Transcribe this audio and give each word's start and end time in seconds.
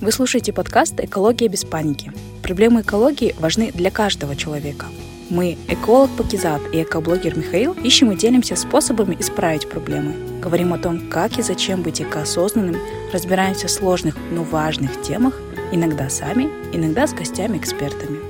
Вы 0.00 0.12
слушаете 0.12 0.54
подкаст 0.54 0.98
«Экология 0.98 1.48
без 1.48 1.66
паники». 1.66 2.10
Проблемы 2.42 2.80
экологии 2.80 3.34
важны 3.38 3.70
для 3.70 3.90
каждого 3.90 4.34
человека. 4.34 4.86
Мы, 5.28 5.58
эколог 5.68 6.08
Пакизат 6.16 6.62
и 6.72 6.82
экоблогер 6.82 7.36
Михаил, 7.36 7.74
ищем 7.74 8.10
и 8.10 8.16
делимся 8.16 8.56
способами 8.56 9.14
исправить 9.20 9.68
проблемы. 9.68 10.40
Говорим 10.40 10.72
о 10.72 10.78
том, 10.78 11.10
как 11.10 11.38
и 11.38 11.42
зачем 11.42 11.82
быть 11.82 12.00
экоосознанным, 12.00 12.80
разбираемся 13.12 13.66
в 13.66 13.70
сложных, 13.70 14.16
но 14.32 14.42
важных 14.42 15.02
темах, 15.02 15.38
иногда 15.70 16.08
сами, 16.08 16.48
иногда 16.72 17.06
с 17.06 17.12
гостями-экспертами. 17.12 18.29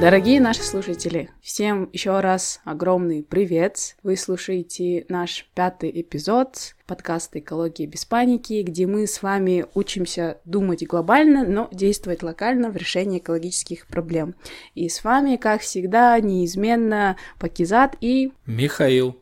Дорогие 0.00 0.40
наши 0.40 0.62
слушатели, 0.62 1.30
всем 1.40 1.88
еще 1.92 2.18
раз 2.18 2.60
огромный 2.64 3.22
привет! 3.22 3.96
Вы 4.02 4.16
слушаете 4.16 5.06
наш 5.08 5.48
пятый 5.54 5.88
эпизод 6.00 6.74
подкаста 6.86 7.38
«Экология 7.38 7.86
без 7.86 8.04
паники», 8.04 8.62
где 8.62 8.86
мы 8.86 9.06
с 9.06 9.22
вами 9.22 9.64
учимся 9.72 10.40
думать 10.44 10.84
глобально, 10.84 11.46
но 11.46 11.68
действовать 11.70 12.24
локально 12.24 12.70
в 12.70 12.76
решении 12.76 13.18
экологических 13.18 13.86
проблем. 13.86 14.34
И 14.74 14.88
с 14.88 15.04
вами, 15.04 15.36
как 15.36 15.62
всегда, 15.62 16.18
неизменно 16.18 17.16
Пакизат 17.38 17.96
и... 18.00 18.32
Михаил. 18.46 19.16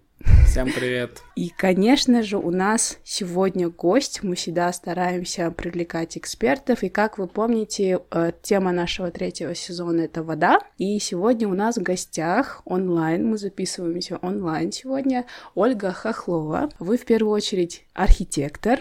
Всем 0.46 0.70
привет! 0.72 1.22
И, 1.34 1.48
конечно 1.48 2.22
же, 2.22 2.36
у 2.36 2.50
нас 2.50 2.98
сегодня 3.04 3.68
гость. 3.68 4.22
Мы 4.22 4.34
всегда 4.34 4.72
стараемся 4.72 5.50
привлекать 5.50 6.18
экспертов. 6.18 6.82
И, 6.82 6.88
как 6.88 7.18
вы 7.18 7.26
помните, 7.26 8.00
э, 8.10 8.32
тема 8.42 8.72
нашего 8.72 9.10
третьего 9.10 9.54
сезона— 9.54 10.00
это 10.02 10.22
вода. 10.22 10.60
И 10.78 10.98
сегодня 10.98 11.48
у 11.48 11.54
нас 11.54 11.76
в 11.76 11.82
гостях 11.82 12.62
онлайн, 12.64 13.26
мы 13.26 13.38
записываемся 13.38 14.18
онлайн 14.18 14.72
сегодня, 14.72 15.24
Ольга 15.54 15.92
Хохлова. 15.92 16.68
Вы, 16.78 16.98
в 16.98 17.04
первую 17.04 17.32
очередь, 17.32 17.84
архитектор, 17.94 18.80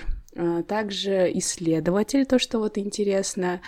также 0.67 1.31
исследователь, 1.35 2.25
то, 2.25 2.39
что 2.39 2.59
вот 2.59 2.77
интересно, 2.77 3.61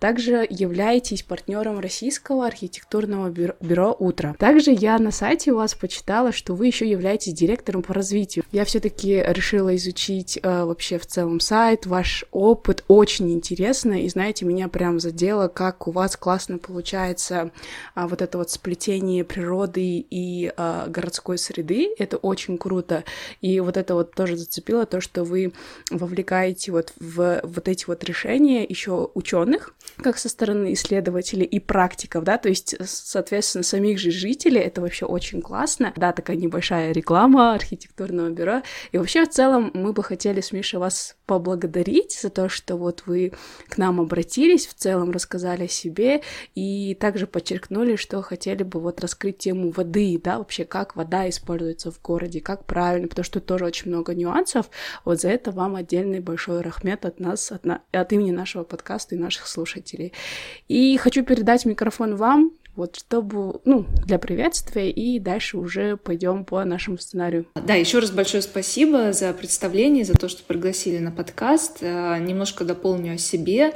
также 0.00 0.46
являетесь 0.48 1.22
партнером 1.22 1.78
Российского 1.78 2.46
архитектурного 2.46 3.30
бюро 3.30 3.96
«Утро». 3.98 4.34
Также 4.38 4.72
я 4.72 4.98
на 4.98 5.10
сайте 5.10 5.52
у 5.52 5.56
вас 5.56 5.74
почитала, 5.74 6.32
что 6.32 6.54
вы 6.54 6.66
еще 6.66 6.88
являетесь 6.88 7.34
директором 7.34 7.82
по 7.82 7.94
развитию. 7.94 8.44
Я 8.52 8.64
все-таки 8.64 9.22
решила 9.26 9.74
изучить 9.76 10.38
э, 10.42 10.64
вообще 10.64 10.98
в 10.98 11.06
целом 11.06 11.40
сайт, 11.40 11.86
ваш 11.86 12.24
опыт, 12.32 12.84
очень 12.88 13.30
интересно, 13.32 14.02
и 14.02 14.08
знаете, 14.08 14.44
меня 14.44 14.68
прям 14.68 15.00
задело, 15.00 15.48
как 15.48 15.86
у 15.86 15.92
вас 15.92 16.16
классно 16.16 16.58
получается 16.58 17.52
э, 17.94 18.06
вот 18.06 18.22
это 18.22 18.38
вот 18.38 18.50
сплетение 18.50 19.24
природы 19.24 20.04
и 20.10 20.52
э, 20.56 20.84
городской 20.88 21.38
среды, 21.38 21.94
это 21.98 22.16
очень 22.16 22.58
круто, 22.58 23.04
и 23.40 23.60
вот 23.60 23.76
это 23.76 23.94
вот 23.94 24.14
тоже 24.14 24.36
зацепило 24.36 24.86
то, 24.86 25.00
что 25.00 25.22
вы 25.24 25.52
во 25.90 26.07
вовлекаете 26.08 26.72
вот 26.72 26.92
в 26.98 27.40
вот 27.42 27.68
эти 27.68 27.84
вот 27.86 28.02
решения 28.04 28.64
еще 28.64 29.10
ученых, 29.14 29.74
как 29.98 30.18
со 30.18 30.28
стороны 30.28 30.72
исследователей 30.72 31.44
и 31.44 31.60
практиков, 31.60 32.24
да, 32.24 32.38
то 32.38 32.48
есть, 32.48 32.74
соответственно, 32.84 33.62
самих 33.62 33.98
же 33.98 34.10
жителей, 34.10 34.60
это 34.60 34.80
вообще 34.80 35.06
очень 35.06 35.42
классно, 35.42 35.92
да, 35.96 36.12
такая 36.12 36.36
небольшая 36.36 36.92
реклама 36.92 37.54
архитектурного 37.54 38.30
бюро, 38.30 38.62
и 38.92 38.98
вообще 38.98 39.24
в 39.24 39.30
целом 39.30 39.70
мы 39.74 39.92
бы 39.92 40.02
хотели 40.02 40.40
с 40.40 40.52
Мишей 40.52 40.78
вас 40.78 41.17
поблагодарить 41.28 42.18
за 42.18 42.30
то, 42.30 42.48
что 42.48 42.76
вот 42.76 43.02
вы 43.04 43.32
к 43.68 43.76
нам 43.76 44.00
обратились, 44.00 44.66
в 44.66 44.72
целом 44.72 45.10
рассказали 45.10 45.64
о 45.64 45.68
себе, 45.68 46.22
и 46.54 46.96
также 46.98 47.26
подчеркнули, 47.26 47.96
что 47.96 48.22
хотели 48.22 48.62
бы 48.62 48.80
вот 48.80 49.00
раскрыть 49.02 49.36
тему 49.36 49.70
воды, 49.70 50.18
да, 50.24 50.38
вообще 50.38 50.64
как 50.64 50.96
вода 50.96 51.28
используется 51.28 51.92
в 51.92 52.00
городе, 52.00 52.40
как 52.40 52.64
правильно, 52.64 53.08
потому 53.08 53.24
что 53.24 53.40
тоже 53.40 53.66
очень 53.66 53.90
много 53.90 54.14
нюансов, 54.14 54.70
вот 55.04 55.20
за 55.20 55.28
это 55.28 55.50
вам 55.50 55.76
отдельный 55.76 56.20
большой 56.20 56.62
рахмет 56.62 57.04
от 57.04 57.20
нас, 57.20 57.52
от, 57.52 57.66
на... 57.66 57.82
от 57.92 58.10
имени 58.14 58.30
нашего 58.30 58.64
подкаста 58.64 59.14
и 59.14 59.18
наших 59.18 59.48
слушателей. 59.48 60.14
И 60.66 60.96
хочу 60.96 61.22
передать 61.22 61.66
микрофон 61.66 62.16
вам, 62.16 62.52
вот 62.78 62.94
чтобы, 62.94 63.60
ну, 63.64 63.86
для 64.06 64.20
приветствия, 64.20 64.88
и 64.88 65.18
дальше 65.18 65.58
уже 65.58 65.96
пойдем 65.96 66.44
по 66.44 66.64
нашему 66.64 66.96
сценарию. 66.96 67.46
Да, 67.56 67.74
еще 67.74 67.98
раз 67.98 68.12
большое 68.12 68.40
спасибо 68.40 69.12
за 69.12 69.32
представление, 69.32 70.04
за 70.04 70.14
то, 70.14 70.28
что 70.28 70.44
пригласили 70.44 70.98
на 70.98 71.10
подкаст. 71.10 71.78
Э, 71.80 72.18
немножко 72.20 72.64
дополню 72.64 73.14
о 73.14 73.18
себе. 73.18 73.74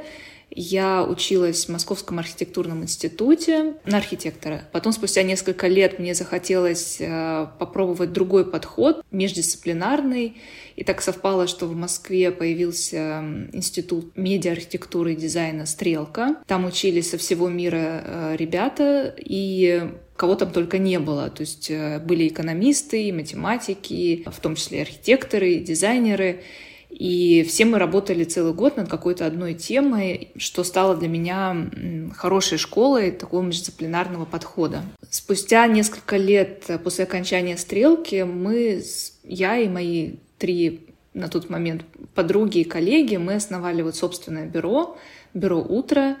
Я 0.55 1.03
училась 1.03 1.65
в 1.65 1.69
Московском 1.69 2.19
архитектурном 2.19 2.83
институте 2.83 3.73
на 3.85 3.97
архитектора. 3.97 4.63
Потом, 4.71 4.93
спустя 4.93 5.23
несколько 5.23 5.67
лет, 5.67 5.99
мне 5.99 6.13
захотелось 6.13 6.97
э, 6.99 7.47
попробовать 7.59 8.13
другой 8.13 8.49
подход, 8.49 9.03
междисциплинарный. 9.11 10.37
И 10.75 10.83
так 10.83 11.01
совпало, 11.01 11.47
что 11.47 11.67
в 11.67 11.75
Москве 11.75 12.31
появился 12.31 13.23
институт 13.51 14.15
медиа-архитектуры 14.15 15.13
и 15.13 15.15
дизайна 15.15 15.65
«Стрелка». 15.65 16.37
Там 16.47 16.65
учились 16.65 17.09
со 17.09 17.17
всего 17.17 17.49
мира 17.49 18.03
э, 18.03 18.35
ребята, 18.37 19.13
и 19.17 19.91
кого 20.15 20.35
там 20.35 20.51
только 20.51 20.77
не 20.77 20.99
было. 20.99 21.29
То 21.29 21.41
есть 21.41 21.69
э, 21.71 21.99
были 21.99 22.27
экономисты, 22.27 23.11
математики, 23.11 24.25
в 24.31 24.39
том 24.39 24.55
числе 24.55 24.83
архитекторы, 24.83 25.55
дизайнеры. 25.55 26.43
И 26.93 27.43
все 27.43 27.65
мы 27.65 27.79
работали 27.79 28.23
целый 28.23 28.53
год 28.53 28.77
над 28.77 28.87
какой-то 28.87 29.25
одной 29.25 29.55
темой, 29.55 30.31
что 30.37 30.63
стало 30.63 30.95
для 30.95 31.07
меня 31.07 31.69
хорошей 32.15 32.59
школой 32.59 33.09
такого 33.11 33.41
междисциплинарного 33.41 34.25
подхода. 34.25 34.83
Спустя 35.09 35.65
несколько 35.65 36.17
лет 36.17 36.69
после 36.83 37.05
окончания 37.05 37.57
«Стрелки» 37.57 38.23
мы, 38.23 38.81
я 39.23 39.57
и 39.57 39.67
мои 39.67 40.17
три 40.37 40.87
на 41.15 41.29
тот 41.29 41.49
момент 41.49 41.83
подруги 42.13 42.59
и 42.59 42.63
коллеги, 42.63 43.15
мы 43.15 43.35
основали 43.35 43.81
вот 43.81 43.95
собственное 43.95 44.45
бюро, 44.45 44.97
бюро 45.33 45.59
«Утро», 45.61 46.17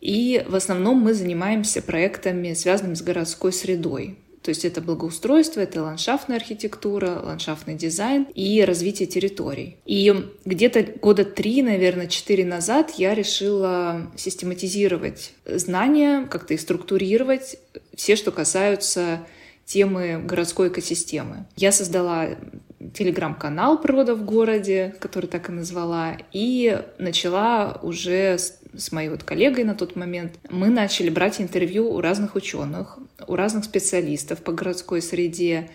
и 0.00 0.44
в 0.48 0.54
основном 0.54 0.98
мы 0.98 1.12
занимаемся 1.14 1.82
проектами, 1.82 2.54
связанными 2.54 2.94
с 2.94 3.02
городской 3.02 3.52
средой. 3.52 4.18
То 4.50 4.52
есть 4.52 4.64
это 4.64 4.80
благоустройство, 4.80 5.60
это 5.60 5.80
ландшафтная 5.80 6.36
архитектура, 6.36 7.20
ландшафтный 7.22 7.76
дизайн 7.76 8.26
и 8.34 8.64
развитие 8.64 9.06
территорий. 9.06 9.76
И 9.86 10.12
где-то 10.44 10.82
года 11.00 11.24
три, 11.24 11.62
наверное, 11.62 12.08
четыре 12.08 12.44
назад 12.44 12.94
я 12.96 13.14
решила 13.14 14.10
систематизировать 14.16 15.34
знания, 15.46 16.26
как-то 16.28 16.54
их 16.54 16.60
структурировать, 16.60 17.58
все, 17.94 18.16
что 18.16 18.32
касаются 18.32 19.24
темы 19.66 20.20
городской 20.20 20.66
экосистемы. 20.66 21.46
Я 21.54 21.70
создала 21.70 22.30
телеграм-канал 22.94 23.80
«Природа 23.80 24.14
в 24.14 24.24
городе», 24.24 24.94
который 25.00 25.26
так 25.26 25.48
и 25.48 25.52
назвала, 25.52 26.16
и 26.32 26.82
начала 26.98 27.78
уже 27.82 28.38
с, 28.38 28.58
с 28.74 28.90
моей 28.90 29.10
вот 29.10 29.22
коллегой 29.22 29.64
на 29.64 29.74
тот 29.74 29.96
момент, 29.96 30.38
мы 30.48 30.68
начали 30.68 31.10
брать 31.10 31.40
интервью 31.40 31.92
у 31.92 32.00
разных 32.00 32.34
ученых, 32.34 32.98
у 33.26 33.36
разных 33.36 33.64
специалистов 33.64 34.42
по 34.42 34.52
городской 34.52 35.02
среде, 35.02 35.70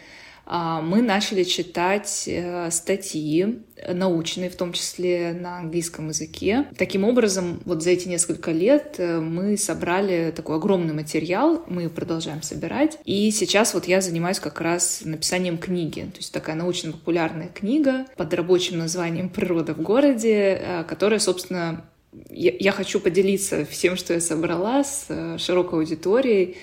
мы 0.46 1.02
начали 1.02 1.44
читать 1.44 2.26
э, 2.28 2.70
статьи 2.70 3.60
научные, 3.88 4.50
в 4.50 4.56
том 4.56 4.74
числе 4.74 5.34
на 5.34 5.58
английском 5.58 6.10
языке. 6.10 6.66
Таким 6.78 7.04
образом, 7.04 7.62
вот 7.66 7.84
за 7.84 7.92
эти 7.92 8.08
несколько 8.08 8.52
лет 8.52 8.96
э, 9.00 9.20
мы 9.20 9.58
собрали 9.58 10.32
такой 10.36 10.58
огромный 10.58 10.94
материал, 10.94 11.64
мы 11.68 11.90
продолжаем 11.90 12.42
собирать. 12.44 12.98
И 13.06 13.32
сейчас 13.32 13.74
вот 13.74 13.86
я 13.86 14.02
занимаюсь 14.02 14.40
как 14.40 14.62
раз 14.62 15.02
написанием 15.04 15.58
книги, 15.58 16.02
то 16.02 16.18
есть 16.18 16.32
такая 16.32 16.56
научно-популярная 16.56 17.50
книга 17.50 18.06
под 18.16 18.34
рабочим 18.34 18.78
названием 18.78 19.30
«Природа 19.30 19.74
в 19.74 19.82
городе», 19.82 20.60
э, 20.62 20.84
которая, 20.84 21.20
собственно, 21.20 21.86
я, 22.30 22.72
хочу 22.72 23.02
поделиться 23.02 23.66
всем, 23.66 23.98
что 23.98 24.14
я 24.14 24.22
собрала 24.22 24.86
с 24.86 25.08
широкой 25.38 25.80
аудиторией, 25.80 26.56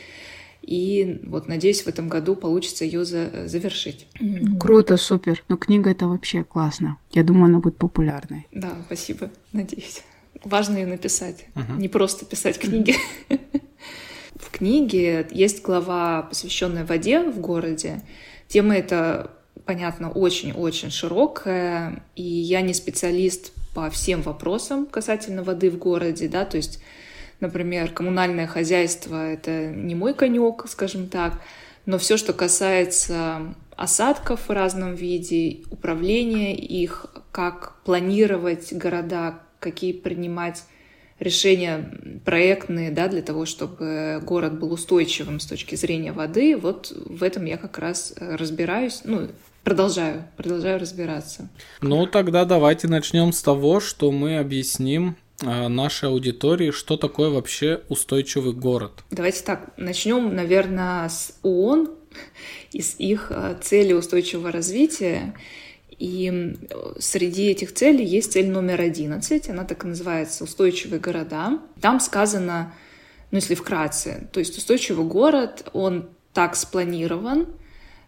и 0.62 1.20
вот 1.24 1.48
надеюсь, 1.48 1.82
в 1.82 1.88
этом 1.88 2.08
году 2.08 2.36
получится 2.36 2.84
ее 2.84 3.04
за 3.04 3.48
завершить. 3.48 4.06
Круто, 4.58 4.96
супер. 4.96 5.42
Ну, 5.48 5.56
книга 5.56 5.90
это 5.90 6.06
вообще 6.06 6.44
классно. 6.44 6.98
Я 7.10 7.24
думаю, 7.24 7.46
она 7.46 7.58
будет 7.58 7.76
популярной. 7.76 8.46
Да, 8.52 8.72
спасибо. 8.86 9.30
Надеюсь. 9.52 10.02
Важно 10.44 10.78
ее 10.78 10.86
написать. 10.86 11.46
Uh-huh. 11.54 11.78
Не 11.78 11.88
просто 11.88 12.24
писать 12.24 12.58
книги. 12.58 12.94
В 14.34 14.50
книге 14.50 15.28
есть 15.30 15.62
глава, 15.62 16.22
посвященная 16.22 16.84
воде 16.84 17.22
в 17.22 17.38
городе. 17.38 18.02
Тема 18.48 18.76
эта, 18.76 19.30
понятно, 19.64 20.10
очень-очень 20.10 20.90
широкая, 20.90 22.04
и 22.16 22.22
я 22.22 22.60
не 22.60 22.74
специалист 22.74 23.52
по 23.74 23.88
всем 23.90 24.22
вопросам 24.22 24.86
касательно 24.86 25.42
воды 25.42 25.70
в 25.70 25.78
городе, 25.78 26.28
да, 26.28 26.44
то 26.44 26.56
есть 26.56 26.82
Например, 27.42 27.90
коммунальное 27.90 28.46
хозяйство— 28.46 29.16
это 29.32 29.66
не 29.66 29.96
мой 29.96 30.14
конек, 30.14 30.64
скажем 30.68 31.08
так, 31.08 31.40
но 31.86 31.98
все, 31.98 32.16
что 32.16 32.32
касается 32.32 33.52
осадков 33.74 34.48
в 34.48 34.52
разном 34.52 34.94
виде, 34.94 35.64
управления 35.68 36.54
их, 36.54 37.06
как 37.32 37.82
планировать 37.84 38.72
города, 38.72 39.40
какие 39.58 39.92
принимать 39.92 40.62
решения 41.18 42.20
проектные, 42.24 42.92
да, 42.92 43.08
для 43.08 43.22
того, 43.22 43.44
чтобы 43.44 44.20
город 44.22 44.60
был 44.60 44.72
устойчивым 44.72 45.40
с 45.40 45.46
точки 45.46 45.74
зрения 45.74 46.12
воды, 46.12 46.56
вот 46.56 46.92
в 46.94 47.24
этом 47.24 47.44
я 47.44 47.56
как 47.56 47.76
раз 47.80 48.14
разбираюсь, 48.20 49.00
ну, 49.02 49.26
продолжаю, 49.64 50.28
продолжаю 50.36 50.78
разбираться. 50.78 51.48
Ну, 51.80 52.06
тогда 52.06 52.44
давайте 52.44 52.86
начнем 52.86 53.32
с 53.32 53.42
того, 53.42 53.80
что 53.80 54.12
мы 54.12 54.38
объясним 54.38 55.16
нашей 55.42 56.08
аудитории, 56.08 56.70
что 56.70 56.96
такое 56.96 57.30
вообще 57.30 57.82
устойчивый 57.88 58.52
город. 58.52 59.04
Давайте 59.10 59.42
так, 59.42 59.72
начнем, 59.76 60.34
наверное, 60.34 61.08
с 61.08 61.38
ООН, 61.42 61.90
из 62.72 62.96
их 62.98 63.28
э, 63.30 63.56
целей 63.60 63.94
устойчивого 63.94 64.50
развития. 64.50 65.34
И 65.98 66.56
среди 66.98 67.48
этих 67.48 67.74
целей 67.74 68.04
есть 68.04 68.32
цель 68.32 68.50
номер 68.50 68.80
11, 68.80 69.48
она 69.50 69.64
так 69.64 69.84
и 69.84 69.88
называется 69.88 70.42
«Устойчивые 70.42 70.98
города». 70.98 71.60
Там 71.80 72.00
сказано, 72.00 72.74
ну 73.30 73.36
если 73.36 73.54
вкратце, 73.54 74.28
то 74.32 74.40
есть 74.40 74.58
устойчивый 74.58 75.06
город, 75.06 75.68
он 75.72 76.08
так 76.32 76.56
спланирован 76.56 77.46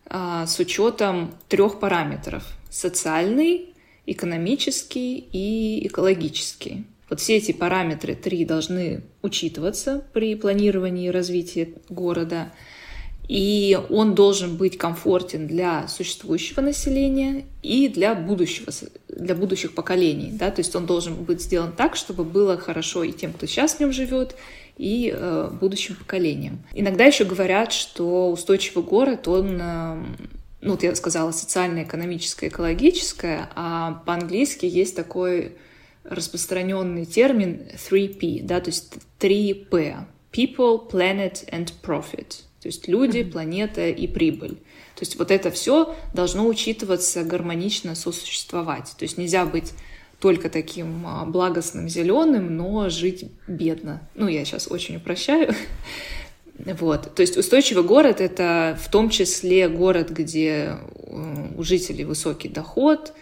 а, 0.06 0.46
с 0.46 0.58
учетом 0.58 1.34
трех 1.48 1.78
параметров– 1.78 2.44
социальный, 2.70 3.74
экономический 4.06 5.18
и 5.18 5.86
экологический. 5.86 6.86
Вот 7.14 7.20
все 7.20 7.36
эти 7.36 7.52
параметры 7.52 8.16
три 8.16 8.44
должны 8.44 9.04
учитываться 9.22 10.04
при 10.12 10.34
планировании 10.34 11.08
развития 11.08 11.68
города– 11.88 12.52
и 13.28 13.78
он 13.88 14.14
должен 14.14 14.56
быть 14.56 14.76
комфортен 14.76 15.46
для 15.46 15.88
существующего 15.88 16.60
населения 16.60 17.44
и 17.62 17.88
для 17.88 18.14
будущего, 18.14 18.70
для 19.08 19.34
будущих 19.34 19.74
поколений, 19.74 20.30
да, 20.32 20.50
то 20.50 20.60
есть 20.60 20.74
он 20.76 20.86
должен 20.86 21.14
быть 21.14 21.42
сделан 21.42 21.72
так, 21.72 21.96
чтобы 21.96 22.24
было 22.24 22.58
хорошо 22.58 23.02
и 23.02 23.12
тем, 23.12 23.32
кто 23.32 23.46
сейчас 23.46 23.74
в 23.76 23.80
нем 23.80 23.92
живет, 23.92 24.36
и 24.76 25.14
э, 25.16 25.50
будущим 25.58 25.94
поколениям. 25.94 26.62
Иногда 26.74 27.04
еще 27.04 27.24
говорят, 27.24 27.72
что 27.72 28.30
устойчивый 28.30 28.84
город, 28.84 29.26
он, 29.28 29.58
э, 29.60 30.04
ну 30.60 30.72
вот 30.72 30.82
я 30.82 30.94
сказала, 30.94 31.30
социально-экономическое, 31.30 32.48
экологическое, 32.48 33.48
а 33.54 34.02
по-английски 34.04 34.66
есть 34.66 34.96
такой 34.96 35.52
распространенный 36.04 37.06
термин 37.06 37.62
3P, 37.74 38.42
да, 38.42 38.60
то 38.60 38.70
есть 38.70 38.94
3P— 39.20 40.04
People, 40.32 40.90
Planet 40.90 41.48
and 41.50 41.72
Profit— 41.82 42.42
то 42.64 42.68
есть 42.68 42.88
люди, 42.88 43.22
планета 43.22 43.90
и 43.90 44.06
прибыль. 44.06 44.54
То 44.94 45.00
есть 45.00 45.18
вот 45.18 45.30
это 45.30 45.50
все 45.50 45.94
должно 46.14 46.46
учитываться 46.46 47.22
гармонично 47.22 47.94
сосуществовать. 47.94 48.94
То 48.96 49.02
есть 49.02 49.18
нельзя 49.18 49.44
быть 49.44 49.74
только 50.18 50.48
таким 50.48 51.06
а, 51.06 51.26
благостным 51.26 51.90
зеленым, 51.90 52.56
но 52.56 52.88
жить 52.88 53.26
бедно. 53.46 54.08
Ну, 54.14 54.28
я 54.28 54.46
сейчас 54.46 54.66
очень 54.70 54.96
упрощаю. 54.96 55.54
Вот. 56.56 57.12
То 57.16 57.20
есть 57.20 57.36
устойчивый 57.36 57.82
город— 57.82 58.20
это 58.22 58.78
в 58.80 58.88
том 58.88 59.10
числе 59.10 59.68
город, 59.68 60.10
где 60.10 60.78
э, 60.78 61.48
у 61.56 61.64
жителей 61.64 62.04
высокий 62.04 62.48
доход, 62.48 63.12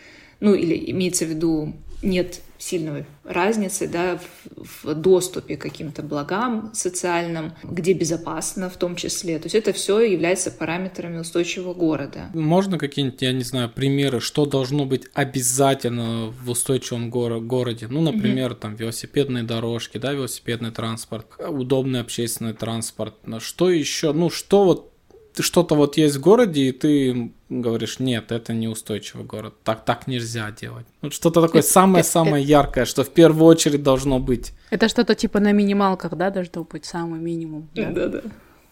ну 0.41 0.53
или 0.53 0.91
имеется 0.91 1.25
в 1.25 1.31
виду 1.31 1.73
нет 2.03 2.43
сильной 2.63 3.07
разницы 3.25 3.89
да, 3.89 4.19
в, 4.57 4.85
в 4.85 4.95
доступе 4.95 5.57
к 5.57 5.63
каким-то 5.63 6.03
благам 6.03 6.71
социальным, 6.75 7.53
где 7.65 7.93
безопасно 7.93 8.71
в 8.71 8.77
том 8.77 8.95
числе. 8.95 9.39
То 9.39 9.47
есть 9.47 9.55
это 9.57 9.73
все 9.73 10.01
является 10.01 10.51
параметрами 10.51 11.19
устойчивого 11.19 11.75
города. 11.75 12.31
Можно 12.35 12.79
какие-нибудь, 12.79 13.21
я 13.23 13.33
не 13.33 13.43
знаю, 13.43 13.69
примеры, 13.69 14.21
что 14.21 14.47
должно 14.47 14.85
быть 14.85 15.07
обязательно 15.13 16.33
в 16.43 16.51
устойчивом 16.51 17.11
горо- 17.11 17.41
городе? 17.41 17.89
Ну, 17.91 18.01
например, 18.01 18.53
mm-hmm. 18.53 18.61
там 18.61 18.77
велосипедные 18.77 19.43
дорожки, 19.43 19.99
да, 19.99 20.13
велосипедный 20.13 20.71
транспорт, 20.71 21.27
удобный 21.39 22.01
общественный 22.01 22.53
транспорт. 22.53 23.15
Что 23.41 23.71
еще? 23.71 24.13
Ну, 24.13 24.31
что 24.31 24.65
вот 24.65 24.92
что-то 25.41 25.75
вот 25.75 25.97
есть 25.97 26.17
в 26.17 26.21
городе, 26.21 26.63
и 26.63 26.73
ты 26.73 27.33
говоришь, 27.49 27.99
нет, 27.99 28.33
это 28.33 28.53
неустойчивый 28.53 29.25
город, 29.25 29.55
так, 29.65 29.85
так 29.85 30.07
нельзя 30.07 30.51
делать. 30.51 30.87
Вот 31.01 31.13
что-то 31.15 31.41
такое 31.41 31.63
самое-самое 31.63 32.45
яркое, 32.45 32.85
что 32.85 33.05
в 33.05 33.11
первую 33.11 33.47
очередь 33.47 33.83
должно 33.83 34.19
быть. 34.19 34.53
Это 34.71 34.89
что-то 34.89 35.15
типа 35.15 35.41
на 35.41 35.53
минималках, 35.53 36.15
да, 36.17 36.31
должно 36.31 36.65
быть 36.65 36.85
самый 36.85 37.21
минимум. 37.21 37.69
Да-да. 37.75 38.23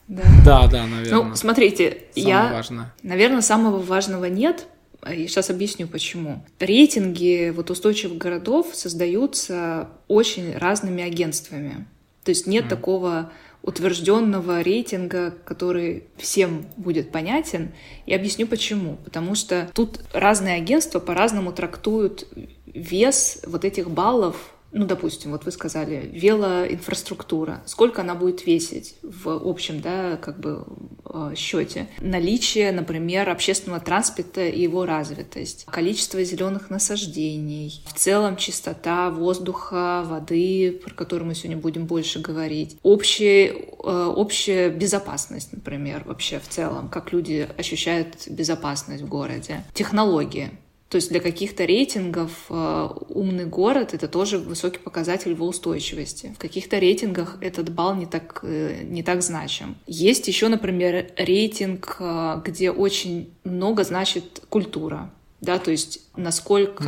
Да, 0.08 0.22
да, 0.44 0.66
да 0.66 0.86
наверное. 0.86 1.24
Ну, 1.24 1.36
смотрите, 1.36 2.02
Самое 2.14 2.30
я, 2.30 2.52
важное. 2.52 2.94
наверное, 3.04 3.42
самого 3.42 3.78
важного 3.78 4.24
нет. 4.24 4.66
Я 5.06 5.28
сейчас 5.28 5.50
объясню 5.50 5.86
почему. 5.86 6.44
Рейтинги 6.58 7.52
вот 7.54 7.70
устойчивых 7.70 8.18
городов 8.18 8.70
создаются 8.74 9.88
очень 10.08 10.56
разными 10.58 11.02
агентствами. 11.02 11.86
То 12.24 12.30
есть 12.30 12.46
нет 12.46 12.66
mm. 12.66 12.68
такого 12.68 13.30
утвержденного 13.62 14.62
рейтинга, 14.62 15.34
который 15.44 16.04
всем 16.16 16.66
будет 16.76 17.12
понятен. 17.12 17.72
И 18.06 18.14
объясню 18.14 18.46
почему. 18.46 18.96
Потому 19.04 19.34
что 19.34 19.70
тут 19.74 20.00
разные 20.12 20.56
агентства 20.56 20.98
по-разному 20.98 21.52
трактуют 21.52 22.26
вес 22.66 23.40
вот 23.46 23.64
этих 23.64 23.90
баллов 23.90 24.54
ну, 24.72 24.86
допустим, 24.86 25.32
вот 25.32 25.44
вы 25.44 25.50
сказали, 25.50 26.10
велоинфраструктура, 26.12 27.62
сколько 27.66 28.02
она 28.02 28.14
будет 28.14 28.46
весить 28.46 28.94
в 29.02 29.28
общем, 29.28 29.80
да, 29.80 30.16
как 30.16 30.40
бы 30.40 30.64
э, 31.04 31.34
счете. 31.36 31.88
Наличие, 32.00 32.72
например, 32.72 33.28
общественного 33.28 33.80
транспорта 33.80 34.46
и 34.46 34.62
его 34.62 34.86
развитость, 34.86 35.66
количество 35.66 36.22
зеленых 36.22 36.70
насаждений, 36.70 37.82
в 37.86 37.94
целом 37.94 38.36
чистота 38.36 39.10
воздуха, 39.10 40.02
воды, 40.06 40.80
про 40.84 40.94
которую 40.94 41.28
мы 41.28 41.34
сегодня 41.34 41.56
будем 41.56 41.86
больше 41.86 42.20
говорить, 42.20 42.78
общая, 42.82 43.48
э, 43.48 44.12
общая 44.16 44.70
безопасность, 44.70 45.52
например, 45.52 46.02
вообще 46.04 46.38
в 46.38 46.48
целом, 46.48 46.88
как 46.88 47.12
люди 47.12 47.48
ощущают 47.58 48.28
безопасность 48.28 49.02
в 49.02 49.08
городе, 49.08 49.64
технологии, 49.74 50.50
то 50.90 50.96
есть 50.96 51.08
для 51.08 51.20
каких-то 51.20 51.64
рейтингов 51.64 52.46
э, 52.50 52.88
умный 53.10 53.46
город 53.46 53.94
это 53.94 54.08
тоже 54.08 54.38
высокий 54.38 54.80
показатель 54.80 55.30
его 55.30 55.46
устойчивости. 55.46 56.34
В 56.36 56.38
каких-то 56.40 56.80
рейтингах 56.80 57.38
этот 57.40 57.72
балл 57.72 57.94
не 57.94 58.06
так, 58.06 58.40
э, 58.42 58.82
не 58.82 59.04
так 59.04 59.22
значим. 59.22 59.76
Есть 59.86 60.26
еще, 60.26 60.48
например, 60.48 61.12
рейтинг, 61.16 61.96
э, 62.00 62.42
где 62.44 62.72
очень 62.72 63.32
много 63.44 63.84
значит 63.84 64.42
культура. 64.48 65.12
Да, 65.40 65.58
то 65.58 65.70
есть 65.70 66.00
насколько 66.16 66.84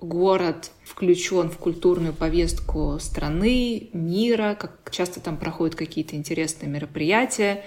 mm. 0.00 0.06
город 0.06 0.70
включен 0.82 1.50
в 1.50 1.58
культурную 1.58 2.14
повестку 2.14 2.96
страны, 3.00 3.90
мира, 3.92 4.56
как 4.58 4.90
часто 4.90 5.20
там 5.20 5.36
проходят 5.36 5.76
какие-то 5.76 6.16
интересные 6.16 6.70
мероприятия, 6.70 7.62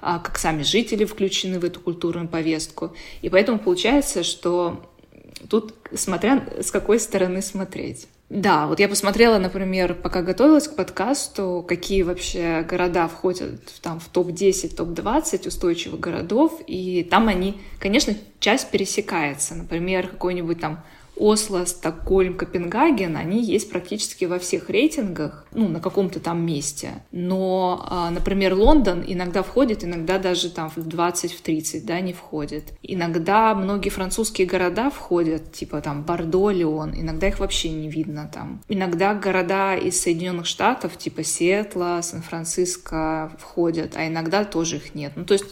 а, 0.00 0.18
как 0.18 0.38
сами 0.38 0.62
жители 0.62 1.04
включены 1.04 1.60
в 1.60 1.64
эту 1.64 1.80
культурную 1.80 2.26
повестку. 2.26 2.96
И 3.20 3.28
поэтому 3.28 3.58
получается, 3.58 4.24
что 4.24 4.82
Тут 5.48 5.74
смотря 5.94 6.44
с 6.60 6.70
какой 6.70 6.98
стороны 6.98 7.42
смотреть. 7.42 8.08
Да, 8.28 8.66
вот 8.66 8.80
я 8.80 8.88
посмотрела, 8.88 9.38
например, 9.38 9.94
пока 9.94 10.20
готовилась 10.20 10.66
к 10.66 10.74
подкасту, 10.74 11.64
какие 11.66 12.02
вообще 12.02 12.66
города 12.68 13.06
входят 13.06 13.60
там, 13.82 14.00
в 14.00 14.08
топ-10, 14.08 14.74
топ-20 14.74 15.46
устойчивых 15.46 16.00
городов, 16.00 16.60
и 16.66 17.06
там 17.08 17.28
они, 17.28 17.60
конечно, 17.78 18.16
часть 18.40 18.70
пересекается. 18.72 19.54
Например, 19.54 20.08
какой-нибудь 20.08 20.60
там 20.60 20.82
Осло, 21.16 21.64
Стокгольм, 21.64 22.34
Копенгаген, 22.34 23.16
они 23.16 23.42
есть 23.42 23.70
практически 23.70 24.26
во 24.26 24.38
всех 24.38 24.68
рейтингах, 24.68 25.46
ну, 25.52 25.66
на 25.66 25.80
каком-то 25.80 26.20
там 26.20 26.44
месте. 26.44 27.02
Но, 27.10 27.86
а, 27.88 28.10
например, 28.10 28.54
Лондон 28.54 29.02
иногда 29.06 29.42
входит, 29.42 29.82
иногда 29.82 30.18
даже 30.18 30.50
там 30.50 30.70
в 30.74 30.86
20, 30.86 31.32
в 31.32 31.40
30, 31.40 31.86
да, 31.86 32.00
не 32.00 32.12
входит. 32.12 32.64
Иногда 32.82 33.54
многие 33.54 33.88
французские 33.88 34.46
города 34.46 34.90
входят, 34.90 35.52
типа 35.52 35.80
там 35.80 36.02
Бордо, 36.02 36.50
Леон, 36.50 36.92
иногда 36.94 37.28
их 37.28 37.40
вообще 37.40 37.70
не 37.70 37.88
видно 37.88 38.30
там. 38.32 38.62
Иногда 38.68 39.14
города 39.14 39.74
из 39.74 40.00
Соединенных 40.00 40.44
Штатов, 40.44 40.98
типа 40.98 41.24
Сиэтла, 41.24 42.00
Сан-Франциско 42.02 43.32
входят, 43.38 43.96
а 43.96 44.06
иногда 44.06 44.44
тоже 44.44 44.76
их 44.76 44.94
нет. 44.94 45.12
Ну, 45.16 45.24
то 45.24 45.32
есть 45.32 45.46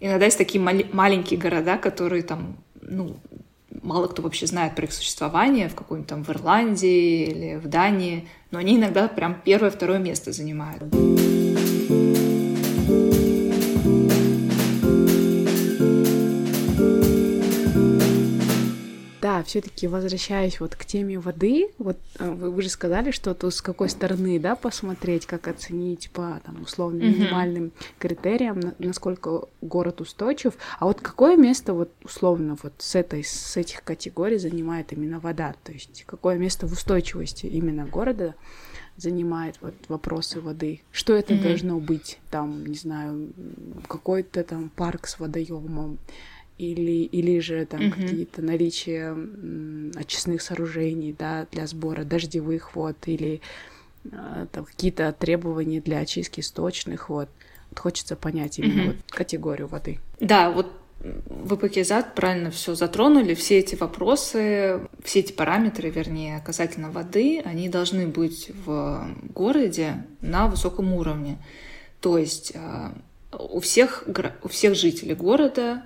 иногда 0.00 0.24
есть 0.24 0.38
такие 0.38 0.62
мал- 0.62 0.86
маленькие 0.92 1.38
города, 1.38 1.76
которые 1.76 2.22
там, 2.22 2.56
ну, 2.80 3.16
мало 3.84 4.08
кто 4.08 4.22
вообще 4.22 4.46
знает 4.46 4.74
про 4.74 4.84
их 4.84 4.92
существование 4.92 5.68
в 5.68 5.74
какой-нибудь 5.74 6.08
там 6.08 6.24
в 6.24 6.30
Ирландии 6.30 7.24
или 7.24 7.56
в 7.56 7.68
Дании, 7.68 8.28
но 8.50 8.58
они 8.58 8.76
иногда 8.76 9.06
прям 9.08 9.40
первое-второе 9.44 9.98
место 9.98 10.32
занимают. 10.32 10.82
Да, 19.34 19.42
все-таки 19.42 19.88
возвращаясь 19.88 20.60
вот 20.60 20.76
к 20.76 20.84
теме 20.84 21.18
воды, 21.18 21.68
вот 21.78 21.96
э, 22.20 22.30
вы, 22.30 22.52
вы 22.52 22.62
же 22.62 22.68
сказали, 22.68 23.10
что 23.10 23.34
тут 23.34 23.52
с 23.52 23.60
какой 23.60 23.88
стороны, 23.88 24.38
да, 24.38 24.54
посмотреть, 24.54 25.26
как 25.26 25.48
оценить 25.48 26.08
по 26.12 26.40
там 26.44 26.62
условно 26.62 27.02
минимальным 27.02 27.64
mm-hmm. 27.64 27.94
критериям, 27.98 28.60
насколько 28.78 29.48
город 29.60 30.00
устойчив, 30.00 30.52
а 30.78 30.84
вот 30.84 31.00
какое 31.00 31.36
место 31.36 31.74
вот 31.74 31.90
условно 32.04 32.56
вот 32.62 32.74
с 32.78 32.94
этой 32.94 33.24
с 33.24 33.56
этих 33.56 33.82
категорий 33.82 34.38
занимает 34.38 34.92
именно 34.92 35.18
вода, 35.18 35.56
то 35.64 35.72
есть 35.72 36.04
какое 36.06 36.38
место 36.38 36.68
в 36.68 36.72
устойчивости 36.72 37.46
именно 37.46 37.86
города 37.86 38.36
занимает 38.96 39.58
вот 39.60 39.74
вопросы 39.88 40.40
воды. 40.40 40.82
Что 40.92 41.12
это 41.14 41.34
mm-hmm. 41.34 41.42
должно 41.42 41.80
быть? 41.80 42.20
Там, 42.30 42.64
не 42.64 42.76
знаю, 42.76 43.32
какой-то 43.88 44.44
там 44.44 44.68
парк 44.68 45.08
с 45.08 45.18
водоемом 45.18 45.98
или, 46.58 47.02
или 47.04 47.40
же 47.40 47.66
там 47.66 47.80
mm-hmm. 47.80 47.90
какие-то 47.90 48.42
наличия 48.42 49.16
очистных 49.96 50.42
сооружений 50.42 51.14
да, 51.18 51.46
для 51.50 51.66
сбора 51.66 52.04
дождевых 52.04 52.76
вод 52.76 52.96
или 53.06 53.40
э, 54.04 54.46
там, 54.52 54.64
какие-то 54.64 55.12
требования 55.12 55.80
для 55.80 55.98
очистки 55.98 56.40
сточных 56.40 57.08
вод. 57.08 57.28
Вот 57.70 57.78
хочется 57.78 58.14
понять 58.14 58.58
именно 58.58 58.82
mm-hmm. 58.82 58.86
вот 58.86 58.96
категорию 59.08 59.66
воды. 59.66 59.98
Да, 60.20 60.50
вот 60.50 60.72
вы 61.28 61.56
Пакизат 61.56 62.14
правильно 62.14 62.50
все 62.50 62.74
затронули. 62.74 63.34
Все 63.34 63.58
эти 63.58 63.74
вопросы, 63.74 64.88
все 65.02 65.20
эти 65.20 65.32
параметры, 65.32 65.90
вернее, 65.90 66.40
касательно 66.44 66.90
воды, 66.90 67.42
они 67.44 67.68
должны 67.68 68.06
быть 68.06 68.50
в 68.64 69.08
городе 69.34 70.06
на 70.20 70.46
высоком 70.46 70.94
уровне. 70.94 71.36
То 72.00 72.16
есть 72.16 72.52
э, 72.54 72.92
у 73.38 73.60
всех, 73.60 74.04
у 74.42 74.48
всех 74.48 74.74
жителей 74.74 75.14
города 75.14 75.84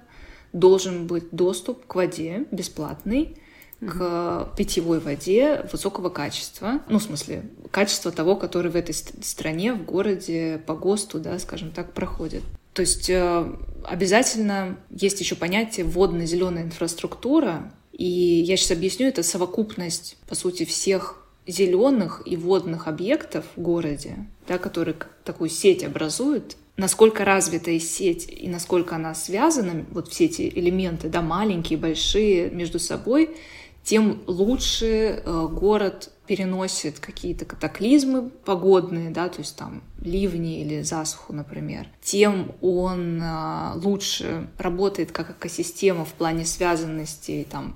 должен 0.53 1.07
быть 1.07 1.31
доступ 1.31 1.87
к 1.87 1.95
воде 1.95 2.47
бесплатный, 2.51 3.37
к 3.81 4.53
питьевой 4.57 4.99
воде 4.99 5.65
высокого 5.71 6.09
качества, 6.09 6.81
ну, 6.89 6.99
в 6.99 7.03
смысле, 7.03 7.45
качество 7.71 8.11
того, 8.11 8.35
который 8.35 8.73
в 8.73 8.77
этой 8.77 8.95
стране, 8.95 9.73
в 9.73 9.85
городе, 9.85 10.61
по 10.67 10.75
ГОСТу, 10.75 11.21
да, 11.21 11.39
скажем 11.39 11.71
так, 11.71 11.93
проходит. 11.93 12.43
То 12.75 12.83
есть 12.83 13.09
э, 13.09 13.53
обязательно 13.85 14.77
есть 14.91 15.21
еще 15.21 15.37
понятие 15.37 15.87
водно-зеленая 15.87 16.65
инфраструктура, 16.65 17.73
и 17.93 18.05
я 18.05 18.57
сейчас 18.57 18.73
объясню, 18.73 19.09
это 19.09 19.23
совокупность, 19.23 20.17
по 20.29 20.35
сути, 20.35 20.65
всех 20.65 21.25
зеленых 21.47 22.23
и 22.27 22.37
водных 22.37 22.89
объектов 22.89 23.45
в 23.57 23.61
городе, 23.61 24.27
да, 24.47 24.59
которые 24.59 24.97
такую 25.25 25.51
сеть 25.51 25.83
образуют, 25.83 26.57
насколько 26.79 27.25
развитая 27.25 27.79
сеть 27.81 28.27
и 28.31 28.49
насколько 28.49 28.95
она 28.95 29.15
связана, 29.15 29.85
вот 29.91 30.09
все 30.09 30.25
эти 30.27 30.49
элементы, 30.49 31.09
да, 31.11 31.21
маленькие, 31.21 31.79
большие 31.79 32.51
между 32.51 32.79
собой, 32.79 33.37
тем 33.83 34.23
лучше 34.27 34.87
э, 35.25 35.49
город 35.51 36.13
переносит 36.27 37.01
какие-то 37.01 37.45
катаклизмы 37.45 38.31
погодные, 38.31 39.11
да, 39.11 39.29
то 39.29 39.41
есть 39.41 39.57
там 39.57 39.83
ливни 40.01 40.61
или 40.61 40.83
засуху, 40.83 41.33
например, 41.33 41.89
тем 42.01 42.53
он 42.61 43.21
э, 43.21 43.73
лучше 43.75 44.49
работает 44.57 45.11
как 45.11 45.31
экосистема 45.31 46.05
в 46.05 46.13
плане 46.13 46.45
связанности, 46.45 47.47
там, 47.51 47.75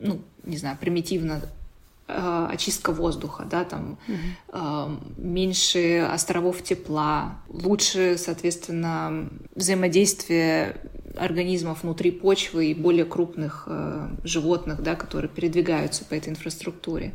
ну, 0.00 0.20
не 0.44 0.56
знаю, 0.56 0.76
примитивно 0.80 1.40
э, 2.12 2.46
очистка 2.52 2.92
воздуха, 2.92 3.46
да, 3.50 3.64
там 3.64 3.98
э, 4.48 4.96
меньше 5.16 6.08
островов 6.10 6.62
тепла, 6.62 7.40
лучше, 7.48 8.16
соответственно, 8.18 9.28
взаимодействие 9.54 10.76
организмов 11.16 11.82
внутри 11.82 12.10
почвы 12.10 12.66
и 12.66 12.74
более 12.74 13.04
крупных 13.04 13.64
э, 13.66 14.08
животных, 14.24 14.82
да, 14.82 14.94
которые 14.94 15.28
передвигаются 15.28 16.04
по 16.04 16.14
этой 16.14 16.30
инфраструктуре. 16.30 17.14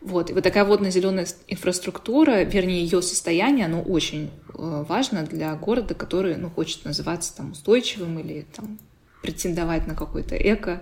Вот. 0.00 0.30
И 0.30 0.32
вот 0.32 0.44
такая 0.44 0.64
водно-зеленая 0.64 1.26
инфраструктура, 1.48 2.42
вернее, 2.44 2.82
ее 2.82 3.02
состояние, 3.02 3.66
оно 3.66 3.82
очень 3.82 4.30
э, 4.54 4.84
важно 4.88 5.24
для 5.24 5.54
города, 5.56 5.94
который 5.94 6.36
ну, 6.36 6.50
хочет 6.50 6.84
называться 6.84 7.34
там, 7.34 7.52
устойчивым 7.52 8.18
или 8.20 8.46
там, 8.54 8.78
претендовать 9.22 9.86
на 9.86 9.94
какой-то 9.94 10.36
эко 10.36 10.80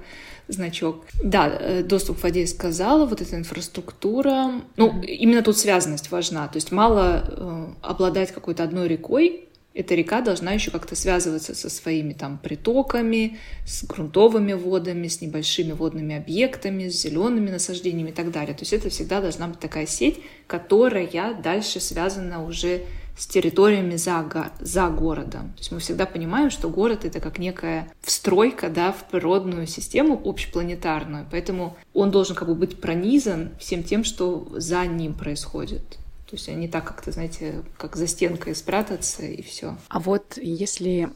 значок. 0.48 1.04
Да, 1.22 1.48
э, 1.48 1.82
доступ 1.82 2.20
к 2.20 2.22
воде 2.22 2.46
сказала, 2.46 3.06
вот 3.06 3.20
эта 3.20 3.36
инфраструктура. 3.36 4.62
Ну, 4.76 5.02
именно 5.02 5.42
тут 5.42 5.58
связанность 5.58 6.10
важна. 6.10 6.48
То 6.48 6.56
есть 6.56 6.72
мало 6.72 7.24
э, 7.26 7.66
обладать 7.82 8.32
какой-то 8.32 8.62
одной 8.62 8.88
рекой, 8.88 9.48
эта 9.74 9.96
река 9.96 10.20
должна 10.20 10.52
еще 10.52 10.70
как-то 10.70 10.94
связываться 10.94 11.52
со 11.54 11.68
своими 11.68 12.12
там 12.12 12.38
притоками, 12.38 13.38
с 13.66 13.84
грунтовыми 13.84 14.52
водами, 14.52 15.08
с 15.08 15.20
небольшими 15.20 15.72
водными 15.72 16.14
объектами, 16.14 16.88
с 16.88 17.02
зелеными 17.02 17.50
насаждениями 17.50 18.10
и 18.10 18.12
так 18.12 18.30
далее. 18.30 18.54
То 18.54 18.62
есть 18.62 18.72
это 18.72 18.88
всегда 18.88 19.20
должна 19.20 19.48
быть 19.48 19.58
такая 19.58 19.86
сеть, 19.86 20.20
которая 20.46 21.34
дальше 21.42 21.80
связана 21.80 22.44
уже 22.44 22.82
с 23.16 23.26
территориями 23.26 23.96
за, 23.96 24.52
за 24.60 24.88
городом. 24.88 25.52
То 25.52 25.58
есть 25.58 25.72
мы 25.72 25.78
всегда 25.78 26.06
понимаем, 26.06 26.50
что 26.50 26.68
город— 26.68 27.00
это 27.04 27.20
как 27.20 27.38
некая 27.38 27.88
встройка 28.00 28.68
да, 28.68 28.92
в 28.92 29.08
природную 29.08 29.66
систему 29.66 30.20
общепланетарную, 30.24 31.26
поэтому 31.30 31.76
он 31.92 32.10
должен 32.10 32.34
как 32.34 32.48
бы 32.48 32.54
быть 32.54 32.80
пронизан 32.80 33.50
всем 33.58 33.84
тем, 33.84 34.04
что 34.04 34.48
за 34.56 34.84
ним 34.86 35.14
происходит. 35.14 35.98
То 36.28 36.36
есть 36.36 36.48
они 36.48 36.66
так 36.66 36.84
как-то, 36.84 37.12
знаете, 37.12 37.62
как 37.76 37.94
за 37.94 38.08
стенкой 38.08 38.56
спрятаться 38.56 39.22
и 39.22 39.42
все. 39.42 39.76
А 39.88 40.00
вот 40.00 40.36
если 40.36 41.10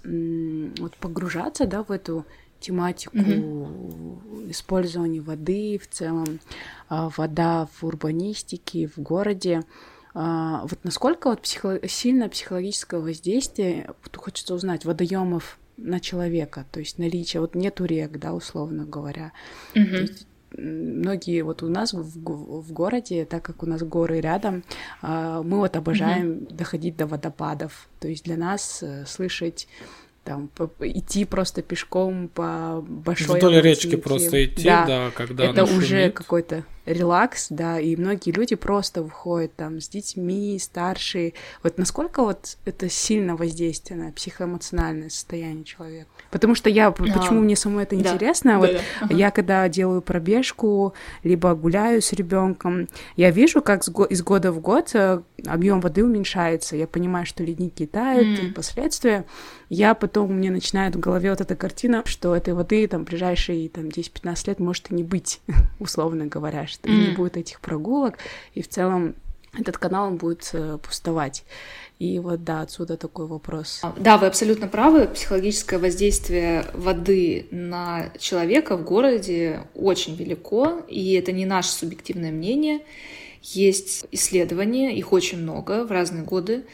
вот 0.81 0.97
погружаться, 0.97 1.67
да, 1.67 1.83
в 1.83 1.91
эту 1.91 2.25
тематику 2.61 3.17
mm-hmm. 3.17 4.51
использования 4.51 5.21
воды 5.21 5.81
в 5.83 5.89
целом, 5.89 6.41
а, 6.89 7.11
вода 7.17 7.69
в 7.73 7.85
урбанистике, 7.85 8.89
в 8.89 8.99
городе, 8.99 9.63
вот 10.23 10.79
насколько 10.83 11.29
вот 11.29 11.43
психо... 11.43 11.81
сильно 11.87 12.29
психологическое 12.29 13.01
воздействие, 13.01 13.95
вот 14.03 14.17
хочется 14.17 14.55
узнать, 14.55 14.85
водоемов 14.85 15.59
на 15.77 16.01
человека, 16.01 16.67
то 16.73 16.81
есть 16.81 16.99
наличие, 16.99 17.41
вот 17.41 17.55
нету 17.55 17.85
рек, 17.85 18.19
да, 18.19 18.35
условно 18.35 18.85
говоря. 18.85 19.33
Mm-hmm. 19.75 20.01
Есть 20.01 20.27
многие 20.57 21.43
вот 21.43 21.63
у 21.63 21.69
нас 21.69 21.93
в, 21.93 22.03
в 22.03 22.73
городе, 22.73 23.25
так 23.27 23.43
как 23.45 23.63
у 23.63 23.67
нас 23.67 23.83
горы 23.83 24.21
рядом, 24.21 24.65
а, 25.03 25.43
мы 25.43 25.59
вот 25.59 25.77
обожаем 25.77 26.31
mm-hmm. 26.31 26.55
доходить 26.55 26.97
до 26.97 27.07
водопадов. 27.07 27.89
То 28.01 28.09
есть 28.09 28.25
для 28.25 28.37
нас 28.37 28.83
э, 28.83 29.05
слышать 29.07 29.69
там 30.25 30.51
идти 30.81 31.25
просто 31.25 31.63
пешком 31.63 32.29
по 32.29 32.85
большой 32.87 33.39
вдоль 33.39 33.61
речки 33.61 33.97
просто 33.97 34.45
идти, 34.45 34.65
да, 34.65 34.87
да 34.87 35.11
когда 35.15 35.45
это 35.45 35.65
уже 35.65 36.11
какой-то 36.11 36.65
релакс, 36.89 37.49
да, 37.51 37.79
и 37.79 37.95
многие 37.97 38.31
люди 38.31 38.55
просто 38.55 39.03
выходят 39.03 39.55
там 39.55 39.81
с 39.81 39.89
детьми, 39.89 40.59
старшие. 40.61 41.35
Вот 41.63 41.79
насколько 41.79 42.23
вот 42.23 42.57
это 42.65 42.89
сильно 42.89 43.37
воздействие 43.37 43.99
на 43.99 44.13
психоэмоциональное 44.13 45.11
состояние 45.11 45.65
человека? 45.65 46.11
Потому 46.31 46.55
что 46.55 46.71
я, 46.71 46.89
а, 46.89 46.93
почему 46.93 47.41
мне 47.41 47.57
самой 47.57 47.85
это 47.85 47.97
да. 47.97 48.13
интересно, 48.13 48.59
вот 48.59 48.73
да, 48.73 49.07
да. 49.07 49.15
я 49.15 49.31
когда 49.31 49.69
делаю 49.69 50.03
пробежку, 50.03 50.95
либо 51.23 51.55
гуляю 51.55 52.03
с 52.03 52.13
ребенком, 52.13 52.89
я 53.17 53.31
вижу, 53.31 53.63
как 53.63 53.87
из 53.87 54.23
года 54.23 54.53
в 54.53 54.61
год 54.61 54.91
э, 54.95 55.23
объем 55.47 55.81
воды 55.81 56.05
уменьшается. 56.05 56.77
Я 56.77 56.87
понимаю, 56.87 57.27
что 57.27 57.45
ледники 57.45 57.87
тают 57.87 58.39
mm. 58.39 58.47
и 58.49 58.53
последствия. 58.53 59.25
Я 59.69 59.95
потом, 59.95 60.35
мне 60.35 60.51
начинает 60.51 60.97
в 60.97 61.01
голове 61.01 61.31
вот 61.31 61.41
эта 61.41 61.55
картина, 61.55 62.03
что 62.07 62.35
этой 62.35 62.55
воды 62.55 62.87
там 62.89 63.05
ближайшие 63.05 63.69
там 63.69 63.85
10-15 63.87 64.49
лет 64.49 64.59
может 64.59 64.91
и 64.91 64.95
не 64.95 65.03
быть, 65.03 65.41
условно 65.79 66.27
говоря, 66.27 66.67
что 66.79 66.89
mm. 66.89 67.09
не 67.09 67.15
будет 67.15 67.37
этих 67.37 67.61
прогулок, 67.61 68.19
и 68.55 68.63
в 68.63 68.69
целом 68.69 69.15
этот 69.59 69.79
канал 69.79 70.11
будет 70.11 70.51
э, 70.53 70.79
пустовать. 70.79 71.45
И 71.99 72.19
вот 72.21 72.45
да, 72.45 72.61
отсюда 72.61 72.97
такой 72.97 73.27
вопрос. 73.27 73.81
А, 73.83 73.93
да, 73.99 74.19
вы 74.19 74.27
абсолютно 74.27 74.69
правы. 74.69 75.07
Психологическое 75.09 75.79
воздействие 75.79 76.65
воды 76.75 77.47
на 77.51 78.11
человека 78.19 78.77
в 78.77 78.85
городе 78.85 79.63
очень 79.75 80.15
велико, 80.15 80.83
и 80.87 81.15
это 81.15 81.33
не 81.33 81.45
наше 81.45 81.71
субъективное 81.71 82.31
мнение. 82.31 82.81
Есть 83.43 84.07
исследования, 84.13 84.97
их 84.97 85.13
очень 85.13 85.39
много 85.39 85.85
в 85.85 85.91
разные 85.91 86.23
годы, 86.23 86.65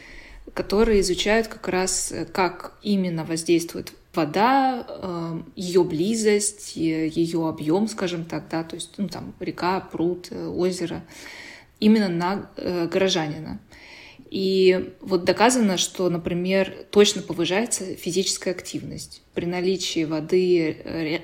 которые 0.52 1.00
изучают 1.00 1.46
как 1.46 1.68
раз, 1.68 2.12
как 2.32 2.74
именно 2.82 3.24
воздействует 3.24 3.92
вода, 4.16 4.86
э, 4.86 5.40
ее 5.56 5.84
близость, 5.84 6.76
ее 6.76 7.48
объем, 7.48 7.88
скажем 7.88 8.24
так, 8.24 8.48
да, 8.50 8.64
то 8.64 8.76
есть 8.76 8.92
ну, 8.96 9.08
там 9.08 9.34
река, 9.40 9.80
пруд, 9.80 10.28
э, 10.30 10.46
озеро, 10.46 11.02
именно 11.80 12.08
на 12.08 12.50
э, 12.56 12.86
горожанина. 12.86 13.60
И 14.30 14.94
вот 15.00 15.24
доказано, 15.24 15.76
что, 15.76 16.08
например, 16.10 16.74
точно 16.90 17.22
повышается 17.22 17.94
физическая 17.94 18.52
активность. 18.52 19.22
При 19.32 19.46
наличии 19.46 20.04
воды 20.04 20.76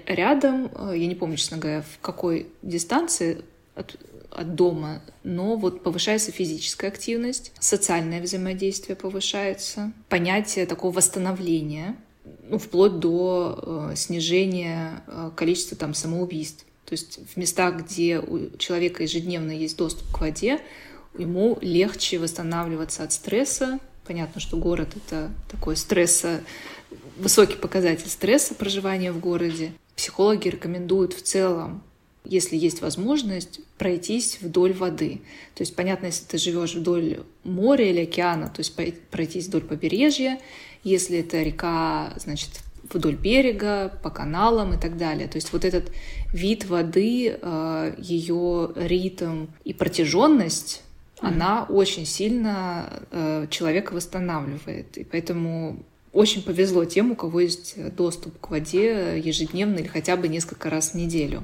рядом, 0.06 0.70
я 0.94 1.06
не 1.06 1.16
помню, 1.16 1.36
честно 1.36 1.56
говоря, 1.56 1.82
в 1.82 1.98
какой 2.00 2.46
дистанции 2.62 3.42
от, 3.74 3.96
от 4.30 4.54
дома, 4.54 5.02
но 5.24 5.56
вот 5.56 5.82
повышается 5.82 6.30
физическая 6.30 6.90
активность, 6.90 7.52
социальное 7.58 8.20
взаимодействие 8.20 8.94
повышается, 8.94 9.92
понятие 10.08 10.66
такого 10.66 10.92
восстановления, 10.94 11.96
ну, 12.50 12.58
вплоть 12.58 12.98
до 12.98 13.90
э, 13.92 13.96
снижения 13.96 15.02
э, 15.06 15.30
количества 15.36 15.76
там 15.76 15.94
самоубийств. 15.94 16.66
То 16.84 16.92
есть 16.92 17.20
в 17.32 17.36
местах, 17.36 17.84
где 17.84 18.18
у 18.18 18.56
человека 18.56 19.04
ежедневно 19.04 19.52
есть 19.52 19.76
доступ 19.76 20.10
к 20.12 20.20
воде, 20.20 20.60
ему 21.16 21.56
легче 21.60 22.18
восстанавливаться 22.18 23.04
от 23.04 23.12
стресса. 23.12 23.78
Понятно, 24.06 24.40
что 24.40 24.56
город— 24.56 24.88
это 24.96 25.30
такой 25.48 25.76
стресса, 25.76 26.40
высокий 27.16 27.56
показатель 27.56 28.08
стресса 28.08 28.54
проживания 28.54 29.12
в 29.12 29.20
городе. 29.20 29.72
Психологи 29.94 30.48
рекомендуют 30.48 31.12
в 31.12 31.22
целом 31.22 31.82
если 32.24 32.56
есть 32.56 32.82
возможность, 32.82 33.60
пройтись 33.78 34.38
вдоль 34.40 34.72
воды. 34.72 35.20
То 35.54 35.62
есть, 35.62 35.74
понятно, 35.74 36.06
если 36.06 36.24
ты 36.24 36.38
живешь 36.38 36.74
вдоль 36.74 37.20
моря 37.44 37.88
или 37.88 38.02
океана, 38.02 38.48
то 38.48 38.60
есть 38.60 38.74
пройтись 39.10 39.46
вдоль 39.46 39.62
побережья. 39.62 40.38
Если 40.82 41.18
это 41.18 41.42
река, 41.42 42.14
значит, 42.16 42.50
вдоль 42.92 43.16
берега, 43.16 43.92
по 44.02 44.10
каналам 44.10 44.74
и 44.74 44.78
так 44.78 44.96
далее. 44.96 45.28
То 45.28 45.36
есть 45.36 45.52
вот 45.52 45.64
этот 45.64 45.92
вид 46.32 46.64
воды, 46.66 47.38
э, 47.40 47.94
ее 47.98 48.72
ритм 48.74 49.46
и 49.64 49.72
протяженность, 49.72 50.82
mm-hmm. 51.16 51.28
она 51.28 51.64
очень 51.64 52.06
сильно 52.06 53.02
э, 53.10 53.46
человека 53.50 53.92
восстанавливает. 53.92 54.96
И 54.98 55.04
поэтому 55.04 55.82
очень 56.12 56.42
повезло 56.42 56.84
тем, 56.84 57.12
у 57.12 57.14
кого 57.14 57.40
есть 57.40 57.76
доступ 57.94 58.40
к 58.40 58.50
воде 58.50 59.20
ежедневно 59.20 59.78
или 59.78 59.86
хотя 59.86 60.16
бы 60.16 60.28
несколько 60.28 60.68
раз 60.70 60.90
в 60.90 60.94
неделю. 60.94 61.40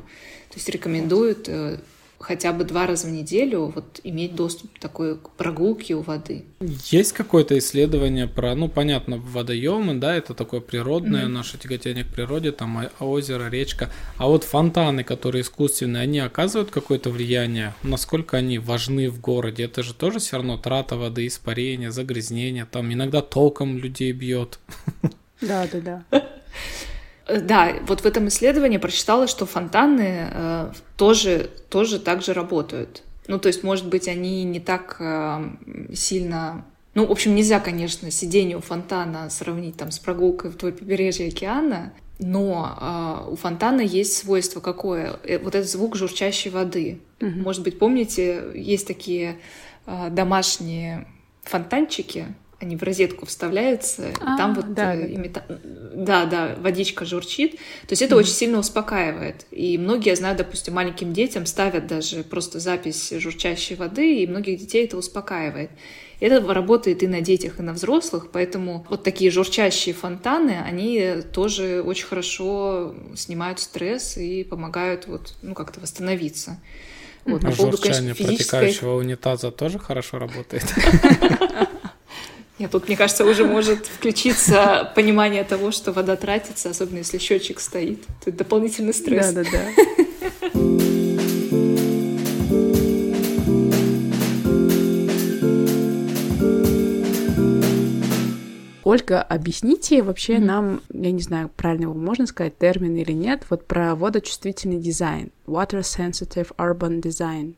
То 0.48 0.56
есть 0.56 0.68
рекомендуют 0.68 1.48
э, 1.48 1.78
хотя 2.18 2.52
бы 2.52 2.64
два 2.64 2.86
раза 2.86 3.06
в 3.06 3.10
неделю 3.10 3.72
вот 3.74 4.00
иметь 4.04 4.34
доступ 4.34 4.78
такой 4.78 5.18
к 5.18 5.30
прогулке 5.30 5.94
у 5.94 6.02
воды. 6.02 6.44
Есть 6.60 7.12
какое-то 7.12 7.56
исследование 7.58 8.26
про, 8.26 8.54
ну, 8.54 8.68
понятно, 8.68 9.18
водоемы, 9.18 9.94
да, 9.94 10.16
это 10.16 10.34
такое 10.34 10.60
природное 10.60 11.24
mm-hmm. 11.24 11.28
наше 11.28 11.58
тяготение 11.58 12.04
к 12.04 12.08
природе, 12.08 12.52
там 12.52 12.88
озеро, 12.98 13.48
речка, 13.48 13.90
а 14.16 14.26
вот 14.26 14.44
фонтаны, 14.44 15.04
которые 15.04 15.42
искусственные, 15.42 16.02
они 16.02 16.18
оказывают 16.18 16.70
какое-то 16.70 17.10
влияние? 17.10 17.74
Насколько 17.82 18.38
они 18.38 18.58
важны 18.58 19.10
в 19.10 19.20
городе? 19.20 19.64
Это 19.64 19.82
же 19.82 19.94
тоже 19.94 20.18
все 20.18 20.36
равно 20.36 20.56
трата 20.56 20.96
воды, 20.96 21.26
испарение, 21.26 21.90
загрязнение, 21.90 22.66
там 22.70 22.92
иногда 22.92 23.22
током 23.22 23.78
людей 23.78 24.12
бьет. 24.12 24.58
Да, 25.40 25.66
да, 25.70 25.80
да. 26.10 26.22
Э, 27.26 27.40
да, 27.40 27.74
вот 27.86 28.00
в 28.00 28.06
этом 28.06 28.28
исследовании 28.28 28.78
прочитала, 28.78 29.26
что 29.26 29.46
фонтаны 29.46 30.30
э, 30.30 30.72
тоже, 30.96 31.50
тоже 31.68 31.98
так 31.98 32.22
же 32.22 32.32
работают. 32.32 33.02
Ну, 33.28 33.38
то 33.38 33.48
есть, 33.48 33.62
может 33.62 33.88
быть, 33.88 34.08
они 34.08 34.44
не 34.44 34.60
так 34.60 34.96
э, 35.00 35.50
сильно... 35.94 36.64
Ну, 36.94 37.06
в 37.06 37.10
общем, 37.10 37.34
нельзя, 37.34 37.60
конечно, 37.60 38.10
сидение 38.10 38.56
у 38.56 38.60
фонтана 38.60 39.28
сравнить 39.28 39.76
там 39.76 39.90
с 39.90 39.98
прогулкой 39.98 40.50
вдоль 40.50 40.72
побережья 40.72 41.28
океана, 41.28 41.92
но 42.18 43.24
э, 43.28 43.30
у 43.32 43.36
фонтана 43.36 43.82
есть 43.82 44.16
свойство 44.16 44.60
какое? 44.60 45.18
Э, 45.24 45.38
вот 45.38 45.54
этот 45.54 45.68
звук 45.68 45.96
журчащей 45.96 46.50
воды. 46.50 47.00
Угу. 47.20 47.30
Может 47.30 47.62
быть, 47.62 47.78
помните, 47.78 48.44
есть 48.54 48.86
такие 48.86 49.38
э, 49.86 50.08
домашние 50.10 51.06
фонтанчики, 51.42 52.34
они 52.58 52.76
в 52.76 52.82
розетку 52.82 53.26
вставляются, 53.26 54.12
а, 54.20 54.36
там 54.38 54.54
вот 54.54 54.72
да, 54.72 54.94
э, 54.94 55.12
имита... 55.12 55.44
да, 55.94 56.24
да, 56.24 56.56
водичка 56.58 57.04
журчит. 57.04 57.52
То 57.52 57.90
есть 57.90 58.02
это 58.02 58.14
mm 58.14 58.18
очень 58.18 58.32
сильно 58.32 58.58
успокаивает. 58.58 59.44
И 59.50 59.76
многие, 59.76 60.10
я 60.10 60.16
знаю, 60.16 60.36
допустим, 60.36 60.74
маленьким 60.74 61.12
детям 61.12 61.44
ставят 61.44 61.86
даже 61.86 62.24
просто 62.24 62.58
запись 62.58 63.12
журчащей 63.18 63.76
воды, 63.76 64.22
и 64.22 64.26
многих 64.26 64.58
детей 64.58 64.86
это 64.86 64.96
успокаивает. 64.96 65.70
Это 66.18 66.40
работает 66.54 67.02
и 67.02 67.06
на 67.06 67.20
детях, 67.20 67.58
и 67.58 67.62
на 67.62 67.74
взрослых, 67.74 68.28
поэтому 68.32 68.86
вот 68.88 69.02
такие 69.02 69.30
журчащие 69.30 69.94
фонтаны, 69.94 70.62
они 70.64 71.16
тоже 71.30 71.82
очень 71.82 72.06
хорошо 72.06 72.94
снимают 73.14 73.60
стресс 73.60 74.16
и 74.16 74.44
помогают 74.44 75.06
вот, 75.06 75.34
ну, 75.42 75.54
как-то 75.54 75.80
восстановиться. 75.80 76.58
Вот, 77.26 77.44
а 77.44 77.50
по 77.50 77.56
поводу, 77.56 77.76
конечно, 77.76 78.14
физической... 78.14 78.36
протекающего 78.36 78.94
унитаза 78.96 79.50
тоже 79.50 79.78
хорошо 79.78 80.18
работает? 80.18 80.64
Нет, 82.58 82.70
тут, 82.70 82.88
мне 82.88 82.96
кажется, 82.96 83.26
уже 83.26 83.44
может 83.44 83.86
включиться 83.86 84.90
понимание 84.94 85.44
того, 85.44 85.70
что 85.70 85.92
вода 85.92 86.16
тратится, 86.16 86.70
особенно 86.70 86.98
если 86.98 87.18
счетчик 87.18 87.60
стоит. 87.60 88.04
Тут 88.24 88.36
дополнительный 88.36 88.94
стресс. 88.94 89.32
Да, 89.32 89.44
да, 89.44 89.50
да. 89.50 90.76
Ольга, 98.84 99.20
объясните 99.20 100.00
вообще 100.00 100.36
mm-hmm. 100.36 100.44
нам, 100.44 100.80
я 100.92 101.10
не 101.10 101.20
знаю, 101.20 101.50
правильно 101.54 101.82
его 101.82 101.94
можно 101.94 102.26
сказать, 102.26 102.56
термин 102.56 102.96
или 102.96 103.12
нет, 103.12 103.42
вот 103.50 103.66
про 103.66 103.94
водочувствительный 103.94 104.78
дизайн. 104.78 105.30
Water 105.46 105.80
Sensitive 105.80 106.54
Urban 106.56 107.02
Design. 107.02 107.56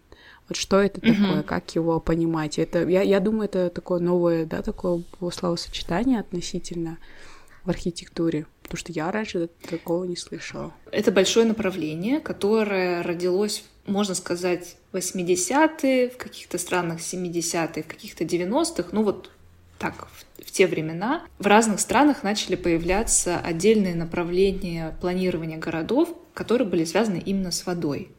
Вот 0.49 0.57
что 0.57 0.81
это 0.81 1.01
mm-hmm. 1.01 1.15
такое, 1.15 1.43
как 1.43 1.75
его 1.75 2.01
понимать? 2.01 2.59
Это, 2.59 2.89
я, 2.89 3.03
я 3.03 3.21
думаю, 3.21 3.45
это 3.45 3.71
такое 3.71 4.01
новое, 4.01 4.47
да, 4.47 4.63
такое 4.63 5.03
словосочетание 5.33 6.21
относительно 6.21 6.99
в 7.65 7.71
архитектуре, 7.71 8.47
потому 8.63 8.79
что 8.79 8.93
я 8.93 9.13
раньше 9.13 9.51
такого 9.69 10.05
не 10.05 10.17
слышала. 10.17 10.73
Это 10.91 11.13
большое 11.13 11.45
направление, 11.45 12.21
которое 12.21 13.03
родилось, 13.03 13.65
можно 13.87 14.15
сказать, 14.15 14.77
в 14.93 14.97
80-е, 14.97 16.09
в 16.09 16.17
каких-то 16.17 16.57
странах 16.57 17.01
70-е, 17.01 17.83
в 17.83 17.87
каких-то 17.87 18.25
90-х, 18.25 18.89
ну 18.93 19.03
вот 19.03 19.31
так, 19.79 20.09
в, 20.09 20.47
в 20.47 20.51
те 20.51 20.67
времена. 20.67 21.25
В 21.39 21.47
разных 21.47 21.81
странах 21.81 22.23
начали 22.23 22.57
появляться 22.57 23.39
отдельные 23.39 23.95
направления 23.95 24.97
планирования 25.01 25.59
городов, 25.59 26.15
которые 26.35 26.67
были 26.67 26.85
связаны 26.85 27.23
именно 27.25 27.51
с 27.51 27.67
водой. 27.67 28.11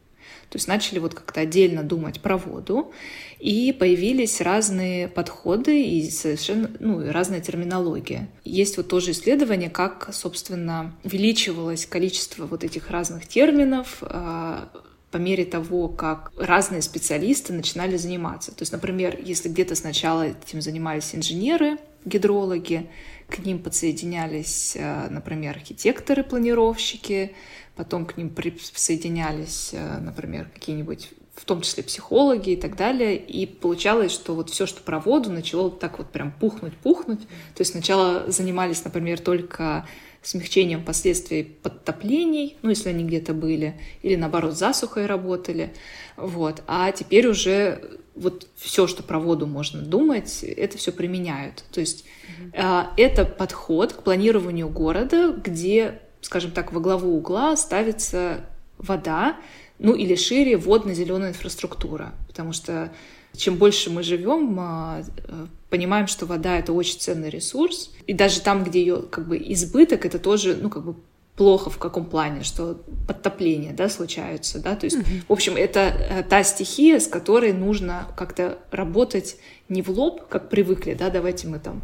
То 0.50 0.56
есть 0.56 0.66
начали 0.66 0.98
вот 0.98 1.14
как-то 1.14 1.40
отдельно 1.40 1.84
думать 1.84 2.20
про 2.20 2.36
воду, 2.36 2.92
и 3.38 3.72
появились 3.72 4.40
разные 4.40 5.06
подходы 5.06 5.80
и 5.80 6.10
совершенно 6.10 6.70
ну, 6.80 7.10
разная 7.10 7.40
терминология. 7.40 8.28
Есть 8.44 8.76
вот 8.76 8.88
тоже 8.88 9.12
исследование, 9.12 9.70
как, 9.70 10.10
собственно, 10.12 10.94
увеличивалось 11.04 11.86
количество 11.86 12.46
вот 12.46 12.64
этих 12.64 12.90
разных 12.90 13.28
терминов 13.28 13.98
а, 14.02 14.68
по 15.12 15.18
мере 15.18 15.44
того, 15.44 15.86
как 15.86 16.32
разные 16.36 16.82
специалисты 16.82 17.52
начинали 17.52 17.96
заниматься. 17.96 18.50
То 18.50 18.62
есть, 18.62 18.72
например, 18.72 19.18
если 19.24 19.48
где-то 19.48 19.76
сначала 19.76 20.28
этим 20.28 20.60
занимались 20.60 21.14
инженеры, 21.14 21.78
гидрологи, 22.04 22.88
к 23.28 23.38
ним 23.38 23.60
подсоединялись, 23.60 24.76
а, 24.78 25.08
например, 25.08 25.56
архитекторы, 25.56 26.24
планировщики, 26.24 27.34
потом 27.76 28.06
к 28.06 28.16
ним 28.16 28.30
присоединялись, 28.30 29.70
э, 29.72 29.98
например, 29.98 30.48
какие-нибудь 30.52 31.10
в 31.34 31.44
том 31.46 31.62
числе 31.62 31.82
психологи 31.82 32.50
и 32.50 32.56
так 32.56 32.76
далее, 32.76 33.16
и 33.16 33.46
получалось, 33.46 34.12
что 34.12 34.34
вот 34.34 34.50
все, 34.50 34.66
что 34.66 34.82
про 34.82 35.00
воду, 35.00 35.30
начало 35.30 35.70
так 35.70 35.98
вот 35.98 36.10
прям 36.10 36.32
пухнуть-пухнуть. 36.32 37.20
То 37.20 37.60
есть 37.60 37.72
сначала 37.72 38.30
занимались, 38.30 38.84
например, 38.84 39.18
только 39.20 39.86
смягчением 40.22 40.84
последствий 40.84 41.44
подтоплений, 41.44 42.58
ну, 42.60 42.68
если 42.68 42.90
они 42.90 43.04
где-то 43.04 43.32
были, 43.32 43.80
или 44.02 44.16
наоборот, 44.16 44.54
засухой 44.54 45.06
работали, 45.06 45.72
вот. 46.16 46.62
А 46.66 46.92
теперь 46.92 47.26
уже 47.26 47.98
вот 48.14 48.46
все, 48.56 48.86
что 48.86 49.02
про 49.02 49.18
воду 49.18 49.46
можно 49.46 49.80
думать, 49.80 50.44
это 50.44 50.76
все 50.76 50.92
применяют. 50.92 51.64
То 51.72 51.80
есть 51.80 52.04
mm-hmm. 52.52 52.86
это 52.98 53.24
подход 53.24 53.94
к 53.94 54.02
планированию 54.02 54.68
города, 54.68 55.32
где 55.32 56.02
скажем 56.30 56.52
так, 56.52 56.72
во 56.72 56.78
главу 56.78 57.16
угла 57.16 57.56
ставится 57.56 58.42
вода, 58.78 59.36
ну 59.80 59.94
или 59.94 60.14
шире 60.14 60.56
водно-зеленая 60.56 61.30
инфраструктура, 61.30 62.12
потому 62.28 62.52
что 62.52 62.92
чем 63.36 63.56
больше 63.56 63.90
мы 63.90 64.04
живем, 64.04 64.56
а, 64.60 65.02
э, 65.02 65.46
понимаем, 65.70 66.06
что 66.06 66.26
вода 66.26 66.56
это 66.56 66.72
очень 66.72 67.00
ценный 67.00 67.30
ресурс, 67.30 67.92
и 68.06 68.12
даже 68.12 68.42
там, 68.42 68.62
где 68.62 68.78
ее 68.78 69.02
как 69.02 69.26
бы 69.26 69.38
избыток, 69.38 70.06
это 70.06 70.20
тоже, 70.20 70.54
ну 70.54 70.70
как 70.70 70.84
бы 70.84 70.94
плохо 71.34 71.68
в 71.68 71.78
каком 71.78 72.04
плане, 72.04 72.44
что 72.44 72.80
подтопления, 73.08 73.72
да, 73.72 73.88
случаются, 73.88 74.60
да, 74.60 74.76
то 74.76 74.84
есть, 74.84 74.98
mm-hmm. 74.98 75.24
в 75.26 75.32
общем, 75.32 75.56
это 75.56 75.80
э, 75.80 76.22
та 76.22 76.44
стихия, 76.44 77.00
с 77.00 77.08
которой 77.08 77.52
нужно 77.52 78.06
как-то 78.16 78.60
работать 78.70 79.36
не 79.68 79.82
в 79.82 79.88
лоб, 79.88 80.28
как 80.28 80.48
привыкли, 80.48 80.94
да, 80.94 81.10
давайте 81.10 81.48
мы 81.48 81.58
там 81.58 81.82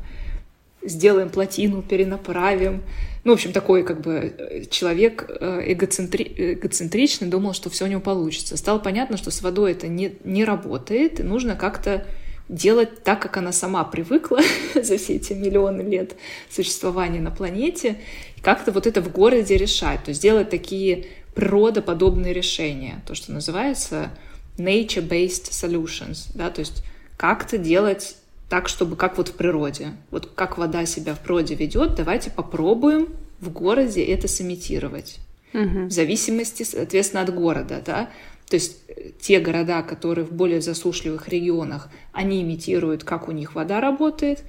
сделаем 0.87 1.31
плотину, 1.31 1.83
перенаправим. 1.83 2.83
Ну, 3.25 3.33
в 3.33 3.35
общем, 3.35 3.53
такой 3.53 3.83
как 3.83 4.01
бы 4.01 4.66
человек 4.70 5.27
э, 5.29 5.72
эгоцентри... 5.72 6.55
эгоцентричный, 6.55 7.29
думал, 7.29 7.53
что 7.55 7.70
все 7.70 7.85
у 7.85 7.88
него 7.88 8.01
получится. 8.01 8.57
Стало 8.57 8.79
понятно, 8.79 9.16
что 9.16 9.31
с 9.31 9.42
водой 9.42 9.72
это 9.72 9.88
не, 9.88 10.14
не 10.25 10.44
работает, 10.44 11.20
и 11.20 11.22
нужно 11.22 11.57
как-то 11.57 12.07
делать 12.49 13.03
так, 13.03 13.20
как 13.20 13.37
она 13.37 13.53
сама 13.53 13.85
привыкла 13.85 14.40
за 14.75 14.96
все 14.99 15.16
эти 15.16 15.33
миллионы 15.33 15.83
лет 15.83 16.14
существования 16.49 17.20
на 17.20 17.31
планете, 17.31 17.96
как-то 18.42 18.70
вот 18.72 18.87
это 18.87 19.03
в 19.03 19.11
городе 19.11 19.57
решать, 19.57 20.05
то 20.05 20.11
есть 20.11 20.22
делать 20.22 20.51
такие 20.51 21.07
природоподобные 21.35 22.33
решения, 22.33 23.03
то, 23.07 23.14
что 23.14 23.33
называется 23.33 24.11
nature-based 24.57 25.51
solutions, 25.51 26.31
да, 26.35 26.51
то 26.51 26.61
есть 26.61 26.85
как-то 27.16 27.59
делать 27.59 28.16
так, 28.49 28.69
чтобы 28.69 28.97
как 28.97 29.17
вот 29.17 29.29
в 29.29 29.33
природе. 29.33 29.93
Вот 30.11 30.31
как 30.35 30.59
вода 30.59 30.87
себя 30.87 31.15
в 31.15 31.21
природе 31.21 31.55
ведет, 31.55 31.95
давайте 31.95 32.31
попробуем 32.31 33.09
в 33.41 33.51
городе 33.51 34.03
это 34.05 34.29
сымитировать. 34.29 35.19
Угу. 35.53 35.87
В 35.87 35.91
зависимости, 35.91 36.63
соответственно, 36.63 37.23
от 37.23 37.35
города, 37.35 37.83
да. 37.85 38.11
То 38.49 38.57
есть 38.57 38.79
э, 38.89 39.11
те 39.21 39.41
города, 39.41 39.83
которые 39.83 40.25
в 40.25 40.33
более 40.33 40.61
засушливых 40.61 41.29
регионах, 41.29 41.89
они 42.13 42.43
имитируют, 42.43 43.05
как 43.05 43.29
у 43.29 43.33
них 43.33 43.55
вода 43.55 43.81
работает. 43.81 44.43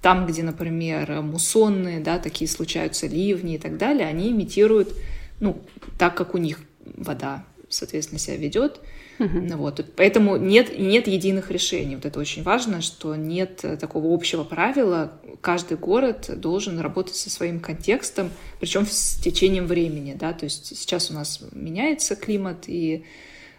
Там, 0.00 0.26
где, 0.26 0.42
например, 0.42 1.22
муссонные, 1.22 2.00
да, 2.00 2.18
такие 2.18 2.48
случаются 2.48 3.06
ливни 3.06 3.54
и 3.54 3.58
так 3.58 3.78
далее, 3.78 4.06
они 4.06 4.30
имитируют, 4.30 4.94
ну, 5.38 5.62
так, 5.96 6.16
как 6.16 6.34
у 6.34 6.38
них 6.38 6.60
вода 6.96 7.44
соответственно, 7.72 8.18
себя 8.18 8.36
ведет. 8.36 8.80
Uh-huh. 9.18 9.56
Вот. 9.56 9.84
Поэтому 9.96 10.36
нет, 10.36 10.78
нет 10.78 11.06
единых 11.06 11.50
решений. 11.50 11.96
Вот 11.96 12.06
это 12.06 12.18
очень 12.18 12.42
важно, 12.42 12.80
что 12.80 13.14
нет 13.14 13.64
такого 13.80 14.12
общего 14.12 14.44
правила. 14.44 15.12
Каждый 15.40 15.76
город 15.76 16.30
должен 16.36 16.80
работать 16.80 17.16
со 17.16 17.30
своим 17.30 17.60
контекстом, 17.60 18.30
причем 18.58 18.86
с 18.86 19.16
течением 19.16 19.66
времени. 19.66 20.16
Да? 20.18 20.32
То 20.32 20.44
есть 20.44 20.76
сейчас 20.76 21.10
у 21.10 21.14
нас 21.14 21.40
меняется 21.52 22.16
климат, 22.16 22.64
и 22.66 23.04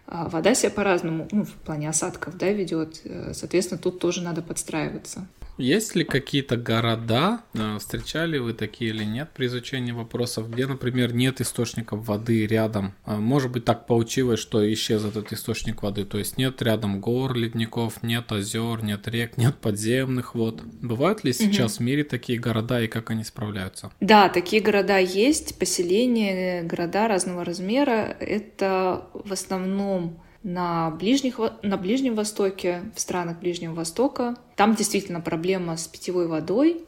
а, 0.05 0.27
вода 0.27 0.53
себя 0.53 0.71
по-разному, 0.71 1.27
ну, 1.31 1.43
в 1.45 1.53
плане 1.53 1.89
осадков, 1.89 2.37
да, 2.37 2.49
ведет. 2.49 3.01
Э, 3.05 3.31
соответственно, 3.33 3.79
тут 3.79 3.99
тоже 3.99 4.21
надо 4.21 4.41
подстраиваться. 4.41 5.27
Есть 5.57 5.95
ли 5.95 6.03
какие-то 6.03 6.57
города, 6.57 7.41
э, 7.53 7.77
встречали 7.79 8.39
вы 8.39 8.53
такие 8.53 8.91
или 8.91 9.03
нет 9.03 9.29
при 9.33 9.45
изучении 9.45 9.91
вопросов, 9.91 10.49
где, 10.49 10.65
например, 10.65 11.13
нет 11.13 11.41
источников 11.41 12.07
воды 12.07 12.47
рядом? 12.47 12.93
А, 13.05 13.17
может 13.17 13.51
быть, 13.51 13.63
так 13.63 13.85
получилось, 13.85 14.39
что 14.39 14.71
исчез 14.73 15.05
этот 15.05 15.31
источник 15.31 15.83
воды, 15.83 16.05
то 16.05 16.17
есть 16.17 16.37
нет 16.37 16.61
рядом 16.61 16.99
гор, 16.99 17.35
ледников, 17.35 18.01
нет 18.01 18.31
озер, 18.31 18.83
нет 18.83 19.07
рек, 19.07 19.37
нет 19.37 19.55
подземных 19.57 20.33
вод. 20.33 20.61
Бывают 20.63 21.23
ли 21.23 21.33
сейчас 21.33 21.75
угу. 21.75 21.83
в 21.83 21.85
мире 21.85 22.03
такие 22.03 22.39
города 22.39 22.81
и 22.81 22.87
как 22.87 23.11
они 23.11 23.23
справляются? 23.23 23.91
Да, 23.99 24.29
такие 24.29 24.61
города 24.61 24.97
есть, 24.97 25.59
поселения, 25.59 26.63
города 26.63 27.07
разного 27.07 27.45
размера. 27.45 28.15
Это 28.19 29.07
в 29.13 29.31
основном 29.31 30.19
на, 30.43 30.91
ближних, 30.91 31.39
на 31.61 31.77
Ближнем 31.77 32.15
Востоке, 32.15 32.83
в 32.95 32.99
странах 32.99 33.39
Ближнего 33.39 33.73
Востока. 33.73 34.35
Там 34.55 34.75
действительно 34.75 35.21
проблема 35.21 35.77
с 35.77 35.87
питьевой 35.87 36.27
водой. 36.27 36.83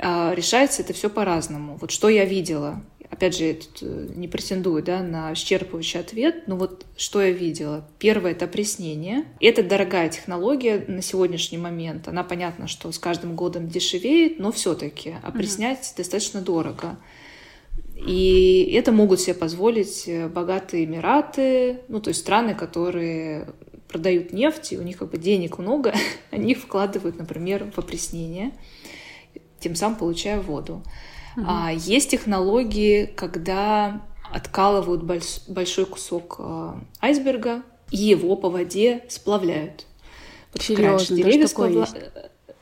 А, 0.00 0.32
решается 0.34 0.82
это 0.82 0.92
все 0.92 1.10
по-разному. 1.10 1.76
Вот 1.80 1.90
что 1.90 2.08
я 2.08 2.24
видела, 2.24 2.82
опять 3.10 3.36
же, 3.36 3.44
я 3.44 3.54
тут 3.54 3.78
э, 3.82 4.08
не 4.14 4.28
претендую 4.28 4.82
да, 4.82 5.02
на 5.02 5.32
исчерпывающий 5.32 6.00
ответ, 6.00 6.46
но 6.46 6.56
вот 6.56 6.86
что 6.96 7.20
я 7.20 7.32
видела. 7.32 7.86
Первое— 7.98 8.30
это 8.32 8.46
опреснение. 8.46 9.24
Это 9.40 9.62
дорогая 9.62 10.08
технология 10.08 10.84
на 10.86 11.02
сегодняшний 11.02 11.58
момент. 11.58 12.08
Она, 12.08 12.22
понятно, 12.22 12.68
что 12.68 12.90
с 12.92 12.98
каждым 12.98 13.34
годом 13.34 13.68
дешевеет, 13.68 14.38
но 14.38 14.52
все 14.52 14.74
таки 14.74 15.16
опреснять 15.22 15.80
mm-hmm. 15.80 15.96
достаточно 15.96 16.40
дорого. 16.40 16.96
И 18.06 18.72
это 18.74 18.92
могут 18.92 19.20
себе 19.20 19.34
позволить 19.34 20.04
э, 20.06 20.28
богатые 20.28 20.84
Эмираты, 20.84 21.80
ну, 21.88 22.00
то 22.00 22.08
есть 22.08 22.20
страны, 22.20 22.54
которые 22.54 23.48
продают 23.88 24.32
нефть, 24.32 24.72
и 24.72 24.78
у 24.78 24.82
них 24.82 24.98
как 24.98 25.10
бы 25.10 25.18
денег 25.18 25.58
много, 25.58 25.94
они 26.30 26.54
вкладывают, 26.54 27.18
например, 27.18 27.70
в 27.74 27.78
опреснение, 27.78 28.52
тем 29.58 29.74
самым 29.74 29.98
получая 29.98 30.40
воду. 30.40 30.82
Угу. 31.36 31.44
А 31.46 31.72
есть 31.72 32.10
технологии, 32.10 33.04
когда 33.04 34.02
откалывают 34.32 35.02
больш, 35.02 35.40
большой 35.48 35.86
кусок 35.86 36.36
э, 36.38 36.72
айсберга 37.00 37.62
и 37.90 37.98
его 37.98 38.36
по 38.36 38.48
воде 38.48 39.04
сплавляют. 39.08 39.86
Вот 40.52 40.62
Серьезно, 40.62 41.16
деревья 41.16 41.46
сплавля... 41.46 41.80
есть? 41.80 41.96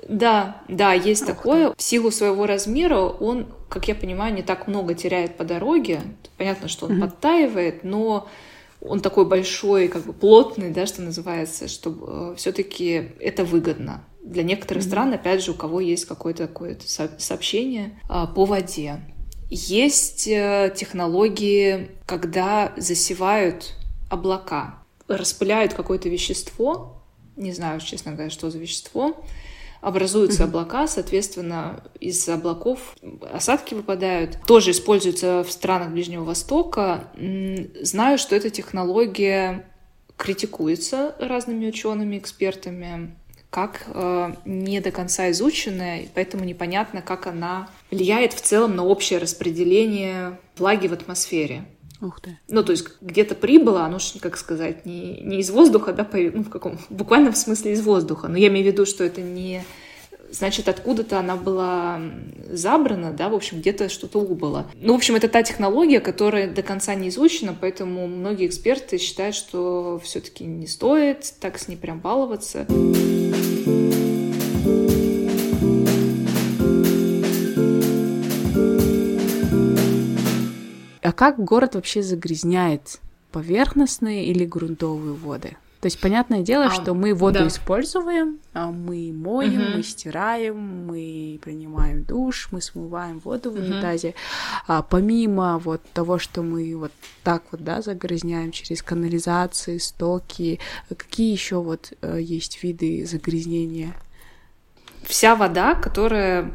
Да, 0.07 0.63
да, 0.69 0.93
есть 0.93 1.23
Ух 1.23 1.29
такое. 1.29 1.71
Ты. 1.71 1.77
В 1.77 1.83
силу 1.83 2.11
своего 2.11 2.47
размера 2.47 2.99
он, 3.01 3.47
как 3.69 3.89
я 3.89 3.95
понимаю, 3.95 4.35
не 4.35 4.43
так 4.43 4.69
много 4.69 4.95
теряет 4.95 5.37
по 5.37 5.45
дороге. 5.45 6.03
Понятно, 6.37 6.69
что 6.69 6.87
он 6.87 6.93
mm-hmm. 6.93 7.01
подтаивает, 7.01 7.85
но 7.85 8.29
он 8.81 9.01
такой 9.01 9.25
большой, 9.27 9.89
как 9.89 10.05
бы 10.05 10.13
плотный, 10.13 10.71
да, 10.71 10.87
что 10.87 11.03
называется, 11.03 11.69
чтобы 11.69 12.33
э, 12.33 12.35
все-таки 12.37 13.11
это 13.19 13.45
выгодно. 13.45 14.05
Для 14.23 14.43
некоторых 14.43 14.85
mm-hmm. 14.85 14.89
стран, 14.89 15.13
опять 15.15 15.43
же, 15.43 15.51
у 15.51 15.55
кого 15.55 15.81
есть 15.81 16.05
какое-то 16.05 16.47
такое 16.47 16.79
сообщение 17.19 17.99
э, 18.09 18.27
по 18.35 18.45
воде. 18.45 19.01
Есть 19.51 20.29
э, 20.29 20.73
технологии, 20.77 21.91
когда 22.07 22.73
засевают 22.77 23.75
облака, 24.11 24.83
распыляют 25.09 25.75
какое-то 25.75 26.09
вещество, 26.09 27.03
не 27.37 27.53
знаю, 27.53 27.81
честно 27.81 28.13
говоря, 28.13 28.31
что 28.31 28.51
за 28.51 28.59
вещество, 28.59 29.17
образуются 29.81 30.45
облака, 30.45 30.87
соответственно, 30.87 31.85
из 32.01 32.29
облаков 32.29 32.97
осадки 33.33 33.75
выпадают. 33.75 34.39
Тоже 34.47 34.73
используются 34.73 35.45
в 35.45 35.51
странах 35.51 35.91
Ближнего 35.91 36.25
Востока. 36.25 37.05
Знаю, 37.81 38.19
что 38.19 38.35
эта 38.37 38.51
технология 38.51 39.67
критикуется 40.17 41.15
разными 41.19 41.69
учеными, 41.69 42.19
экспертами, 42.19 43.15
как 43.51 43.85
э, 43.87 44.35
не 44.45 44.81
до 44.81 44.91
конца 44.91 45.31
изученная, 45.31 46.07
поэтому 46.15 46.45
непонятно, 46.45 47.01
как 47.01 47.27
она 47.27 47.71
влияет 47.91 48.35
в 48.35 48.41
целом 48.43 48.77
на 48.77 48.85
общее 48.85 49.19
распределение 49.21 50.39
влаги 50.57 50.87
в 50.89 50.93
атмосфере. 50.93 51.65
Ух 52.01 52.21
ты. 52.21 52.39
Ну, 52.49 52.63
то 52.63 52.73
есть 52.73 52.87
где-то 53.01 53.35
прибыло, 53.35 53.83
оно 53.85 53.99
же, 53.99 54.21
как 54.21 54.37
сказать, 54.37 54.87
не, 54.87 55.21
не 55.21 55.41
из 55.41 55.51
воздуха, 55.51 55.93
да, 55.93 56.09
ну, 56.13 56.45
в 56.45 56.51
каком, 56.51 56.79
в 56.79 56.91
буквальном 56.91 57.35
смысле 57.35 57.73
из 57.73 57.83
воздуха. 57.83 58.29
Но 58.29 58.37
я 58.37 58.49
имею 58.49 58.65
в 58.65 58.69
виду, 58.69 58.87
что 58.87 59.03
это 59.03 59.21
не 59.21 59.65
значит, 60.31 60.69
откуда-то 60.69 61.19
она 61.19 61.37
была 61.37 62.01
забрана, 62.51 63.13
да, 63.13 63.29
в 63.29 63.35
общем, 63.35 63.61
где-то 63.61 63.89
что-то 63.89 64.21
убыло. 64.21 64.67
Ну, 64.75 64.93
в 64.93 64.97
общем, 64.97 65.17
это 65.17 65.29
та 65.29 65.43
технология, 65.43 66.01
которая 66.01 66.53
до 66.53 66.63
конца 66.63 66.95
не 66.95 67.09
изучена, 67.09 67.57
поэтому 67.59 68.07
многие 68.07 68.47
эксперты 68.47 68.99
считают, 68.99 69.35
что 69.35 70.01
все-таки 70.05 70.45
не 70.45 70.67
стоит 70.67 71.33
так 71.41 71.59
с 71.59 71.69
ней 71.69 71.77
прям 71.77 72.01
баловаться. 72.01 72.67
А 81.09 81.13
как 81.13 81.43
город 81.43 81.75
вообще 81.75 82.03
загрязняет 82.03 83.01
поверхностные 83.33 84.27
или 84.27 84.45
грунтовые 84.45 85.15
воды? 85.15 85.57
То 85.81 85.87
есть, 85.87 85.99
понятное 85.99 86.43
дело, 86.43 86.67
а, 86.67 86.71
что 86.71 86.93
мы 86.93 87.15
воду 87.15 87.39
да. 87.39 87.47
используем, 87.47 88.41
а 88.53 88.71
мы 88.71 89.11
моем, 89.15 89.63
угу. 89.63 89.77
мы 89.77 89.83
стираем, 89.83 90.87
мы 90.87 91.41
принимаем 91.43 92.05
душ, 92.05 92.49
мы 92.51 92.61
смываем 92.61 93.21
воду 93.21 93.51
в 93.51 93.55
унитазе. 93.55 94.09
Угу. 94.09 94.17
А 94.67 94.83
помимо 94.83 95.59
вот 95.59 95.81
того, 95.95 96.19
что 96.19 96.43
мы 96.43 96.77
вот 96.77 96.93
так 97.25 97.43
вот, 97.53 97.65
да, 97.65 97.81
загрязняем 97.81 98.53
через 98.53 98.83
канализации, 98.83 99.79
стоки, 99.79 100.61
какие 100.95 101.33
еще 101.33 101.63
вот 101.63 101.95
э, 102.03 102.19
есть 102.21 102.63
виды 102.63 103.07
загрязнения? 103.07 103.95
Вся 105.05 105.37
вода, 105.37 105.75
которая 105.75 106.53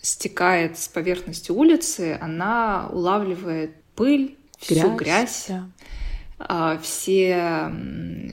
стекает 0.00 0.78
с 0.78 0.86
поверхности 0.86 1.50
улицы, 1.50 2.16
она 2.20 2.88
улавливает 2.92 3.72
пыль, 3.96 4.36
грязь, 4.68 4.78
всю 4.78 4.94
грязь, 4.94 5.44
да. 5.48 5.68
А, 6.38 6.78
все 6.78 7.72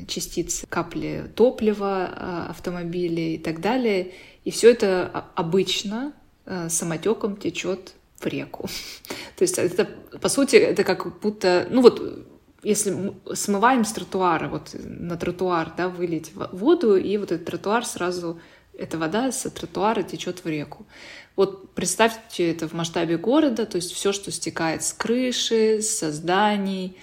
частицы, 0.07 0.67
капли 0.67 1.31
топлива 1.35 2.09
а, 2.11 2.47
автомобилей 2.49 3.35
и 3.35 3.37
так 3.37 3.61
далее. 3.61 4.11
И 4.43 4.51
все 4.51 4.71
это 4.71 5.25
обычно 5.35 6.13
а, 6.45 6.69
самотеком 6.69 7.37
течет 7.37 7.93
в 8.19 8.25
реку. 8.25 8.67
То 9.37 9.43
есть 9.43 9.57
это, 9.57 9.85
по 10.19 10.29
сути, 10.29 10.57
это 10.57 10.83
как 10.83 11.19
будто, 11.21 11.67
ну 11.69 11.81
вот, 11.81 12.27
если 12.61 13.13
смываем 13.33 13.85
с 13.85 13.93
тротуара, 13.93 14.49
вот 14.49 14.71
на 14.73 15.17
тротуар, 15.17 15.73
да, 15.77 15.87
вылить 15.87 16.31
воду, 16.33 16.95
и 16.97 17.17
вот 17.17 17.31
этот 17.31 17.45
тротуар 17.45 17.85
сразу, 17.85 18.39
эта 18.77 18.97
вода 18.97 19.31
с 19.31 19.49
тротуара 19.49 20.03
течет 20.03 20.43
в 20.43 20.47
реку. 20.47 20.85
Вот 21.35 21.73
представьте 21.73 22.51
это 22.51 22.67
в 22.67 22.73
масштабе 22.73 23.17
города, 23.17 23.65
то 23.65 23.77
есть 23.77 23.91
все, 23.91 24.11
что 24.11 24.31
стекает 24.31 24.83
с 24.83 24.93
крыши, 24.93 25.81
со 25.81 26.11
зданий, 26.11 26.95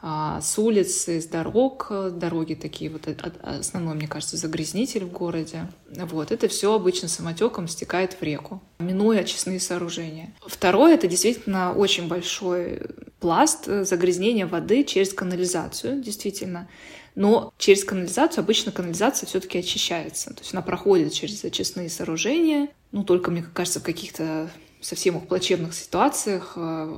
а, 0.00 0.40
с 0.40 0.58
улицы, 0.58 1.20
с 1.20 1.26
дорог. 1.26 1.90
Дороги 2.12 2.54
такие 2.54 2.90
вот 2.90 3.08
основной, 3.42 3.94
мне 3.96 4.08
кажется, 4.08 4.36
загрязнитель 4.36 5.04
в 5.04 5.10
городе. 5.10 5.66
Вот, 5.90 6.30
это 6.30 6.48
все 6.48 6.74
обычно 6.74 7.08
самотеком 7.08 7.68
стекает 7.68 8.14
в 8.14 8.22
реку, 8.22 8.62
минуя 8.78 9.20
очистные 9.20 9.60
сооружения. 9.60 10.32
Второе, 10.46 10.94
это 10.94 11.06
действительно 11.06 11.72
очень 11.72 12.08
большой 12.08 12.82
пласт 13.20 13.66
загрязнения 13.66 14.46
воды 14.46 14.84
через 14.84 15.12
канализацию, 15.12 16.00
действительно. 16.00 16.68
Но 17.16 17.54
через 17.56 17.82
канализацию 17.82 18.42
обычно 18.42 18.72
канализация 18.72 19.26
все-таки 19.26 19.58
очищается. 19.58 20.34
То 20.34 20.40
есть 20.40 20.52
она 20.52 20.60
проходит 20.60 21.14
через 21.14 21.42
очистные 21.44 21.88
сооружения. 21.88 22.68
Ну, 22.96 23.04
только, 23.04 23.30
мне 23.30 23.42
кажется, 23.42 23.80
в 23.80 23.82
каких-то 23.82 24.48
совсем 24.80 25.20
плачевных 25.20 25.74
ситуациях 25.74 26.54
э, 26.56 26.96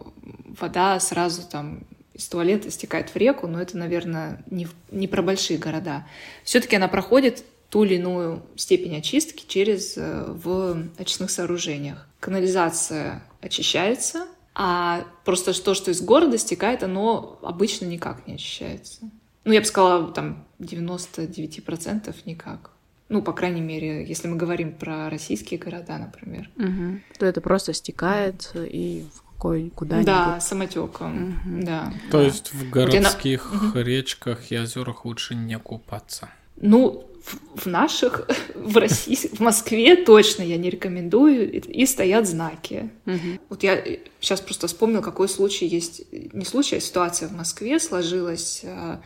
вода 0.61 1.01
сразу 1.01 1.43
там 1.43 1.81
из 2.15 2.29
туалета 2.29 2.71
стекает 2.71 3.11
в 3.11 3.17
реку, 3.17 3.49
но 3.49 3.61
это, 3.61 3.77
наверное, 3.77 4.41
не, 4.49 4.69
не 4.93 5.09
про 5.09 5.23
большие 5.23 5.59
города. 5.59 6.07
Все-таки 6.45 6.77
она 6.77 6.87
проходит 6.87 7.45
ту 7.69 7.83
или 7.83 7.97
иную 7.97 8.45
степень 8.55 8.97
очистки 8.97 9.45
через 9.49 9.97
э, 9.97 10.25
в 10.29 10.85
очистных 10.99 11.33
сооружениях. 11.33 12.07
Канализация 12.21 13.25
очищается, 13.41 14.29
а 14.55 15.05
просто 15.25 15.53
то, 15.61 15.75
что 15.75 15.91
из 15.91 16.01
города 16.01 16.39
стекает, 16.39 16.85
оно 16.85 17.41
обычно 17.43 17.87
никак 17.87 18.25
не 18.29 18.35
очищается. 18.35 19.01
Ну, 19.43 19.53
я 19.53 19.59
бы 19.59 19.67
сказала, 19.67 20.13
там 20.13 20.47
99% 20.61 22.15
никак. 22.25 22.71
Ну, 23.09 23.23
по 23.23 23.33
крайней 23.33 23.63
мере, 23.63 24.05
если 24.05 24.29
мы 24.29 24.37
говорим 24.37 24.73
про 24.73 25.09
российские 25.09 25.59
города, 25.59 25.97
например. 25.99 26.51
Угу. 26.57 27.01
То 27.19 27.27
это 27.27 27.41
просто 27.41 27.73
стекает 27.73 28.53
и 28.55 29.07
какой 29.39 29.71
куда-нибудь. 29.71 30.07
Да, 30.07 30.41
самотеком. 30.41 31.41
Угу. 31.47 31.65
Да. 31.65 31.93
То 32.11 32.19
да. 32.19 32.25
есть 32.25 32.53
в 32.53 32.69
городских 32.71 33.53
я... 33.75 33.83
речках 33.83 34.51
и 34.51 34.59
озерах 34.59 35.05
лучше 35.05 35.35
не 35.35 35.59
купаться. 35.59 36.29
Ну, 36.57 37.09
в 37.55 37.67
наших, 37.67 38.29
в 38.55 38.77
России, 38.77 39.17
в 39.33 39.41
Москве 39.41 39.97
точно 39.97 40.43
я 40.43 40.57
не 40.57 40.71
рекомендую, 40.71 41.53
и 41.53 41.87
стоят 41.87 42.27
знаки. 42.27 42.91
Угу. 43.07 43.39
Вот 43.49 43.63
я 43.63 43.83
сейчас 44.21 44.41
просто 44.41 44.67
вспомнил, 44.67 45.03
какой 45.03 45.29
случай 45.29 45.67
есть, 45.67 46.03
не 46.11 46.45
случай, 46.45 46.77
а 46.77 46.81
ситуация 46.81 47.29
в 47.29 47.33
Москве 47.33 47.79
сложилась, 47.79 48.63
а, 48.65 49.01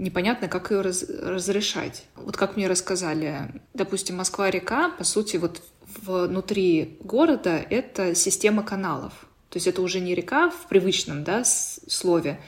непонятно, 0.00 0.48
как 0.48 0.70
ее 0.70 0.80
раз, 0.80 1.04
разрешать. 1.08 2.04
Вот 2.16 2.36
как 2.36 2.56
мне 2.56 2.66
рассказали, 2.66 3.62
допустим, 3.74 4.16
Москва-река, 4.16 4.90
по 4.90 5.04
сути, 5.04 5.36
вот 5.36 5.62
внутри 6.02 6.98
города 7.00 7.56
это 7.70 8.14
система 8.14 8.62
каналов. 8.62 9.12
То 9.50 9.56
есть 9.56 9.66
это 9.66 9.82
уже 9.82 10.00
не 10.00 10.14
река 10.14 10.50
в 10.50 10.68
привычном 10.68 11.24
да, 11.24 11.44
слове, 11.44 12.40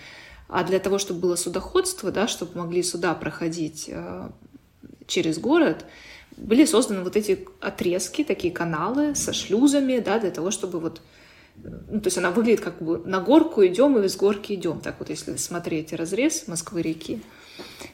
а 0.48 0.64
для 0.64 0.78
того, 0.78 0.98
чтобы 0.98 1.20
было 1.20 1.36
судоходство, 1.36 2.10
да, 2.10 2.26
чтобы 2.26 2.58
могли 2.58 2.82
суда 2.82 3.14
проходить 3.14 3.90
а, 3.92 4.32
через 5.06 5.38
город, 5.38 5.84
были 6.36 6.64
созданы 6.64 7.02
вот 7.02 7.16
эти 7.16 7.46
отрезки, 7.60 8.24
такие 8.24 8.52
каналы 8.52 9.14
со 9.14 9.32
шлюзами, 9.32 9.98
да, 9.98 10.18
для 10.18 10.30
того, 10.30 10.50
чтобы 10.50 10.78
вот 10.78 11.02
ну, 11.56 12.00
то 12.00 12.06
есть 12.06 12.16
она 12.16 12.30
выглядит 12.30 12.60
как 12.60 12.80
бы 12.80 12.98
на 13.04 13.20
горку 13.20 13.64
идем 13.66 13.98
или 13.98 14.06
с 14.06 14.16
горки 14.16 14.54
идем, 14.54 14.80
так 14.80 14.96
вот 14.98 15.10
если 15.10 15.36
смотреть 15.36 15.92
разрез 15.92 16.48
Москвы-реки. 16.48 17.20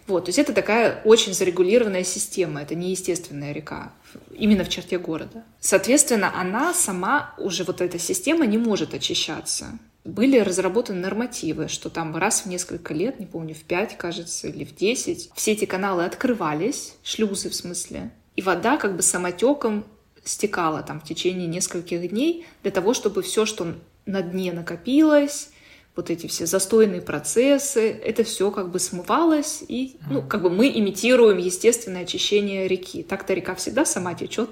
Вот, 0.08 0.24
то 0.24 0.30
есть 0.30 0.38
это 0.38 0.52
такая 0.52 1.02
очень 1.04 1.34
зарегулированная 1.34 2.02
система, 2.02 2.62
это 2.62 2.74
не 2.74 2.90
естественная 2.90 3.52
река, 3.52 3.92
именно 4.34 4.64
в 4.64 4.68
черте 4.68 4.98
города. 4.98 5.44
Соответственно, 5.60 6.32
она 6.34 6.74
сама, 6.74 7.34
уже 7.38 7.62
вот 7.64 7.80
эта 7.80 7.98
система 7.98 8.46
не 8.46 8.58
может 8.58 8.94
очищаться 8.94 9.78
были 10.04 10.38
разработаны 10.38 11.00
нормативы, 11.00 11.68
что 11.68 11.90
там 11.90 12.16
раз 12.16 12.42
в 12.42 12.46
несколько 12.46 12.94
лет, 12.94 13.20
не 13.20 13.26
помню, 13.26 13.54
в 13.54 13.62
5, 13.64 13.98
кажется, 13.98 14.48
или 14.48 14.64
в 14.64 14.74
10, 14.74 15.30
все 15.34 15.52
эти 15.52 15.66
каналы 15.66 16.04
открывались, 16.04 16.94
шлюзы 17.02 17.50
в 17.50 17.54
смысле, 17.54 18.10
и 18.34 18.40
вода 18.40 18.78
как 18.78 18.96
бы 18.96 19.02
самотеком 19.02 19.84
стекала 20.24 20.82
там 20.82 21.00
в 21.00 21.04
течение 21.04 21.46
нескольких 21.46 22.08
дней 22.08 22.46
для 22.62 22.70
того, 22.70 22.94
чтобы 22.94 23.22
все, 23.22 23.44
что 23.44 23.74
на 24.06 24.22
дне 24.22 24.52
накопилось, 24.52 25.50
вот 25.98 26.10
эти 26.10 26.28
все 26.28 26.46
застойные 26.46 27.00
процессы, 27.00 27.90
это 27.90 28.22
все 28.22 28.52
как 28.52 28.70
бы 28.70 28.78
смывалось, 28.78 29.64
и, 29.66 29.96
ну, 30.08 30.22
как 30.22 30.42
бы 30.42 30.48
мы 30.48 30.68
имитируем 30.68 31.38
естественное 31.38 32.02
очищение 32.02 32.68
реки. 32.68 33.02
Так-то 33.02 33.34
река 33.34 33.56
всегда 33.56 33.84
сама 33.84 34.14
течет, 34.14 34.50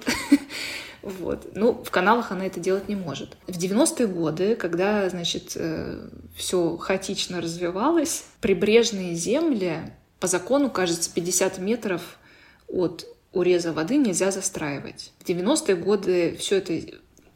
Вот. 1.02 1.52
Ну, 1.54 1.84
в 1.84 1.90
каналах 1.92 2.32
она 2.32 2.46
это 2.46 2.58
делать 2.58 2.88
не 2.88 2.96
может. 2.96 3.36
В 3.46 3.56
90-е 3.56 4.08
годы, 4.08 4.56
когда, 4.56 5.08
значит, 5.08 5.52
э, 5.54 6.08
все 6.34 6.76
хаотично 6.78 7.40
развивалось, 7.40 8.24
прибрежные 8.40 9.14
земли, 9.14 9.92
по 10.18 10.26
закону, 10.26 10.68
кажется, 10.68 11.08
50 11.14 11.58
метров 11.58 12.18
от 12.66 13.06
уреза 13.32 13.72
воды 13.72 13.98
нельзя 13.98 14.32
застраивать. 14.32 15.12
В 15.20 15.28
90-е 15.28 15.76
годы 15.76 16.36
все 16.40 16.56
это 16.56 16.74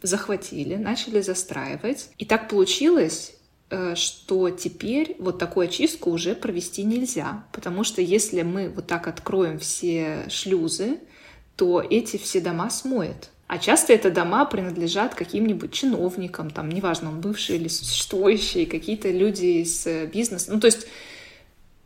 захватили, 0.02 0.74
начали 0.74 1.20
застраивать. 1.20 2.08
И 2.18 2.24
так 2.24 2.48
получилось, 2.48 3.34
что 3.94 4.50
теперь 4.50 5.16
вот 5.18 5.38
такую 5.38 5.68
очистку 5.68 6.10
уже 6.10 6.34
провести 6.34 6.82
нельзя. 6.82 7.44
Потому 7.52 7.84
что 7.84 8.02
если 8.02 8.42
мы 8.42 8.68
вот 8.68 8.86
так 8.86 9.06
откроем 9.06 9.58
все 9.58 10.24
шлюзы, 10.28 10.98
то 11.56 11.80
эти 11.80 12.16
все 12.16 12.40
дома 12.40 12.70
смоет. 12.70 13.30
А 13.50 13.58
часто 13.58 13.92
это 13.92 14.12
дома 14.12 14.44
принадлежат 14.44 15.16
каким-нибудь 15.16 15.72
чиновникам, 15.72 16.50
там, 16.50 16.68
неважно, 16.68 17.08
он 17.08 17.20
бывший 17.20 17.56
или 17.56 17.66
существующий, 17.66 18.64
какие-то 18.64 19.10
люди 19.10 19.62
из 19.62 19.86
э, 19.88 20.06
бизнеса. 20.06 20.52
Ну, 20.52 20.60
то 20.60 20.66
есть, 20.66 20.86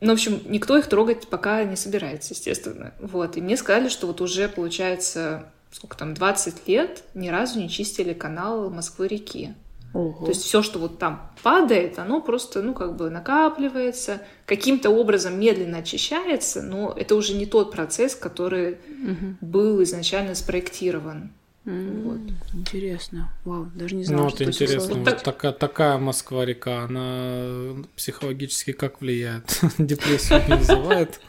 ну, 0.01 0.11
в 0.11 0.13
общем, 0.13 0.43
никто 0.45 0.77
их 0.77 0.87
трогать 0.91 1.27
пока 1.27 1.65
не 1.65 1.77
собирается, 1.77 2.35
естественно. 2.35 2.93
Вот. 3.01 3.39
И 3.39 3.41
мне 3.41 3.57
сказали, 3.57 3.89
что 3.89 4.07
вот 4.07 4.21
уже, 4.21 4.51
получается, 4.51 5.47
сколько 5.73 5.97
там, 5.97 6.13
20 6.13 6.69
лет 6.69 7.03
ни 7.15 7.29
разу 7.29 7.59
не 7.59 7.71
чистили 7.71 8.13
канал 8.13 8.69
Москвы-реки. 8.69 9.55
Ого. 9.95 10.27
То 10.27 10.33
есть 10.33 10.43
все, 10.43 10.61
что 10.63 10.81
вот 10.81 10.99
там 10.99 11.31
падает, 11.43 12.01
оно 12.01 12.21
просто, 12.21 12.63
ну, 12.63 12.75
как 12.75 12.97
бы 12.97 13.11
накапливается, 13.11 14.23
каким-то 14.45 14.91
образом 14.91 15.39
медленно 15.39 15.79
очищается, 15.79 16.63
но 16.63 16.93
это 16.97 17.15
уже 17.15 17.35
не 17.35 17.47
тот 17.47 17.71
процесс, 17.71 18.17
который 18.17 18.73
угу. 18.73 19.37
был 19.41 19.83
изначально 19.85 20.35
спроектирован. 20.35 21.31
Mm, 21.65 22.03
вот. 22.03 22.21
Интересно. 22.53 23.33
Вау, 23.45 23.69
даже 23.75 23.95
не 23.95 24.05
знала, 24.05 24.25
ну, 24.25 24.31
что 24.31 24.45
интересно. 24.45 24.97
Вот 24.97 25.05
так... 25.05 25.23
такая, 25.23 25.53
такая 25.53 25.97
Москва-река, 25.99 26.83
она 26.83 27.85
психологически 27.97 28.73
как 28.73 29.01
влияет? 29.01 29.61
Депрессию 29.79 30.43
не 30.47 30.57
вызывает? 30.57 31.21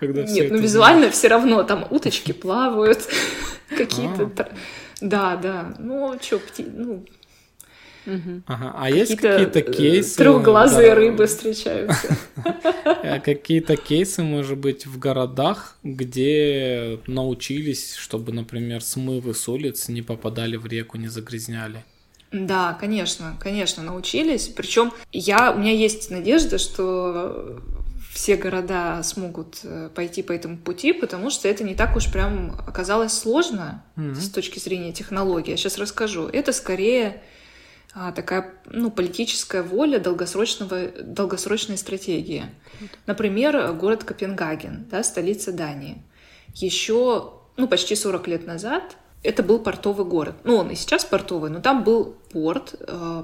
Когда 0.00 0.22
Нет, 0.24 0.50
ну 0.50 0.58
визуально 0.58 1.10
все 1.10 1.28
равно 1.28 1.62
там 1.62 1.86
уточки 1.90 2.32
плавают, 2.32 3.06
какие-то... 3.68 4.48
Да, 5.00 5.36
да. 5.36 5.74
Ну, 5.78 6.18
что, 6.20 6.40
ну, 6.58 7.04
Угу. 8.06 8.42
Ага. 8.46 8.74
А 8.76 8.90
есть 8.90 9.16
какие-то 9.16 9.60
кейсы? 9.62 10.16
Трехглазые 10.16 10.88
да. 10.88 10.94
рыбы 10.94 11.26
встречаются. 11.26 12.16
Э, 13.02 13.20
какие-то 13.20 13.76
кейсы, 13.76 14.22
может 14.22 14.58
быть, 14.58 14.86
в 14.86 14.98
городах, 14.98 15.76
где 15.82 16.98
научились, 17.06 17.94
чтобы, 17.94 18.32
например, 18.32 18.82
смывы 18.82 19.34
с 19.34 19.48
улиц 19.48 19.88
не 19.88 20.02
попадали 20.02 20.56
в 20.56 20.66
реку, 20.66 20.96
не 20.96 21.08
загрязняли. 21.08 21.84
Да, 22.32 22.76
конечно, 22.80 23.36
конечно, 23.40 23.82
научились. 23.82 24.48
Причем 24.48 24.92
я, 25.12 25.52
у 25.52 25.58
меня 25.58 25.72
есть 25.72 26.10
надежда, 26.10 26.58
что 26.58 27.60
все 28.12 28.36
города 28.36 29.02
смогут 29.02 29.60
э, 29.62 29.88
пойти 29.94 30.22
по 30.22 30.32
этому 30.32 30.58
пути, 30.58 30.92
потому 30.92 31.30
что 31.30 31.48
это 31.48 31.62
не 31.62 31.74
так 31.74 31.96
уж 31.96 32.10
прям 32.10 32.56
оказалось 32.66 33.12
сложно 33.12 33.84
mm-hmm. 33.96 34.14
с 34.14 34.30
точки 34.30 34.58
зрения 34.58 34.92
технологии. 34.92 35.52
Я 35.52 35.56
сейчас 35.56 35.78
расскажу. 35.78 36.26
Это 36.26 36.52
скорее 36.52 37.22
а, 37.94 38.10
такая 38.10 38.54
ну, 38.66 38.90
политическая 38.90 39.62
воля 39.62 39.98
долгосрочного, 39.98 40.88
долгосрочной 41.02 41.78
стратегии. 41.78 42.46
Например, 43.06 43.72
город 43.74 44.02
Копенгаген, 44.04 44.86
да, 44.90 45.02
столица 45.04 45.52
Дании. 45.52 46.02
Еще 46.54 47.32
ну, 47.56 47.68
почти 47.68 47.94
40 47.94 48.26
лет 48.26 48.46
назад 48.46 48.96
это 49.22 49.42
был 49.42 49.58
портовый 49.60 50.06
город. 50.06 50.34
Ну, 50.44 50.56
он 50.56 50.70
и 50.70 50.74
сейчас 50.74 51.04
портовый, 51.04 51.50
но 51.50 51.60
там 51.60 51.84
был 51.84 52.16
порт, 52.32 52.74
э, 52.80 53.22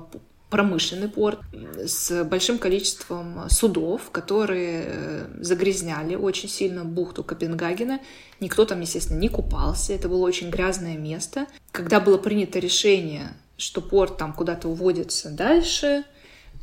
промышленный 0.51 1.09
порт 1.09 1.41
с 1.85 2.25
большим 2.25 2.59
количеством 2.59 3.49
судов, 3.51 4.11
которые 4.11 4.85
э, 4.87 5.27
загрязняли 5.41 6.15
очень 6.15 6.49
сильно 6.49 6.85
бухту 6.85 7.25
Копенгагена. 7.25 8.01
Никто 8.41 8.65
там, 8.65 8.81
естественно, 8.81 9.19
не 9.19 9.29
купался. 9.29 9.93
Это 9.93 10.09
было 10.09 10.25
очень 10.25 10.51
грязное 10.51 10.97
место. 10.97 11.47
Когда 11.73 12.01
было 12.01 12.17
принято 12.17 12.59
решение 12.59 13.33
что 13.57 13.81
порт 13.81 14.19
там 14.19 14.33
куда-то 14.33 14.69
уводится 14.69 15.31
дальше, 15.31 16.05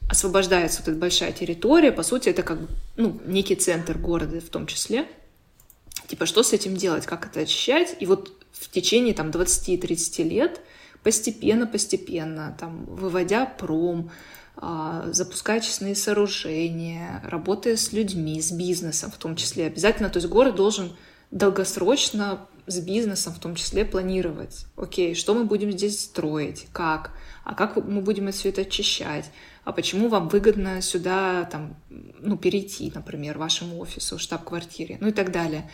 освобождается 0.09 0.79
вот 0.81 0.89
эта 0.89 0.97
большая 0.97 1.31
территория, 1.31 1.91
по 1.91 2.03
сути, 2.03 2.29
это 2.29 2.43
как 2.43 2.59
ну, 2.97 3.19
некий 3.25 3.55
центр 3.55 3.97
города 3.97 4.39
в 4.39 4.49
том 4.49 4.67
числе. 4.67 5.07
Типа, 6.07 6.25
что 6.25 6.43
с 6.43 6.53
этим 6.53 6.75
делать, 6.75 7.05
как 7.05 7.25
это 7.25 7.41
очищать? 7.41 7.95
И 7.99 8.05
вот 8.05 8.31
в 8.51 8.69
течение 8.69 9.13
там 9.13 9.29
20-30 9.29 10.23
лет 10.23 10.61
постепенно-постепенно, 11.03 12.55
там, 12.59 12.85
выводя 12.85 13.45
пром, 13.45 14.11
а, 14.55 15.09
запуская 15.11 15.57
очистные 15.57 15.95
сооружения, 15.95 17.21
работая 17.25 17.75
с 17.75 17.91
людьми, 17.91 18.41
с 18.41 18.51
бизнесом 18.51 19.11
в 19.11 19.17
том 19.17 19.35
числе. 19.35 19.67
Обязательно, 19.67 20.09
то 20.09 20.17
есть 20.17 20.29
город 20.29 20.55
должен 20.55 20.95
долгосрочно 21.31 22.47
с 22.67 22.79
бизнесом 22.79 23.33
в 23.33 23.39
том 23.39 23.55
числе 23.55 23.83
планировать. 23.83 24.65
Окей, 24.77 25.15
что 25.15 25.33
мы 25.33 25.43
будем 25.43 25.71
здесь 25.71 25.99
строить, 25.99 26.67
как, 26.71 27.11
а 27.43 27.55
как 27.55 27.75
мы 27.75 28.01
будем 28.01 28.31
все 28.31 28.49
это 28.49 28.61
очищать, 28.61 29.29
а 29.65 29.73
почему 29.73 30.07
вам 30.07 30.29
выгодно 30.29 30.81
сюда 30.81 31.43
там, 31.45 31.75
ну, 31.89 32.37
перейти, 32.37 32.91
например, 32.93 33.37
вашему 33.37 33.79
офису, 33.79 34.17
штаб-квартире, 34.17 34.97
ну 35.01 35.09
и 35.09 35.11
так 35.11 35.31
далее. 35.31 35.69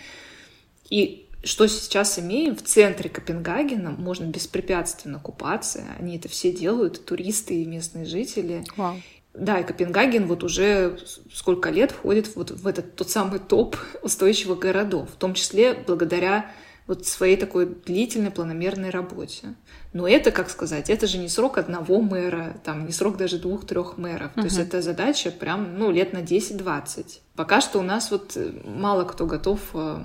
И 0.90 1.29
что 1.44 1.68
сейчас 1.68 2.20
имеем, 2.20 2.56
в 2.56 2.64
центре 2.64 3.10
Копенгагена 3.10 3.92
можно 3.92 4.26
беспрепятственно 4.26 5.20
купаться, 5.20 5.84
они 5.98 6.18
это 6.18 6.28
все 6.28 6.52
делают, 6.52 7.06
туристы 7.06 7.62
и 7.62 7.66
местные 7.66 8.06
жители. 8.06 8.64
Wow. 8.78 9.02
Да, 9.34 9.60
и 9.60 9.64
Копенгаген 9.64 10.28
вот 10.28 10.44
уже 10.44 10.98
сколько 11.34 11.70
лет 11.70 11.92
входит 11.92 12.36
вот 12.36 12.52
в 12.52 12.68
этот 12.68 12.96
тот 12.96 13.10
самый 13.10 13.40
топ 13.40 13.78
устойчивых 14.02 14.60
городов, 14.60 15.10
в 15.12 15.16
том 15.16 15.34
числе 15.34 15.74
благодаря 15.74 16.52
вот 16.88 17.06
своей 17.06 17.38
такой 17.38 17.68
длительной 17.68 18.32
планомерной 18.32 18.90
работе. 18.90 19.54
Но 19.94 20.08
это, 20.08 20.32
как 20.32 20.50
сказать, 20.50 20.90
это 20.90 21.06
же 21.06 21.20
не 21.20 21.30
срок 21.30 21.60
одного 21.60 22.02
мэра, 22.02 22.60
там 22.64 22.88
не 22.88 22.92
срок 22.92 23.16
даже 23.16 23.38
двух-трех 23.38 24.00
мэров. 24.00 24.32
Uh-huh. 24.32 24.42
То 24.42 24.46
есть 24.46 24.58
это 24.58 24.82
задача 24.82 25.30
прям, 25.30 25.78
ну, 25.78 25.92
лет 25.92 26.14
на 26.14 26.18
10-20. 26.18 27.20
Пока 27.36 27.62
что 27.62 27.78
у 27.78 27.84
нас 27.84 28.10
вот 28.10 28.36
мало 28.66 29.04
кто 29.04 29.28
готов 29.28 29.60
э, 29.76 30.00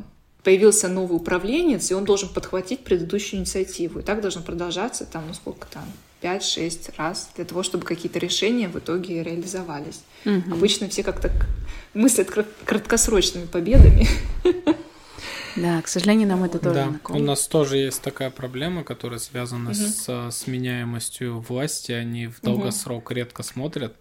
появился 0.45 0.89
новый 0.89 1.17
управленец, 1.17 1.91
и 1.91 1.95
он 1.95 2.05
должен 2.05 2.29
подхватить 2.29 2.85
предыдущую 2.85 3.41
инициативу. 3.41 3.99
И 4.01 4.03
так 4.03 4.21
должно 4.21 4.43
продолжаться 4.43 5.07
там, 5.07 5.25
ну 5.27 5.35
сколько 5.35 5.67
там, 5.69 5.85
5-6 6.23 6.93
раз 6.97 7.31
для 7.35 7.45
того, 7.45 7.63
чтобы 7.63 7.85
какие-то 7.85 8.19
решения 8.19 8.69
в 8.69 8.79
итоге 8.79 9.23
реализовались. 9.23 10.03
Мгм. 10.25 10.53
Обычно 10.53 10.89
все 10.89 11.03
как-то 11.03 11.33
мыслят 11.95 12.31
кра- 12.31 12.47
краткосрочными 12.65 13.47
победами. 13.47 14.07
Да, 15.57 15.81
к 15.83 15.87
сожалению, 15.89 16.27
нам 16.27 16.43
это 16.43 16.59
тоже 16.59 16.75
Да, 16.75 16.89
знакомо. 16.89 17.19
у 17.19 17.23
нас 17.23 17.47
тоже 17.47 17.77
есть 17.77 18.03
такая 18.03 18.31
проблема, 18.31 18.83
которая 18.83 19.21
связана 19.21 19.73
с 19.73 20.05
э, 20.09 20.31
сменяемостью 20.33 21.39
власти. 21.41 21.93
Они 21.93 22.27
в 22.27 22.41
долгосрок 22.43 23.13
редко 23.13 23.45
смотрят. 23.45 23.95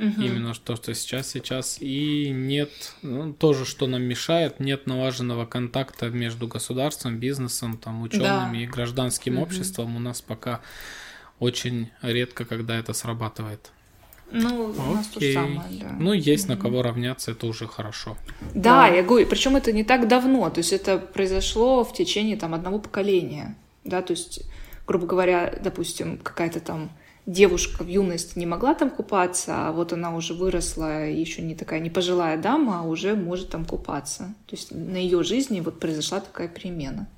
Именно 0.00 0.54
то, 0.54 0.76
что 0.76 0.94
сейчас, 0.94 1.28
сейчас. 1.28 1.76
И 1.80 2.30
нет, 2.30 2.70
ну, 3.02 3.34
тоже, 3.34 3.66
что 3.66 3.86
нам 3.86 4.02
мешает, 4.02 4.58
нет 4.58 4.86
налаженного 4.86 5.44
контакта 5.44 6.08
между 6.08 6.48
государством, 6.48 7.18
бизнесом, 7.18 7.76
там, 7.76 8.02
учеными 8.02 8.62
и 8.62 8.66
гражданским 8.66 9.38
обществом. 9.38 9.96
У 9.96 9.98
нас 9.98 10.22
пока 10.22 10.60
очень 11.38 11.90
редко, 12.00 12.44
когда 12.44 12.78
это 12.78 12.94
срабатывает. 12.94 13.72
Ну, 14.32 14.66
у 14.66 14.94
нас 14.94 15.06
то 15.08 15.20
же 15.20 15.26
Окей. 15.26 15.34
самое, 15.34 15.80
да. 15.80 15.96
Ну, 15.98 16.12
есть 16.12 16.48
на 16.48 16.56
кого 16.56 16.82
равняться, 16.82 17.32
это 17.32 17.46
уже 17.46 17.66
хорошо. 17.66 18.16
Да, 18.54 18.86
я 18.86 19.02
говорю, 19.02 19.26
причем 19.26 19.56
это 19.56 19.72
не 19.72 19.84
так 19.84 20.08
давно, 20.08 20.48
то 20.50 20.58
есть 20.58 20.72
это 20.72 20.98
произошло 20.98 21.84
в 21.84 21.92
течение 21.92 22.36
там 22.36 22.54
одного 22.54 22.78
поколения, 22.78 23.56
да, 23.82 24.02
то 24.02 24.12
есть, 24.12 24.44
грубо 24.86 25.06
говоря, 25.06 25.58
допустим, 25.60 26.18
какая-то 26.18 26.60
там 26.60 26.90
девушка 27.26 27.84
в 27.84 27.88
юности 27.88 28.38
не 28.38 28.46
могла 28.46 28.74
там 28.74 28.90
купаться, 28.90 29.68
а 29.68 29.72
вот 29.72 29.92
она 29.92 30.14
уже 30.14 30.34
выросла, 30.34 31.08
еще 31.08 31.42
не 31.42 31.54
такая 31.54 31.80
не 31.80 31.90
пожилая 31.90 32.36
дама, 32.36 32.80
а 32.80 32.82
уже 32.82 33.14
может 33.14 33.50
там 33.50 33.64
купаться. 33.64 34.34
То 34.46 34.56
есть 34.56 34.72
на 34.72 34.96
ее 34.96 35.22
жизни 35.22 35.60
вот 35.60 35.80
произошла 35.80 36.20
такая 36.20 36.48
перемена. 36.48 37.08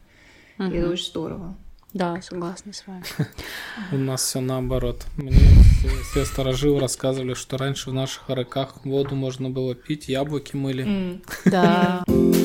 И 0.59 0.77
это 0.77 0.91
очень 0.91 1.07
здорово. 1.07 1.57
Да, 1.93 2.21
согласна 2.23 2.73
с 2.73 2.87
вами. 2.87 3.05
У 3.93 3.97
нас 3.97 4.23
все 4.23 4.41
наоборот. 4.41 5.05
Мне 5.17 5.37
все, 6.11 6.25
старожилы 6.25 6.81
рассказывали, 6.81 7.35
что 7.35 7.59
раньше 7.59 7.91
в 7.91 7.93
наших 7.93 8.23
реках 8.29 8.85
воду 8.85 9.15
можно 9.15 9.51
было 9.51 9.75
пить, 9.75 10.09
яблоки 10.09 10.57
мыли. 10.57 11.21
Да. 11.45 12.03
А, 12.07 12.42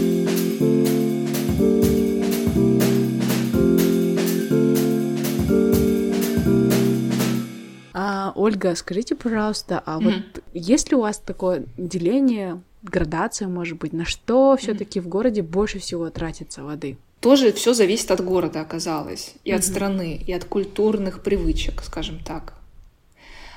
Ольга, 8.37 8.75
скажите, 8.75 9.15
пожалуйста, 9.15 9.81
а 9.85 9.99
вот 9.99 10.43
есть 10.53 10.91
ли 10.91 10.95
у 10.95 11.01
вас 11.01 11.17
такое 11.17 11.65
деление, 11.75 12.61
градация, 12.83 13.47
может 13.47 13.77
быть, 13.79 13.93
на 13.93 14.05
что 14.05 14.55
все-таки 14.57 14.99
в 14.99 15.07
городе 15.07 15.41
больше 15.41 15.79
всего 15.79 16.09
тратится 16.09 16.63
воды? 16.63 16.97
Тоже 17.19 17.51
все 17.51 17.73
зависит 17.73 18.11
от 18.11 18.23
города, 18.23 18.61
оказалось, 18.61 19.33
и 19.43 19.51
от 19.51 19.63
страны, 19.63 20.21
и 20.25 20.31
от 20.31 20.45
культурных 20.45 21.23
привычек, 21.23 21.81
скажем 21.83 22.19
так. 22.23 22.53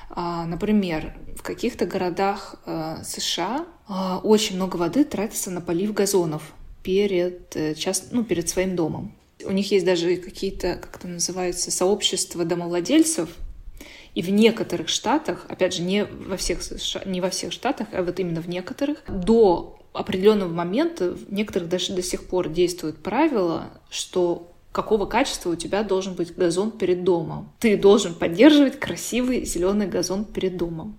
А, 0.09 0.45
Например, 0.45 1.13
в 1.37 1.43
каких-то 1.43 1.85
городах 1.85 2.55
э, 2.65 2.97
США 3.03 3.65
а, 3.87 4.19
очень 4.23 4.55
много 4.55 4.77
воды 4.77 5.05
тратится 5.05 5.51
на 5.51 5.61
полив 5.61 5.93
газонов 5.93 6.53
перед, 6.81 7.55
э, 7.55 7.75
ну, 8.09 8.23
перед 8.23 8.49
своим 8.49 8.75
домом. 8.75 9.13
У 9.45 9.51
них 9.51 9.71
есть 9.71 9.85
даже 9.85 10.17
какие-то, 10.17 10.75
как 10.75 10.97
это 10.97 11.07
называется, 11.07 11.71
сообщества 11.71 12.45
домовладельцев, 12.45 13.29
и 14.13 14.21
в 14.21 14.29
некоторых 14.29 14.89
штатах, 14.89 15.45
опять 15.47 15.73
же, 15.73 15.81
не 15.81 16.05
во 16.05 16.37
всех, 16.37 16.61
США 16.61 17.03
не 17.05 17.21
во 17.21 17.29
всех 17.29 17.51
штатах, 17.51 17.87
а 17.93 18.03
вот 18.03 18.19
именно 18.19 18.41
в 18.41 18.49
некоторых, 18.49 19.03
до 19.07 19.79
определенного 19.93 20.53
момента, 20.53 21.11
в 21.11 21.31
некоторых 21.31 21.69
даже 21.69 21.93
до 21.93 22.01
сих 22.01 22.25
пор 22.27 22.49
действует 22.49 22.97
правило, 22.97 23.71
что 23.89 24.47
какого 24.71 25.05
качества 25.05 25.49
у 25.49 25.55
тебя 25.55 25.83
должен 25.83 26.13
быть 26.13 26.33
газон 26.33 26.71
перед 26.71 27.03
домом. 27.03 27.51
Ты 27.59 27.75
должен 27.75 28.13
поддерживать 28.13 28.79
красивый 28.79 29.43
зеленый 29.43 29.87
газон 29.87 30.23
перед 30.23 30.55
домом. 30.55 30.97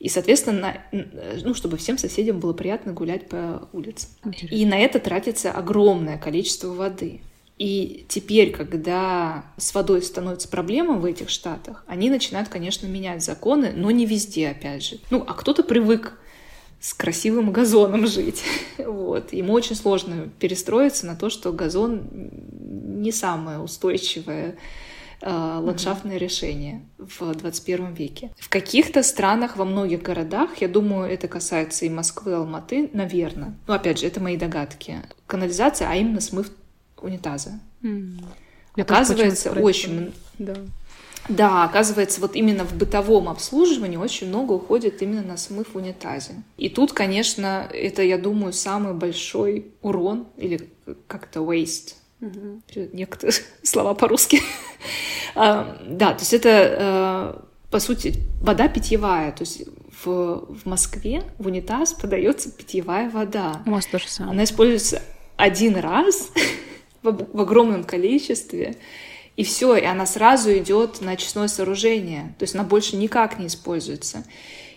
И, 0.00 0.08
соответственно, 0.08 0.82
на- 0.92 1.02
ну, 1.44 1.54
чтобы 1.54 1.76
всем 1.76 1.96
соседям 1.96 2.40
было 2.40 2.52
приятно 2.52 2.92
гулять 2.92 3.28
по 3.28 3.68
улице. 3.72 4.08
Интересно. 4.24 4.54
И 4.56 4.66
на 4.66 4.78
это 4.78 4.98
тратится 4.98 5.52
огромное 5.52 6.18
количество 6.18 6.68
воды. 6.68 7.20
И 7.58 8.06
теперь, 8.08 8.52
когда 8.52 9.44
с 9.56 9.74
водой 9.74 10.02
становится 10.02 10.48
проблема 10.48 10.94
в 10.94 11.04
этих 11.04 11.28
штатах, 11.28 11.84
они 11.88 12.08
начинают, 12.08 12.48
конечно, 12.48 12.86
менять 12.86 13.24
законы, 13.24 13.72
но 13.74 13.90
не 13.90 14.06
везде, 14.06 14.48
опять 14.48 14.84
же. 14.84 14.98
Ну, 15.10 15.24
а 15.26 15.34
кто-то 15.34 15.64
привык 15.64 16.18
с 16.80 16.94
красивым 16.94 17.52
газоном 17.52 18.06
жить. 18.06 18.42
Вот. 18.78 19.32
Ему 19.32 19.52
очень 19.52 19.74
сложно 19.74 20.28
перестроиться 20.38 21.06
на 21.06 21.16
то, 21.16 21.30
что 21.30 21.52
газон 21.52 22.08
не 22.12 23.10
самое 23.10 23.58
устойчивое 23.58 24.56
э, 25.20 25.58
ландшафтное 25.60 26.16
решение 26.16 26.86
в 26.96 27.34
21 27.34 27.92
веке. 27.94 28.30
В 28.38 28.48
каких-то 28.48 29.02
странах, 29.02 29.56
во 29.56 29.64
многих 29.64 30.02
городах, 30.02 30.60
я 30.60 30.68
думаю, 30.68 31.10
это 31.10 31.26
касается 31.26 31.86
и 31.86 31.88
Москвы, 31.88 32.32
и 32.32 32.34
Алматы, 32.34 32.90
наверное. 32.92 33.56
Ну, 33.66 33.74
опять 33.74 33.98
же, 33.98 34.06
это 34.06 34.20
мои 34.20 34.36
догадки. 34.36 35.02
Канализация, 35.26 35.88
а 35.90 35.96
именно 35.96 36.20
смыв 36.20 36.50
унитаза. 37.02 37.60
Тоже 37.80 38.20
Оказывается, 38.76 39.50
очень 39.52 40.14
Да. 40.38 40.54
да, 41.28 41.64
оказывается, 41.64 42.20
вот 42.20 42.36
именно 42.36 42.64
в 42.64 42.74
бытовом 42.74 43.28
обслуживании 43.28 43.96
очень 43.96 44.28
много 44.28 44.52
уходит 44.52 45.02
именно 45.02 45.22
на 45.22 45.36
смыв 45.36 45.68
в 45.72 45.76
унитазе. 45.76 46.34
И 46.56 46.68
тут, 46.68 46.92
конечно, 46.92 47.68
это, 47.72 48.02
я 48.02 48.18
думаю, 48.18 48.52
самый 48.52 48.94
большой 48.94 49.72
урон, 49.82 50.28
или 50.36 50.68
как-то 51.08 51.40
waste. 51.40 51.94
Некоторые 52.92 53.34
слова 53.62 53.94
по-русски. 53.94 54.42
А, 55.34 55.78
Да, 55.86 56.12
то 56.14 56.20
есть 56.20 56.34
это, 56.34 56.48
э, 56.48 57.40
по 57.70 57.80
сути, 57.80 58.14
вода 58.40 58.68
питьевая. 58.68 59.32
То 59.32 59.42
есть 59.42 59.62
в, 60.04 60.54
в 60.54 60.66
Москве 60.66 61.22
в 61.38 61.46
унитаз 61.46 61.92
подается 61.92 62.50
питьевая 62.50 63.10
вода. 63.10 63.62
У 63.66 63.70
вас 63.70 63.86
то 63.86 63.98
же 63.98 64.08
самое. 64.08 64.32
Она 64.34 64.44
используется 64.44 65.02
один 65.36 65.76
раз 65.76 66.30
в, 67.02 67.36
в 67.36 67.40
огромном 67.40 67.84
количестве, 67.84 68.76
и 69.36 69.44
все, 69.44 69.76
и 69.76 69.84
она 69.84 70.04
сразу 70.06 70.52
идет 70.56 71.00
на 71.00 71.12
очистное 71.12 71.48
сооружение. 71.48 72.34
То 72.38 72.42
есть 72.44 72.54
она 72.54 72.64
больше 72.64 72.96
никак 72.96 73.38
не 73.38 73.46
используется. 73.46 74.24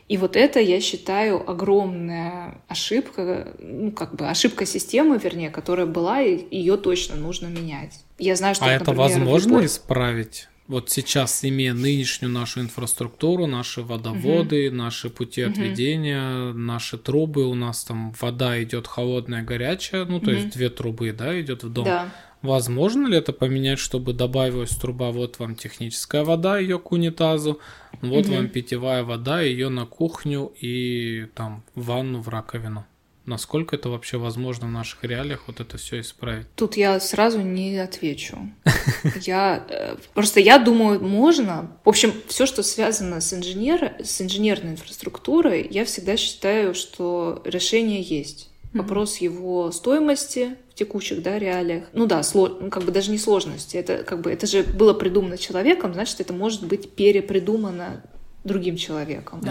И 0.07 0.17
вот 0.17 0.36
это, 0.36 0.60
я 0.60 0.81
считаю, 0.81 1.49
огромная 1.49 2.62
ошибка, 2.67 3.55
ну, 3.60 3.91
как 3.91 4.15
бы 4.15 4.27
ошибка 4.27 4.65
системы, 4.65 5.17
вернее, 5.17 5.49
которая 5.49 5.86
была, 5.86 6.21
и 6.21 6.45
ее 6.51 6.75
точно 6.77 7.15
нужно 7.15 7.47
менять. 7.47 7.97
Я 8.19 8.36
знаю, 8.36 8.53
что, 8.55 8.65
А 8.65 8.71
это 8.73 8.91
например, 8.91 9.10
возможно 9.10 9.47
Японии- 9.49 9.67
исправить? 9.67 10.47
Вот 10.67 10.89
сейчас, 10.89 11.43
имея 11.43 11.74
нынешнюю 11.74 12.32
нашу 12.32 12.62
инфраструктуру, 12.62 13.45
наши 13.45 13.82
водоводы, 13.82 14.71
наши 14.71 15.10
пути 15.10 15.41
отведения, 15.41 16.54
наши 16.54 16.97
трубы, 16.97 17.45
у 17.45 17.56
нас 17.56 17.84
там 17.84 18.13
вода 18.21 18.62
идет 18.63 18.88
холодная, 18.88 19.43
горячая, 19.43 20.06
ну 20.06 20.19
то 20.19 20.32
есть 20.32 20.52
две 20.52 20.69
трубы, 20.69 21.12
да, 21.12 21.39
идет 21.41 21.63
в 21.63 21.69
дом. 21.69 21.86
Да. 21.86 22.10
Возможно 22.41 23.06
ли 23.06 23.17
это 23.17 23.34
поменять, 23.34 23.78
чтобы 23.78 24.13
добавилась 24.13 24.71
труба, 24.71 25.12
вот 25.12 25.38
вам 25.38 25.56
техническая 25.56 26.24
вода, 26.24 26.58
ее 26.58 26.80
к 26.80 26.91
унитазу, 26.91 27.60
вот 28.02 28.26
вам 28.28 28.50
питьевая 28.50 29.04
вода, 29.04 29.41
ее 29.41 29.69
на 29.69 29.86
кухню 29.86 30.52
и 30.60 31.28
там 31.36 31.63
в 31.76 31.86
ванну, 31.86 32.21
в 32.21 32.30
раковину? 32.30 32.86
Насколько 33.25 33.75
это 33.75 33.89
вообще 33.89 34.17
возможно 34.17 34.67
в 34.67 34.71
наших 34.71 35.03
реалиях 35.03 35.43
вот 35.47 35.60
это 35.60 35.77
все 35.77 35.99
исправить? 35.99 36.47
Тут 36.55 36.75
я 36.75 36.99
сразу 36.99 37.39
не 37.41 37.77
отвечу. 37.77 38.38
Я 39.21 39.63
э, 39.69 39.95
просто 40.13 40.39
я 40.39 40.57
думаю, 40.57 40.99
можно. 40.99 41.71
В 41.86 41.89
общем, 41.89 42.13
все, 42.27 42.45
что 42.45 42.63
связано 42.63 43.21
с 43.21 43.34
инженер, 43.34 43.93
с 44.03 44.21
инженерной 44.21 44.71
инфраструктурой, 44.71 45.67
я 45.69 45.86
всегда 45.86 46.17
считаю, 46.17 46.73
что 46.73 47.41
решение 47.45 48.01
есть. 48.01 48.49
Вопрос 48.73 49.17
его 49.17 49.71
стоимости 49.71 50.55
в 50.71 50.75
текущих 50.75 51.21
да, 51.21 51.38
реалиях. 51.38 51.86
Ну 51.93 52.05
да, 52.05 52.21
сло- 52.21 52.57
ну, 52.60 52.69
как 52.69 52.84
бы 52.84 52.91
даже 52.91 53.12
не 53.12 53.17
сложности. 53.17 53.75
Это 53.75 54.03
как 54.03 54.21
бы 54.21 54.31
это 54.31 54.47
же 54.47 54.63
было 54.63 54.93
придумано 54.93 55.38
человеком, 55.38 55.93
значит, 55.93 56.21
это 56.21 56.31
может 56.34 56.65
быть 56.65 56.91
перепридумано 56.95 58.03
другим 58.43 58.77
человеком. 58.77 59.41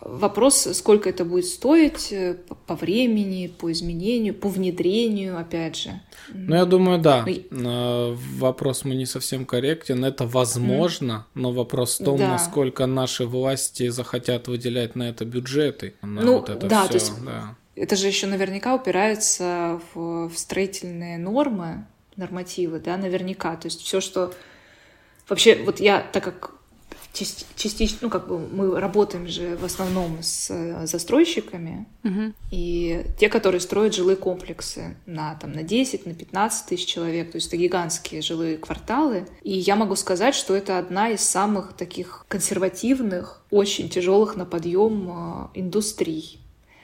Вопрос, 0.00 0.68
сколько 0.74 1.08
это 1.10 1.24
будет 1.24 1.46
стоить 1.46 2.12
э, 2.12 2.34
по- 2.66 2.76
времени, 2.76 3.48
по 3.48 3.70
изменению, 3.72 4.32
по 4.34 4.48
внедрению, 4.48 5.36
опять 5.38 5.76
же. 5.76 6.00
Ну, 6.32 6.54
я 6.54 6.64
думаю, 6.66 7.00
да. 7.00 7.24
И- 7.26 7.46
Э, 7.50 8.14
Вопрос 8.38 8.84
мы 8.84 8.94
не 8.94 9.06
совсем 9.06 9.44
корректен. 9.44 10.04
Это 10.04 10.24
возможно, 10.26 11.26
но 11.34 11.50
вопрос 11.52 11.98
в 12.00 12.04
том, 12.04 12.16
Да. 12.18 12.28
насколько 12.28 12.86
наши 12.86 13.24
власти 13.26 13.88
захотят 13.88 14.46
выделять 14.48 14.94
на 14.94 15.08
это 15.08 15.24
бюджеты. 15.24 15.94
На 16.02 16.22
Ну, 16.22 16.32
вот 16.38 16.48
это 16.48 16.66
да, 16.68 16.80
всё, 16.82 16.88
то 16.88 16.94
есть 16.94 17.12
да. 17.24 17.56
Это 17.74 17.96
же 17.96 18.06
еще 18.06 18.26
наверняка 18.28 18.74
упирается 18.74 19.80
в, 19.94 20.28
в 20.28 20.36
строительные 20.38 21.18
нормы, 21.18 21.86
нормативы, 22.16 22.78
да, 22.80 22.96
наверняка. 22.96 23.56
То 23.56 23.66
есть 23.66 23.82
все, 23.82 24.00
что 24.00 24.32
вообще, 25.28 25.56
вот 25.64 25.80
я, 25.80 26.00
так 26.12 26.24
как 26.24 26.52
частично, 27.12 27.98
ну, 28.02 28.10
как 28.10 28.28
бы 28.28 28.38
мы 28.38 28.78
работаем 28.78 29.26
же 29.26 29.56
в 29.56 29.64
основном 29.64 30.22
с 30.22 30.50
э, 30.50 30.86
застройщиками, 30.86 31.86
Мгм. 32.02 32.34
и 32.50 33.04
те, 33.18 33.28
которые 33.28 33.60
строят 33.60 33.94
жилые 33.94 34.16
комплексы 34.16 34.96
на, 35.06 35.34
там, 35.34 35.52
на 35.52 35.62
10, 35.62 36.06
на 36.06 36.14
15 36.14 36.66
тысяч 36.66 36.86
человек, 36.86 37.32
то 37.32 37.36
есть 37.36 37.48
это 37.48 37.56
гигантские 37.56 38.22
жилые 38.22 38.56
кварталы. 38.58 39.26
И 39.42 39.52
я 39.52 39.74
могу 39.76 39.96
сказать, 39.96 40.34
что 40.34 40.54
это 40.54 40.78
одна 40.78 41.10
из 41.10 41.20
самых 41.22 41.72
таких 41.72 42.24
консервативных, 42.28 43.42
очень 43.50 43.88
тяжелых 43.88 44.36
на 44.36 44.44
подъем 44.44 45.10
э, 45.54 45.58
индустрий. 45.60 46.40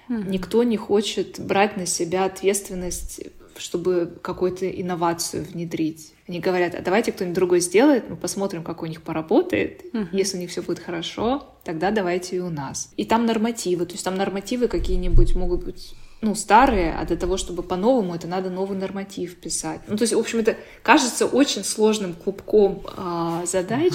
Никто 0.09 0.63
не 0.65 0.77
хочет 0.77 1.41
брать 1.41 1.77
на 1.79 1.87
себя 1.87 2.25
ответственность, 2.27 3.23
чтобы 3.57 4.19
какую-то 4.21 4.69
инновацию 4.69 5.45
внедрить. 5.45 6.13
Они 6.27 6.41
говорят, 6.41 6.75
а 6.75 6.81
давайте 6.81 7.13
кто-нибудь 7.13 7.35
другой 7.35 7.61
сделает, 7.61 8.09
мы 8.09 8.17
посмотрим, 8.17 8.63
как 8.63 8.83
у 8.83 8.87
них 8.87 9.03
поработает. 9.03 9.83
Если 10.13 10.37
у 10.39 10.41
них 10.41 10.51
все 10.51 10.63
будет 10.63 10.79
хорошо, 10.79 11.55
тогда 11.65 11.91
давайте 11.91 12.37
и 12.37 12.41
у 12.41 12.51
нас. 12.51 12.93
И 12.97 13.05
там 13.05 13.27
нормативы, 13.27 13.85
то 13.85 13.93
есть 13.93 14.05
там 14.05 14.17
нормативы 14.17 14.69
какие-нибудь 14.69 15.35
могут 15.35 15.65
быть 15.65 15.95
ну, 16.25 16.35
старые, 16.35 16.95
а 16.95 17.05
для 17.05 17.17
того, 17.17 17.37
чтобы 17.37 17.63
по-новому, 17.63 18.15
это 18.15 18.27
надо 18.27 18.49
новый 18.49 18.79
норматив 18.79 19.37
писать. 19.37 19.83
Ну, 19.87 19.97
то 19.97 20.03
есть, 20.05 20.15
в 20.15 20.19
общем, 20.19 20.39
это 20.39 20.57
кажется 20.83 21.27
очень 21.27 21.63
сложным 21.65 22.15
клубком 22.15 22.83
а, 22.97 23.45
задач, 23.45 23.93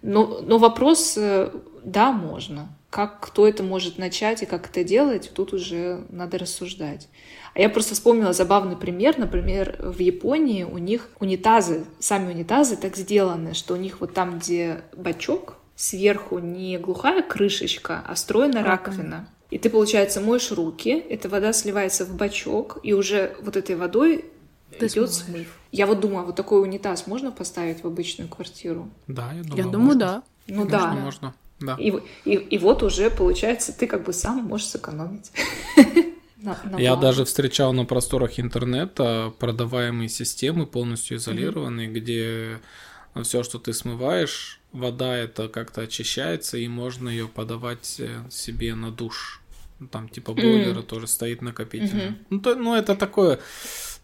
но, 0.00 0.40
но 0.40 0.56
вопрос, 0.56 1.14
э, 1.18 1.50
да, 1.84 2.12
можно. 2.12 2.68
Как 2.96 3.20
кто 3.20 3.46
это 3.46 3.62
может 3.62 3.98
начать 3.98 4.42
и 4.42 4.46
как 4.46 4.70
это 4.70 4.82
делать, 4.82 5.30
тут 5.34 5.52
уже 5.52 6.06
надо 6.08 6.38
рассуждать. 6.38 7.08
А 7.52 7.60
я 7.60 7.68
просто 7.68 7.92
вспомнила 7.92 8.32
забавный 8.32 8.74
пример. 8.74 9.18
Например, 9.18 9.76
в 9.78 9.98
Японии 9.98 10.64
у 10.64 10.78
них 10.78 11.10
унитазы, 11.20 11.84
сами 11.98 12.32
унитазы 12.32 12.78
так 12.78 12.96
сделаны, 12.96 13.52
что 13.52 13.74
у 13.74 13.76
них 13.76 14.00
вот 14.00 14.14
там, 14.14 14.38
где 14.38 14.80
бачок, 14.96 15.58
сверху 15.74 16.38
не 16.38 16.78
глухая 16.78 17.22
крышечка, 17.22 18.02
а 18.08 18.14
встроена 18.14 18.62
раковина. 18.62 19.28
И 19.50 19.58
ты, 19.58 19.68
получается, 19.68 20.22
моешь 20.22 20.50
руки, 20.50 20.92
эта 20.92 21.28
вода 21.28 21.52
сливается 21.52 22.06
в 22.06 22.16
бачок, 22.16 22.78
и 22.82 22.94
уже 22.94 23.36
вот 23.42 23.58
этой 23.58 23.76
водой 23.76 24.24
Ты 24.78 24.86
идет 24.86 25.12
смыв. 25.12 25.58
Я 25.70 25.86
вот 25.86 26.00
думаю, 26.00 26.20
а 26.20 26.24
вот 26.24 26.36
такой 26.36 26.62
унитаз 26.62 27.06
можно 27.06 27.30
поставить 27.30 27.84
в 27.84 27.86
обычную 27.86 28.30
квартиру? 28.30 28.88
Да, 29.06 29.32
я 29.34 29.42
думаю. 29.42 29.56
Я 29.58 29.64
думаю, 29.64 29.86
можно. 29.88 30.00
да. 30.00 30.22
Ну 30.46 30.62
Конечно, 30.62 30.78
да. 30.78 30.94
можно. 30.94 31.34
Да. 31.60 31.76
И, 31.80 31.92
и, 32.24 32.32
и 32.34 32.58
вот 32.58 32.82
уже, 32.82 33.10
получается, 33.10 33.72
ты 33.72 33.86
как 33.86 34.04
бы 34.04 34.12
сам 34.12 34.44
можешь 34.44 34.66
сэкономить. 34.68 35.30
На- 36.36 36.60
на 36.64 36.78
Я 36.78 36.96
даже 36.96 37.24
встречал 37.24 37.72
на 37.72 37.84
просторах 37.86 38.38
интернета 38.38 39.32
продаваемые 39.38 40.08
системы, 40.10 40.66
полностью 40.66 41.16
изолированные, 41.16 41.88
где 41.88 42.60
все, 43.22 43.42
что 43.42 43.58
ты 43.58 43.72
смываешь, 43.72 44.60
вода 44.72 45.16
это 45.16 45.48
как-то 45.48 45.80
очищается, 45.80 46.58
и 46.58 46.68
можно 46.68 47.08
ее 47.08 47.26
подавать 47.26 47.96
э, 47.98 48.20
себе 48.30 48.74
на 48.74 48.90
душ. 48.92 49.40
Ну, 49.80 49.88
Там 49.88 50.08
типа 50.10 50.34
бойлера 50.34 50.82
тоже 50.82 51.06
стоит 51.06 51.40
накопительный. 51.42 52.16
Ну, 52.28 52.40
то- 52.40 52.54
ну, 52.54 52.74
это 52.74 52.94
такое 52.94 53.40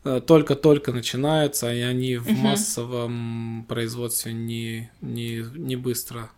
э, 0.05 0.21
только-только 0.27 0.93
начинается, 0.93 1.73
и 1.73 1.81
они 1.81 2.17
в 2.17 2.31
массовом 2.31 3.67
производстве 3.69 4.33
не, 4.33 4.91
не, 5.03 5.45
не 5.55 5.77
быстро 5.77 6.31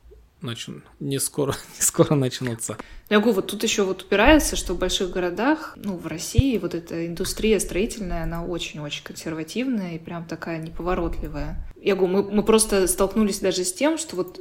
начнут, 0.44 0.84
не 1.00 1.18
скоро, 1.18 1.52
не 1.78 1.82
скоро 1.82 2.14
начнутся. 2.14 2.76
Я 3.10 3.18
говорю, 3.18 3.36
вот 3.36 3.48
тут 3.48 3.62
еще 3.62 3.82
вот 3.82 4.02
упирается, 4.02 4.56
что 4.56 4.74
в 4.74 4.78
больших 4.78 5.10
городах, 5.10 5.76
ну, 5.76 5.96
в 5.96 6.06
России, 6.06 6.58
вот 6.58 6.74
эта 6.74 7.06
индустрия 7.06 7.58
строительная, 7.58 8.22
она 8.22 8.44
очень-очень 8.44 9.04
консервативная 9.04 9.96
и 9.96 9.98
прям 9.98 10.24
такая 10.24 10.58
неповоротливая. 10.58 11.56
Я 11.80 11.96
говорю, 11.96 12.12
мы, 12.12 12.22
мы 12.30 12.42
просто 12.42 12.86
столкнулись 12.86 13.40
даже 13.40 13.64
с 13.64 13.72
тем, 13.72 13.98
что 13.98 14.16
вот 14.16 14.40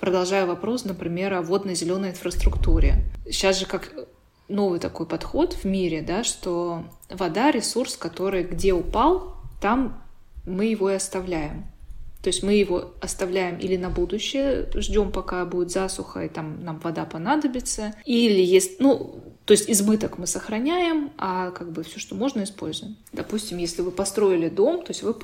продолжая 0.00 0.46
вопрос, 0.46 0.84
например, 0.84 1.34
о 1.34 1.42
водно-зеленой 1.42 2.10
инфраструктуре. 2.10 3.04
Сейчас 3.26 3.58
же 3.58 3.66
как 3.66 3.92
новый 4.48 4.80
такой 4.80 5.06
подход 5.06 5.52
в 5.52 5.64
мире, 5.64 6.02
да, 6.02 6.24
что 6.24 6.84
вода— 7.10 7.50
ресурс, 7.52 7.96
который 7.96 8.44
где 8.44 8.72
упал, 8.72 9.36
там 9.60 10.02
мы 10.46 10.66
его 10.66 10.90
и 10.90 10.94
оставляем. 10.94 11.66
То 12.22 12.28
есть 12.28 12.42
мы 12.42 12.54
его 12.54 12.94
оставляем 13.00 13.58
или 13.58 13.76
на 13.76 13.90
будущее, 13.90 14.68
ждем, 14.74 15.12
пока 15.12 15.44
будет 15.44 15.70
засуха, 15.70 16.24
и 16.24 16.28
там 16.28 16.64
нам 16.64 16.78
вода 16.80 17.04
понадобится, 17.04 17.94
или 18.04 18.40
есть, 18.40 18.80
ну, 18.80 19.22
то 19.44 19.52
есть 19.52 19.70
избыток 19.70 20.18
мы 20.18 20.26
сохраняем, 20.26 21.10
а 21.16 21.52
как 21.52 21.72
бы 21.72 21.82
все, 21.82 21.98
что 21.98 22.14
можно, 22.14 22.42
используем. 22.42 22.96
Допустим, 23.12 23.56
если 23.56 23.80
вы 23.80 23.92
построили 23.92 24.50
дом, 24.50 24.82
то 24.82 24.90
есть 24.90 25.02
вы 25.02 25.14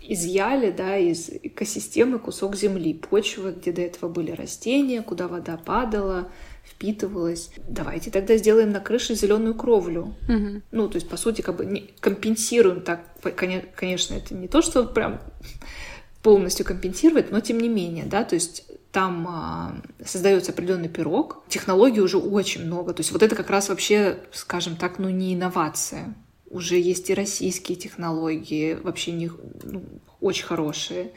изъяли, 0.00 0.70
да, 0.70 0.96
из 0.96 1.28
экосистемы 1.28 2.18
кусок 2.18 2.56
земли, 2.56 2.94
почвы, 2.94 3.52
где 3.52 3.72
до 3.72 3.82
этого 3.82 4.08
были 4.08 4.30
растения, 4.30 5.02
куда 5.02 5.28
вода 5.28 5.58
падала, 5.58 6.30
впитывалась. 6.64 7.50
Давайте 7.68 8.10
тогда 8.10 8.36
сделаем 8.38 8.70
на 8.70 8.80
крыше 8.80 9.14
зеленую 9.14 9.54
кровлю. 9.54 10.14
Мгм. 10.26 10.62
Ну, 10.70 10.88
то 10.88 10.94
есть, 10.94 11.08
по 11.08 11.18
сути, 11.18 11.42
как 11.42 11.56
бы 11.56 11.90
компенсируем 12.00 12.80
так. 12.80 13.04
Конечно, 13.20 14.14
это 14.14 14.34
не 14.34 14.48
то, 14.48 14.62
что 14.62 14.84
прям 14.84 15.20
полностью 16.22 16.66
компенсировать, 16.66 17.30
но 17.30 17.40
тем 17.40 17.58
не 17.58 17.68
менее, 17.68 18.04
да, 18.04 18.24
то 18.24 18.34
есть 18.34 18.64
там 18.92 19.26
а, 19.28 19.82
создается 20.04 20.52
определенный 20.52 20.88
пирог, 20.88 21.42
технологий 21.48 22.00
уже 22.00 22.18
очень 22.18 22.64
много, 22.64 22.92
то 22.92 23.00
есть 23.00 23.12
вот 23.12 23.22
это 23.22 23.36
как 23.36 23.50
раз 23.50 23.68
вообще, 23.68 24.18
скажем 24.32 24.76
так, 24.76 24.98
ну 24.98 25.08
не 25.08 25.34
инновация, 25.34 26.14
уже 26.50 26.76
есть 26.76 27.08
и 27.10 27.14
российские 27.14 27.76
технологии, 27.76 28.74
вообще 28.74 29.12
не, 29.12 29.30
ну, 29.62 29.84
очень 30.20 30.44
хорошие. 30.44 31.12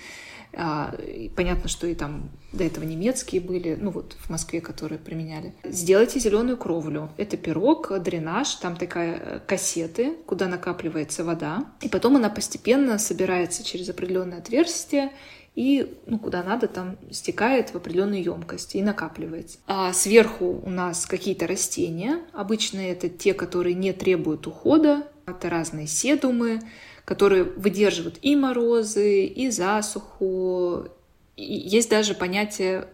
А, 0.55 0.95
и 0.95 1.29
понятно, 1.29 1.67
что 1.67 1.87
и 1.87 1.95
там 1.95 2.29
до 2.51 2.63
этого 2.63 2.83
немецкие 2.83 3.41
были, 3.41 3.77
ну 3.79 3.91
вот 3.91 4.15
в 4.19 4.29
Москве, 4.29 4.61
которые 4.61 4.99
применяли. 4.99 5.53
Сделайте 5.63 6.19
зеленую 6.19 6.57
кровлю. 6.57 7.09
Это 7.17 7.37
пирог, 7.37 7.91
дренаж, 7.99 8.55
там 8.55 8.75
такая 8.75 9.19
э, 9.19 9.39
кассеты, 9.45 10.13
куда 10.25 10.47
накапливается 10.47 11.23
вода. 11.23 11.65
И 11.81 11.89
потом 11.89 12.17
она 12.17 12.29
постепенно 12.29 12.99
собирается 12.99 13.63
через 13.63 13.89
определенное 13.89 14.37
отверстие 14.37 15.11
и, 15.55 15.99
ну, 16.07 16.17
куда 16.17 16.43
надо, 16.43 16.67
там 16.67 16.97
стекает 17.11 17.69
в 17.69 17.75
определенные 17.75 18.23
емкости 18.23 18.77
и 18.77 18.81
накапливается. 18.81 19.59
А 19.67 19.93
сверху 19.93 20.61
у 20.63 20.69
нас 20.69 21.05
какие-то 21.05 21.45
растения. 21.45 22.21
Обычно 22.33 22.79
это 22.79 23.07
те, 23.07 23.33
которые 23.33 23.75
не 23.75 23.93
требуют 23.93 24.47
ухода. 24.47 25.07
Это 25.25 25.49
разные 25.49 25.87
седумы, 25.87 26.59
которые 27.05 27.43
выдерживают 27.43 28.17
и 28.21 28.35
морозы, 28.35 29.25
и 29.25 29.49
засуху. 29.49 30.87
И 31.35 31.43
есть 31.43 31.89
даже 31.89 32.13
понятие 32.13 32.87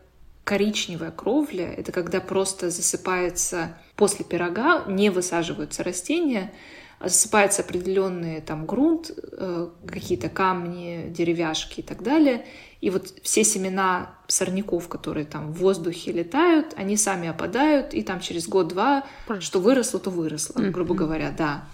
коричневая 0.43 1.11
кровля. 1.11 1.71
Это 1.71 1.91
когда 1.91 2.19
просто 2.19 2.71
засыпается 2.71 3.77
после 3.95 4.25
пирога, 4.25 4.85
не 4.87 5.11
высаживаются 5.11 5.83
растения, 5.83 6.51
а 6.99 7.07
засыпается 7.07 7.61
определенный 7.61 8.41
там 8.41 8.65
грунт, 8.65 9.11
э, 9.15 9.69
какие-то 9.87 10.27
камни, 10.27 11.07
деревяшки 11.09 11.81
и 11.81 11.83
так 11.83 12.01
далее. 12.01 12.45
И 12.81 12.89
вот 12.89 13.13
все 13.21 13.43
семена 13.43 14.15
сорняков, 14.27 14.87
которые 14.87 15.25
там 15.25 15.51
в 15.51 15.57
воздухе 15.59 16.11
летают, 16.11 16.73
они 16.75 16.97
сами 16.97 17.27
опадают, 17.27 17.93
и 17.93 18.01
там 18.01 18.19
через 18.19 18.47
год-два, 18.47 19.05
что 19.39 19.59
выросло, 19.59 19.99
то 19.99 20.09
выросло, 20.09 20.59
грубо 20.61 20.95
говоря, 20.95 21.33
да. 21.37 21.65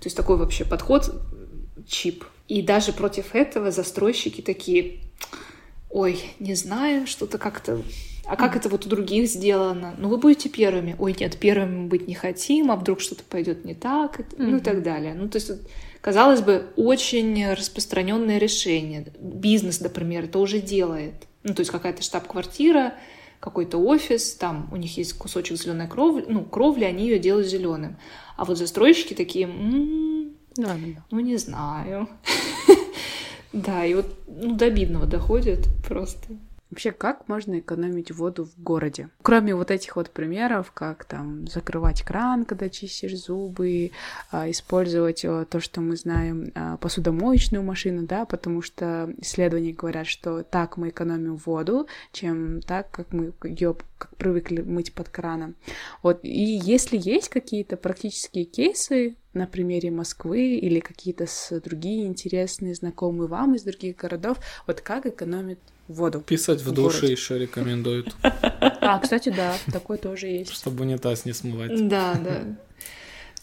То 0.00 0.06
есть 0.06 0.16
такой 0.16 0.36
вообще 0.36 0.64
подход 0.64 1.14
чип. 1.86 2.24
И 2.48 2.62
даже 2.62 2.92
против 2.92 3.34
этого 3.34 3.70
застройщики 3.70 4.40
такие, 4.40 5.00
ой, 5.90 6.20
не 6.38 6.54
знаю, 6.54 7.06
что-то 7.06 7.38
как-то... 7.38 7.82
А 8.26 8.36
как 8.36 8.56
это 8.56 8.70
вот 8.70 8.86
у 8.86 8.88
других 8.88 9.28
сделано? 9.28 9.94
Ну, 9.98 10.08
вы 10.08 10.16
будете 10.16 10.48
первыми. 10.48 10.96
Ой, 10.98 11.14
нет, 11.18 11.36
первыми 11.36 11.82
мы 11.82 11.88
быть 11.88 12.08
не 12.08 12.14
хотим, 12.14 12.70
а 12.70 12.76
вдруг 12.76 13.00
что-то 13.00 13.22
пойдет 13.22 13.66
не 13.66 13.74
так, 13.74 14.20
ну 14.38 14.56
и 14.56 14.60
так 14.60 14.82
далее. 14.82 15.12
Ну, 15.14 15.28
то 15.28 15.36
есть, 15.36 15.50
казалось 16.00 16.40
бы, 16.40 16.66
очень 16.76 17.52
распространенное 17.52 18.38
решение. 18.38 19.06
Бизнес, 19.20 19.80
например, 19.80 20.24
это 20.24 20.38
уже 20.38 20.60
делает. 20.60 21.14
Ну, 21.42 21.52
то 21.52 21.60
есть 21.60 21.70
какая-то 21.70 22.02
штаб-квартира, 22.02 22.94
какой-то 23.40 23.76
офис, 23.76 24.34
там 24.34 24.70
у 24.72 24.76
них 24.76 24.96
есть 24.96 25.12
кусочек 25.12 25.58
зеленой 25.58 25.86
кровли, 25.86 26.24
ну, 26.26 26.44
кровли, 26.44 26.84
они 26.84 27.04
ее 27.04 27.18
делают 27.18 27.46
зеленым. 27.46 27.98
А 28.38 28.46
вот 28.46 28.56
застройщики 28.56 29.12
такие, 29.12 29.46
«М, 29.46 30.33
Да, 30.56 30.74
да, 30.74 31.04
ну, 31.10 31.20
не 31.20 31.36
знаю. 31.36 32.08
Да, 33.54 33.84
и 33.84 33.94
вот 33.94 34.06
ну, 34.26 34.56
до 34.56 34.64
обидного 34.64 35.06
доходит 35.06 35.68
просто. 35.86 36.34
Вообще, 36.74 36.90
как 36.90 37.28
можно 37.28 37.60
экономить 37.60 38.10
воду 38.10 38.46
в 38.46 38.60
городе? 38.60 39.08
Кроме 39.22 39.54
вот 39.54 39.70
этих 39.70 39.94
вот 39.94 40.10
примеров, 40.10 40.72
как 40.72 41.04
там 41.04 41.46
закрывать 41.46 42.02
кран, 42.02 42.44
когда 42.44 42.68
чистишь 42.68 43.16
зубы, 43.16 43.92
а, 44.32 44.50
использовать 44.50 45.24
э, 45.24 45.46
то, 45.48 45.60
что 45.60 45.80
мы 45.80 45.94
знаем, 45.94 46.50
а, 46.56 46.76
посудомоечную 46.78 47.62
машину, 47.62 48.08
да, 48.08 48.24
потому 48.24 48.60
что 48.60 49.14
исследования 49.18 49.72
говорят, 49.72 50.08
что 50.08 50.42
так 50.42 50.76
мы 50.76 50.88
экономим 50.88 51.36
воду, 51.36 51.86
чем 52.10 52.60
так, 52.60 52.90
как 52.90 53.12
мы 53.12 53.32
ее 53.44 53.76
как 54.04 54.16
привыкли 54.16 54.60
мыть 54.62 54.92
под 54.92 55.08
краном. 55.08 55.54
Вот, 56.02 56.20
и 56.22 56.60
если 56.62 56.98
есть 57.00 57.28
какие-то 57.28 57.76
практические 57.76 58.44
кейсы 58.44 59.16
на 59.32 59.46
примере 59.46 59.90
Москвы 59.90 60.56
или 60.56 60.80
какие-то 60.80 61.26
с 61.26 61.60
другие 61.60 62.06
интересные, 62.06 62.74
знакомые 62.74 63.28
вам 63.28 63.54
из 63.54 63.62
других 63.62 63.96
городов, 63.96 64.38
вот 64.66 64.80
как 64.80 65.06
экономит 65.06 65.58
воду. 65.88 66.20
Писать 66.20 66.60
в, 66.60 66.68
в 66.68 66.72
душе 66.72 67.06
еще 67.06 67.38
рекомендуют. 67.38 68.14
А, 68.22 68.98
кстати, 68.98 69.30
да, 69.30 69.56
такой 69.72 69.98
тоже 69.98 70.26
есть. 70.26 70.52
Чтобы 70.52 70.82
унитаз 70.82 71.24
не 71.24 71.32
смывать. 71.32 71.88
Да, 71.88 72.14
да. 72.14 72.56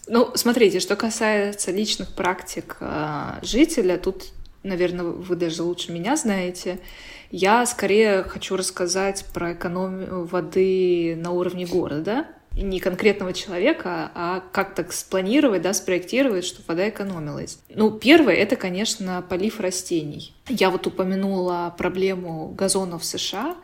Ну, 0.08 0.32
смотрите, 0.34 0.80
что 0.80 0.96
касается 0.96 1.70
личных 1.70 2.14
практик 2.14 2.76
э, 2.80 3.38
жителя, 3.42 3.98
тут, 3.98 4.24
наверное, 4.62 5.04
вы 5.04 5.36
даже 5.36 5.62
лучше 5.62 5.92
меня 5.92 6.16
знаете. 6.16 6.78
Я 7.30 7.64
скорее 7.66 8.22
хочу 8.24 8.56
рассказать 8.56 9.24
про 9.32 9.54
экономию 9.54 10.24
воды 10.24 11.16
на 11.16 11.30
уровне 11.30 11.66
города, 11.66 12.26
не 12.54 12.80
конкретного 12.80 13.32
человека, 13.32 14.10
а 14.14 14.42
как 14.52 14.74
так 14.74 14.92
спланировать, 14.92 15.62
да, 15.62 15.72
спроектировать, 15.72 16.44
чтобы 16.44 16.66
вода 16.68 16.88
экономилась. 16.88 17.58
Ну, 17.74 17.90
первое— 17.90 18.34
это, 18.36 18.56
конечно, 18.56 19.24
полив 19.26 19.60
растений. 19.60 20.34
Я 20.48 20.70
вот 20.70 20.86
упомянула 20.86 21.74
проблему 21.76 22.48
газонов 22.48 23.02
в 23.02 23.04
США. 23.06 23.56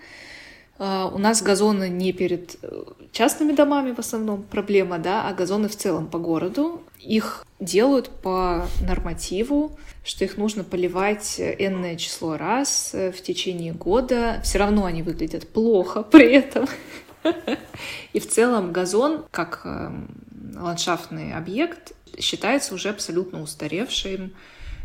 Uh, 0.79 1.13
у 1.13 1.19
нас 1.19 1.43
газоны 1.43 1.89
не 1.89 2.13
перед 2.13 2.57
э, 2.63 2.85
частными 3.11 3.53
домами 3.53 3.93
в 3.93 3.99
основном 3.99 4.45
проблема, 4.45 4.99
да, 4.99 5.29
а 5.29 5.35
газоны 5.35 5.69
в 5.69 5.75
целом 5.75 6.07
по 6.07 6.21
городу. 6.21 6.83
Их 7.01 7.45
делают 7.59 8.11
по 8.11 8.69
нормативу, 8.87 9.77
что 10.05 10.25
их 10.25 10.37
нужно 10.37 10.63
поливать 10.63 11.41
энное 11.41 11.97
число 11.97 12.37
раз 12.37 12.91
э, 12.93 13.11
в 13.11 13.21
течение 13.23 13.73
года. 13.73 14.41
Все 14.45 14.59
равно 14.59 14.85
они 14.85 15.03
выглядят 15.03 15.49
плохо 15.49 16.05
при 16.05 16.33
этом. 16.33 16.69
И 18.13 18.21
в 18.21 18.29
целом 18.29 18.73
газон, 18.73 19.25
как 19.33 19.63
эм, 19.65 20.09
ландшафтный 20.57 21.35
объект, 21.35 21.93
считается 22.21 22.75
уже 22.75 22.91
абсолютно 22.91 23.43
устаревшим, 23.43 24.33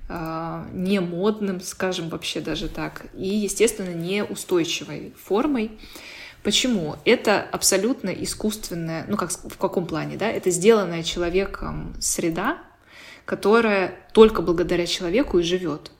не 0.09 0.99
модным, 0.99 1.61
скажем 1.61 2.09
вообще 2.09 2.41
даже 2.41 2.67
так, 2.67 3.05
и, 3.13 3.27
естественно, 3.27 3.93
неустойчивой 3.93 5.13
формой. 5.17 5.71
Почему? 6.43 6.97
Это 7.05 7.41
абсолютно 7.41 8.09
искусственная, 8.09 9.05
ну 9.07 9.15
как 9.15 9.31
в 9.31 9.57
каком 9.57 9.87
плане, 9.87 10.17
да? 10.17 10.29
Это 10.29 10.51
сделанная 10.51 11.03
человеком 11.03 11.95
среда, 11.99 12.57
которая 13.23 13.95
только 14.11 14.41
благодаря 14.41 14.85
человеку 14.85 15.39
и 15.39 15.43
живет. 15.43 15.91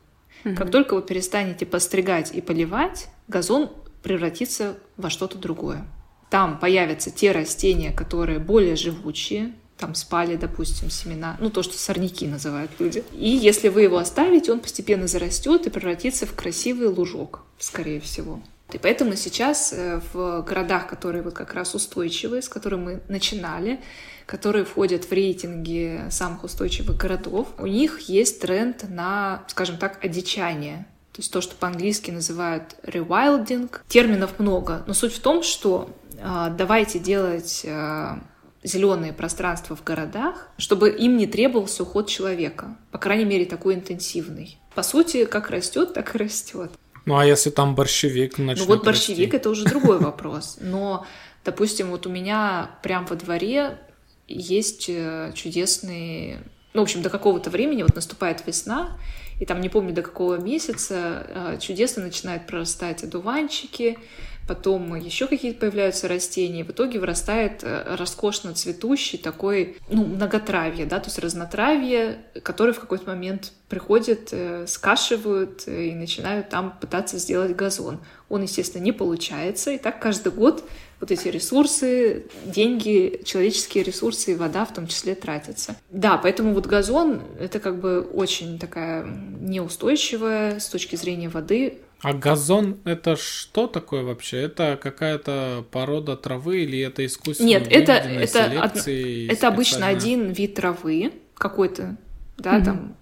Угу. 0.44 0.56
Как 0.56 0.70
только 0.70 0.96
вы 0.96 1.02
перестанете 1.02 1.66
постригать 1.66 2.36
и 2.36 2.42
поливать, 2.42 3.08
газон 3.30 3.72
превратится 4.04 4.76
во 4.98 5.10
что-то 5.10 5.38
другое 5.38 5.88
там 6.34 6.58
появятся 6.58 7.12
те 7.12 7.32
растения, 7.32 7.92
которые 7.92 8.40
более 8.40 8.76
живучие, 8.76 9.54
там 9.84 9.96
спали, 9.96 10.38
допустим, 10.38 10.90
семена, 10.90 11.36
ну 11.42 11.50
то, 11.50 11.62
что 11.62 11.78
сорняки 11.78 12.26
называют 12.26 12.72
люди. 12.80 13.04
И 13.12 13.28
если 13.28 13.68
вы 13.68 13.82
его 13.82 13.98
оставите, 13.98 14.54
он 14.54 14.62
постепенно 14.62 15.08
зарастет 15.08 15.68
и 15.68 15.70
превратится 15.70 16.26
в 16.26 16.34
красивый 16.34 16.88
лужок, 16.88 17.42
скорее 17.60 18.00
всего. 18.00 18.40
И 18.72 18.78
поэтому 18.78 19.18
сейчас 19.18 19.74
э, 19.74 20.00
в 20.14 20.42
городах, 20.44 20.88
которые 20.88 21.22
вот 21.22 21.34
как 21.34 21.54
раз 21.54 21.76
устойчивые, 21.76 22.42
с 22.42 22.48
которыми 22.48 22.84
мы 22.84 23.02
начинали, 23.10 23.82
которые 24.26 24.64
входят 24.64 25.04
в 25.04 25.12
рейтинги 25.12 26.06
самых 26.10 26.46
устойчивых 26.46 26.96
городов, 26.96 27.50
у 27.58 27.68
них 27.68 28.00
есть 28.08 28.40
тренд 28.40 28.90
на, 28.90 29.44
скажем 29.50 29.78
так, 29.78 30.02
одичание. 30.02 30.88
То 31.12 31.20
есть 31.20 31.34
то, 31.34 31.42
что 31.42 31.56
по-английски 31.56 32.10
называют 32.10 32.78
rewilding. 32.84 33.70
Терминов 33.90 34.40
много, 34.40 34.84
но 34.88 34.94
суть 34.94 35.14
в 35.14 35.20
том, 35.20 35.44
что 35.44 35.90
а, 36.22 36.50
давайте 36.50 37.00
делать 37.00 37.66
а, 37.68 38.20
зеленые 38.64 39.14
пространства 39.14 39.76
в 39.76 39.84
городах, 39.84 40.50
чтобы 40.58 40.90
им 40.90 41.18
не 41.18 41.28
требовался 41.28 41.84
уход 41.84 42.08
человека, 42.08 42.78
по 42.92 42.98
крайней 42.98 43.26
мере, 43.26 43.46
такой 43.46 43.76
интенсивный. 43.76 44.58
По 44.76 44.84
сути, 44.84 45.26
как 45.26 45.50
растет, 45.50 45.94
так 45.94 46.16
и 46.16 46.18
растет. 46.18 46.72
Ну 47.06 47.18
а 47.18 47.26
если 47.26 47.50
там 47.50 47.76
борщевик 47.76 48.38
начнет 48.38 48.68
Ну 48.68 48.74
вот 48.74 48.86
борщевик 48.86 49.34
расти? 49.34 49.38
это 49.38 49.50
уже 49.50 49.66
другой 49.66 50.00
вопрос. 50.00 50.58
Но, 50.62 51.06
допустим, 51.44 51.90
вот 51.90 52.08
у 52.08 52.10
меня 52.10 52.72
прям 52.82 53.06
во 53.06 53.16
дворе 53.16 53.80
есть 54.28 54.86
э, 54.88 55.32
чудесные... 55.36 56.44
Ну, 56.74 56.80
в 56.82 56.84
общем, 56.84 57.02
до 57.02 57.10
какого-то 57.10 57.50
времени 57.50 57.84
вот 57.84 57.94
наступает 57.96 58.48
весна, 58.48 58.98
и 59.40 59.46
там 59.46 59.62
не 59.62 59.70
помню 59.70 59.94
до 59.94 60.02
какого 60.02 60.38
месяца 60.38 61.28
э, 61.28 61.58
чудесно 61.60 62.04
начинают 62.04 62.48
прорастать 62.48 63.04
одуванчики, 63.04 64.00
потом 64.48 64.96
еще 64.96 65.28
какие-то 65.28 65.60
появляются 65.60 66.08
растения, 66.08 66.64
в 66.64 66.72
итоге 66.72 67.00
вырастает 67.00 67.64
э, 67.64 67.96
роскошно 67.96 68.54
цветущий 68.54 69.18
такой, 69.18 69.78
ну, 69.90 70.06
многотравье, 70.06 70.86
да, 70.86 71.00
то 71.00 71.08
есть 71.08 71.20
разнотравье, 71.20 72.20
которое 72.44 72.74
в 72.74 72.80
какой-то 72.80 73.08
момент 73.08 73.54
приходит, 73.70 74.30
э, 74.32 74.66
скашивают 74.68 75.64
э, 75.68 75.86
и 75.86 75.96
начинают 75.96 76.50
там 76.50 76.78
пытаться 76.80 77.18
сделать 77.18 77.56
газон. 77.56 78.00
Он, 78.30 78.44
естественно, 78.44 78.82
не 78.82 78.92
получается, 78.92 79.72
и 79.72 79.78
так 79.78 80.02
каждый 80.02 80.32
год 80.32 80.64
вот 81.00 81.12
эти 81.12 81.28
ресурсы, 81.28 82.28
деньги, 82.46 83.22
человеческие 83.26 83.84
ресурсы 83.84 84.32
и 84.32 84.36
вода 84.36 84.64
в 84.64 84.74
том 84.74 84.88
числе 84.88 85.16
тратятся. 85.16 85.76
Да, 85.90 86.18
поэтому 86.18 86.54
вот 86.54 86.66
газон— 86.66 87.22
это 87.40 87.60
как 87.60 87.80
бы 87.82 88.02
очень 88.02 88.58
такая 88.58 89.06
неустойчивая 89.42 90.60
с 90.60 90.68
точки 90.68 90.96
зрения 90.96 91.28
воды 91.28 91.80
а 92.04 92.14
газон 92.14 92.80
это 92.84 93.16
что 93.16 93.66
такое 93.68 94.04
вообще? 94.04 94.42
Это 94.42 94.78
какая-то 94.82 95.66
порода 95.72 96.18
травы 96.18 96.64
или 96.64 96.80
это 96.80 97.06
искусственно 97.06 97.48
Нет, 97.48 97.68
это 97.72 97.94
это 97.94 98.62
од... 98.62 98.88
это 98.88 99.48
обычно 99.48 99.88
один 99.88 100.32
вид 100.32 100.56
травы 100.56 101.14
какой-то, 101.34 101.96
да, 102.38 102.60
mm-hmm. 102.60 102.66
там 102.66 102.98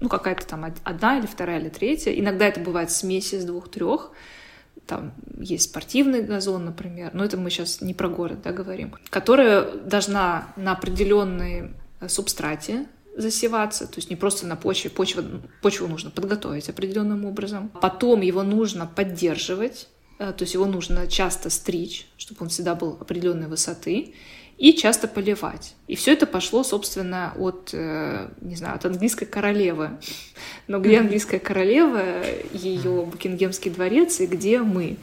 ну 0.00 0.08
какая-то 0.10 0.46
там 0.46 0.66
одна 0.84 1.18
или 1.18 1.26
вторая 1.26 1.58
или 1.58 1.70
третья. 1.70 2.12
Иногда 2.12 2.46
это 2.46 2.60
бывает 2.60 2.90
смесь 2.90 3.32
из 3.32 3.46
двух-трех. 3.46 4.10
Там 4.86 5.14
есть 5.38 5.70
спортивный 5.70 6.22
газон, 6.22 6.66
например, 6.66 7.12
но 7.14 7.24
это 7.24 7.38
мы 7.38 7.48
сейчас 7.48 7.80
не 7.80 7.94
про 7.94 8.08
город, 8.08 8.42
да, 8.42 8.52
говорим, 8.52 8.94
которая 9.08 9.72
должна 9.72 10.48
на 10.56 10.72
определенной 10.72 11.70
субстрате 12.08 12.84
засеваться, 13.16 13.86
то 13.86 13.96
есть 13.96 14.10
не 14.10 14.16
просто 14.16 14.46
на 14.46 14.56
почве, 14.56 14.90
почву, 14.90 15.22
почву 15.62 15.86
нужно 15.86 16.10
подготовить 16.10 16.68
определенным 16.68 17.24
образом. 17.24 17.70
Потом 17.80 18.20
его 18.20 18.42
нужно 18.42 18.86
поддерживать, 18.86 19.88
э, 20.18 20.32
то 20.32 20.42
есть 20.42 20.54
его 20.54 20.66
нужно 20.66 21.06
часто 21.06 21.50
стричь, 21.50 22.06
чтобы 22.16 22.42
он 22.42 22.48
всегда 22.48 22.74
был 22.74 22.96
определенной 23.00 23.48
высоты, 23.48 24.14
и 24.56 24.72
часто 24.72 25.08
поливать. 25.08 25.74
И 25.88 25.96
все 25.96 26.12
это 26.12 26.26
пошло, 26.26 26.62
собственно, 26.62 27.32
от, 27.36 27.70
э, 27.72 28.28
не 28.40 28.54
знаю, 28.54 28.76
от 28.76 28.84
английской 28.84 29.26
королевы. 29.26 29.98
Но 30.68 30.78
где 30.78 31.00
английская 31.00 31.40
королева, 31.40 32.22
ее 32.52 33.04
Букингемский 33.04 33.70
дворец 33.70 34.20
и 34.20 34.26
где 34.26 34.60
мы? 34.60 34.96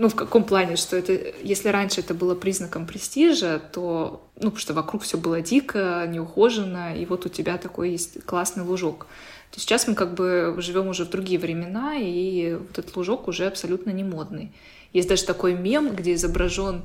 Ну, 0.00 0.08
в 0.08 0.14
каком 0.14 0.44
плане, 0.44 0.76
что 0.76 0.96
это, 0.96 1.12
если 1.42 1.68
раньше 1.68 2.00
это 2.00 2.14
было 2.14 2.34
признаком 2.34 2.86
престижа, 2.86 3.60
то, 3.70 4.26
ну, 4.36 4.44
потому 4.44 4.56
что 4.56 4.72
вокруг 4.72 5.02
все 5.02 5.18
было 5.18 5.42
дико, 5.42 6.06
неухоженно, 6.08 6.96
и 6.96 7.04
вот 7.04 7.26
у 7.26 7.28
тебя 7.28 7.58
такой 7.58 7.90
есть 7.90 8.24
классный 8.24 8.64
лужок. 8.64 9.08
То 9.50 9.60
сейчас 9.60 9.86
мы 9.86 9.94
как 9.94 10.14
бы 10.14 10.54
живем 10.56 10.88
уже 10.88 11.04
в 11.04 11.10
другие 11.10 11.38
времена, 11.38 11.96
и 11.96 12.54
вот 12.54 12.78
этот 12.78 12.96
лужок 12.96 13.28
уже 13.28 13.46
абсолютно 13.46 13.90
не 13.90 14.02
модный. 14.02 14.54
Есть 14.94 15.10
даже 15.10 15.26
такой 15.26 15.52
мем, 15.52 15.94
где 15.94 16.14
изображен 16.14 16.84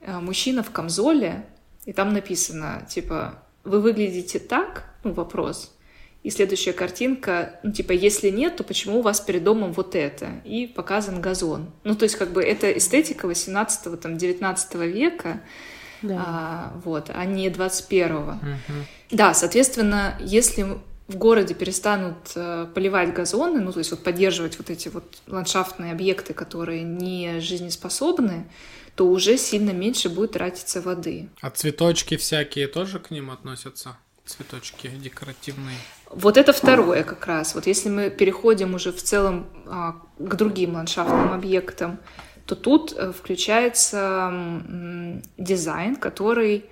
э, 0.00 0.18
мужчина 0.18 0.64
в 0.64 0.72
камзоле, 0.72 1.46
и 1.84 1.92
там 1.92 2.12
написано, 2.12 2.84
типа, 2.90 3.44
вы 3.62 3.80
выглядите 3.80 4.40
так, 4.40 4.92
ну, 5.04 5.12
вопрос, 5.12 5.72
и 6.22 6.28
следующая 6.28 6.74
картинка, 6.74 7.58
ну, 7.62 7.72
типа, 7.72 7.92
если 7.92 8.28
нет, 8.28 8.56
то 8.56 8.64
почему 8.64 8.98
у 8.98 9.02
вас 9.02 9.20
перед 9.20 9.42
домом 9.42 9.72
вот 9.72 9.94
это? 9.94 10.42
И 10.44 10.66
показан 10.66 11.20
газон. 11.20 11.70
Ну, 11.84 11.94
то 11.94 12.02
есть, 12.02 12.16
как 12.16 12.30
бы, 12.32 12.42
это 12.42 12.70
эстетика 12.76 13.26
18-го, 13.26 13.96
там, 13.96 14.18
19 14.18 14.74
века, 14.74 15.40
да. 16.02 16.24
а, 16.26 16.80
вот, 16.84 17.10
а 17.14 17.24
не 17.24 17.48
21-го. 17.48 18.32
Угу. 18.32 18.78
Да, 19.12 19.32
соответственно, 19.32 20.16
если 20.20 20.66
в 21.08 21.16
городе 21.16 21.54
перестанут 21.54 22.32
э, 22.36 22.66
поливать 22.74 23.14
газоны, 23.14 23.60
ну, 23.60 23.72
то 23.72 23.78
есть 23.78 23.90
вот 23.90 24.04
поддерживать 24.04 24.58
вот 24.58 24.68
эти 24.68 24.88
вот 24.88 25.04
ландшафтные 25.26 25.92
объекты, 25.92 26.34
которые 26.34 26.82
не 26.82 27.40
жизнеспособны, 27.40 28.46
то 28.94 29.08
уже 29.08 29.38
сильно 29.38 29.70
меньше 29.70 30.10
будет 30.10 30.32
тратиться 30.32 30.82
воды. 30.82 31.30
А 31.40 31.50
цветочки 31.50 32.16
всякие 32.16 32.68
тоже 32.68 32.98
к 32.98 33.10
ним 33.10 33.30
относятся? 33.30 33.96
Цветочки 34.26 34.88
декоративные? 34.88 35.78
Вот 36.10 36.36
это 36.36 36.52
второе 36.52 37.04
как 37.04 37.26
раз. 37.26 37.54
Вот 37.54 37.66
если 37.66 37.88
мы 37.88 38.10
переходим 38.10 38.74
уже 38.74 38.92
в 38.92 39.02
целом 39.02 39.46
а, 39.66 39.96
к 40.18 40.34
другим 40.34 40.74
ландшафтным 40.74 41.32
объектам, 41.32 41.98
то 42.46 42.56
тут 42.56 42.92
э, 42.96 43.12
включается 43.12 44.32
дизайн, 45.38 45.94
который 45.94 46.64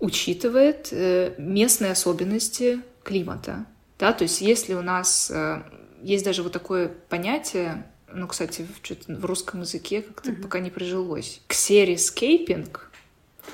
учитывает 0.00 0.88
э, 0.90 1.34
местные 1.38 1.92
особенности 1.92 2.80
климата. 3.04 3.64
Да? 4.00 4.12
То 4.12 4.24
есть 4.24 4.40
если 4.40 4.74
у 4.74 4.82
нас 4.82 5.30
э, 5.30 5.62
есть 6.02 6.24
даже 6.24 6.42
вот 6.42 6.52
такое 6.52 6.88
понятие 7.08 7.86
ну, 8.12 8.28
кстати, 8.28 8.64
в, 8.64 9.20
в 9.20 9.24
русском 9.24 9.60
языке 9.60 10.02
как-то 10.02 10.30
mm-hmm. 10.30 10.42
пока 10.42 10.60
не 10.60 10.70
прижилось. 10.70 11.40
Ксерискейпинг. 11.48 12.90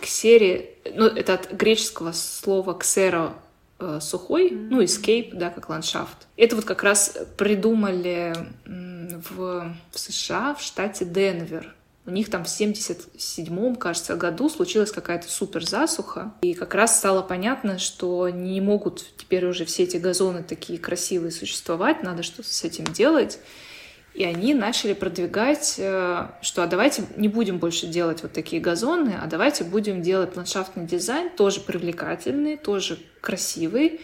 Ксери, 0.00 0.70
ну, 0.94 1.06
это 1.06 1.34
от 1.34 1.52
греческого 1.52 2.12
слова 2.12 2.74
ксеро 2.78 3.34
э, 3.80 3.98
сухой, 4.00 4.50
mm-hmm. 4.50 4.68
ну, 4.70 4.82
escape, 4.82 5.34
да, 5.34 5.50
как 5.50 5.68
ландшафт. 5.68 6.26
Это 6.36 6.56
вот 6.56 6.64
как 6.64 6.82
раз 6.82 7.16
придумали 7.36 8.34
в, 8.66 9.74
в 9.90 9.98
США, 9.98 10.54
в 10.54 10.62
штате 10.62 11.04
Денвер. 11.04 11.74
У 12.06 12.10
них 12.10 12.30
там 12.30 12.44
в 12.44 12.48
77-м, 12.48 13.76
кажется, 13.76 14.16
году 14.16 14.48
случилась 14.48 14.90
какая-то 14.90 15.28
супер 15.28 15.64
засуха. 15.64 16.32
И 16.40 16.54
как 16.54 16.74
раз 16.74 16.98
стало 16.98 17.22
понятно, 17.22 17.78
что 17.78 18.28
не 18.30 18.60
могут 18.60 19.04
теперь 19.18 19.46
уже 19.46 19.64
все 19.64 19.84
эти 19.84 19.98
газоны 19.98 20.42
такие 20.42 20.78
красивые 20.78 21.30
существовать, 21.30 22.02
надо 22.02 22.22
что-то 22.22 22.52
с 22.52 22.64
этим 22.64 22.84
делать. 22.84 23.38
И 24.14 24.24
они 24.24 24.54
начали 24.54 24.92
продвигать, 24.92 25.76
э, 25.78 26.26
что 26.42 26.62
а 26.62 26.66
давайте 26.66 27.04
не 27.16 27.28
будем 27.28 27.58
больше 27.58 27.86
делать 27.86 28.22
вот 28.22 28.32
такие 28.32 28.60
газоны, 28.60 29.16
а 29.22 29.26
давайте 29.26 29.62
будем 29.62 30.02
делать 30.02 30.36
ландшафтный 30.36 30.84
дизайн, 30.84 31.30
тоже 31.30 31.60
привлекательный, 31.60 32.56
тоже 32.56 32.98
красивый, 33.20 34.00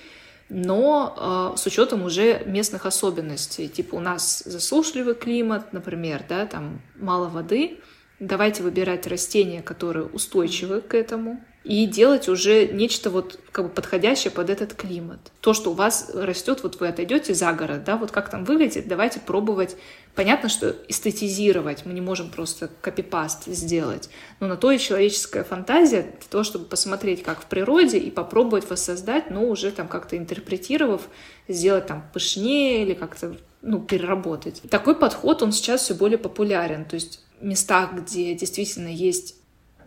но 0.48 1.52
э, 1.54 1.58
с 1.58 1.66
учетом 1.66 2.04
уже 2.04 2.42
местных 2.46 2.86
особенностей. 2.86 3.68
Типа 3.68 3.96
у 3.96 4.00
нас 4.00 4.44
засушливый 4.46 5.14
климат, 5.14 5.72
например, 5.72 6.24
да, 6.28 6.46
там 6.46 6.80
мало 6.94 7.28
воды. 7.28 7.80
Давайте 8.20 8.62
выбирать 8.62 9.06
растения, 9.08 9.60
которые 9.60 10.06
устойчивы 10.06 10.80
к 10.80 10.94
этому, 10.94 11.44
и 11.66 11.84
делать 11.86 12.28
уже 12.28 12.68
нечто 12.68 13.10
вот 13.10 13.40
как 13.50 13.66
бы 13.66 13.70
подходящее 13.72 14.30
под 14.30 14.50
этот 14.50 14.74
климат. 14.74 15.18
То, 15.40 15.52
что 15.52 15.72
у 15.72 15.74
вас 15.74 16.12
растет, 16.14 16.62
вот 16.62 16.78
вы 16.78 16.86
отойдете 16.86 17.34
за 17.34 17.52
город, 17.52 17.82
да, 17.82 17.96
вот 17.96 18.12
как 18.12 18.30
там 18.30 18.44
выглядит, 18.44 18.86
давайте 18.86 19.18
пробовать. 19.18 19.76
Понятно, 20.14 20.48
что 20.48 20.76
эстетизировать 20.86 21.84
мы 21.84 21.92
не 21.92 22.00
можем 22.00 22.30
просто 22.30 22.70
копипаст 22.80 23.46
сделать, 23.46 24.08
но 24.38 24.46
на 24.46 24.56
то 24.56 24.70
и 24.70 24.78
человеческая 24.78 25.42
фантазия 25.42 26.02
для 26.02 26.28
того, 26.30 26.44
чтобы 26.44 26.66
посмотреть, 26.66 27.24
как 27.24 27.42
в 27.42 27.46
природе, 27.46 27.98
и 27.98 28.12
попробовать 28.12 28.70
воссоздать, 28.70 29.30
но 29.30 29.44
уже 29.44 29.72
там 29.72 29.88
как-то 29.88 30.16
интерпретировав, 30.16 31.08
сделать 31.48 31.86
там 31.86 32.04
пышнее 32.12 32.84
или 32.84 32.94
как-то 32.94 33.36
ну, 33.62 33.80
переработать. 33.80 34.62
Такой 34.70 34.94
подход, 34.94 35.42
он 35.42 35.50
сейчас 35.50 35.82
все 35.82 35.94
более 35.94 36.18
популярен. 36.18 36.84
То 36.84 36.94
есть 36.94 37.24
в 37.40 37.44
местах, 37.44 37.92
где 37.92 38.34
действительно 38.34 38.88
есть 38.88 39.35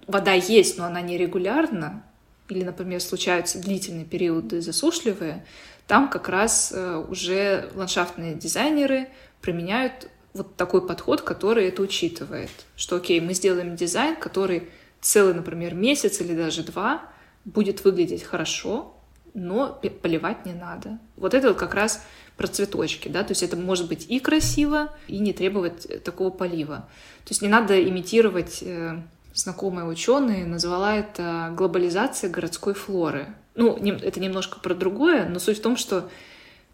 вода 0.09 0.33
есть, 0.33 0.77
но 0.77 0.85
она 0.85 1.01
нерегулярна, 1.01 2.03
или, 2.49 2.63
например, 2.63 2.99
случаются 2.99 3.61
длительные 3.61 4.05
периоды 4.05 4.61
засушливые, 4.61 5.45
там 5.87 6.09
как 6.09 6.29
раз 6.29 6.71
э, 6.75 7.05
уже 7.09 7.69
ландшафтные 7.75 8.35
дизайнеры 8.35 9.09
применяют 9.41 10.09
вот 10.33 10.55
такой 10.55 10.85
подход, 10.85 11.21
который 11.21 11.67
это 11.67 11.81
учитывает. 11.81 12.51
Что, 12.75 12.97
окей, 12.97 13.19
мы 13.21 13.33
сделаем 13.33 13.75
дизайн, 13.75 14.15
который 14.15 14.69
целый, 15.01 15.33
например, 15.33 15.73
месяц 15.73 16.21
или 16.21 16.35
даже 16.35 16.63
два 16.63 17.03
будет 17.45 17.83
выглядеть 17.83 18.23
хорошо, 18.23 18.95
но 19.33 19.79
поливать 20.01 20.45
не 20.45 20.53
надо. 20.53 20.99
Вот 21.15 21.33
это 21.33 21.49
вот 21.49 21.57
как 21.57 21.73
раз 21.73 22.03
про 22.37 22.47
цветочки, 22.47 23.09
да, 23.09 23.23
то 23.23 23.31
есть 23.31 23.43
это 23.43 23.57
может 23.57 23.87
быть 23.87 24.05
и 24.09 24.19
красиво, 24.19 24.95
и 25.07 25.19
не 25.19 25.33
требовать 25.33 26.03
такого 26.03 26.29
полива. 26.29 26.87
То 27.25 27.31
есть 27.31 27.41
не 27.41 27.47
надо 27.47 27.81
имитировать 27.81 28.59
э, 28.61 29.01
знакомая 29.33 29.85
ученая 29.85 30.45
назвала 30.45 30.95
это 30.95 31.53
глобализация 31.55 32.29
городской 32.29 32.73
флоры. 32.73 33.27
Ну, 33.55 33.75
это 33.75 34.19
немножко 34.19 34.59
про 34.59 34.73
другое, 34.73 35.27
но 35.27 35.39
суть 35.39 35.59
в 35.59 35.61
том, 35.61 35.75
что 35.75 36.09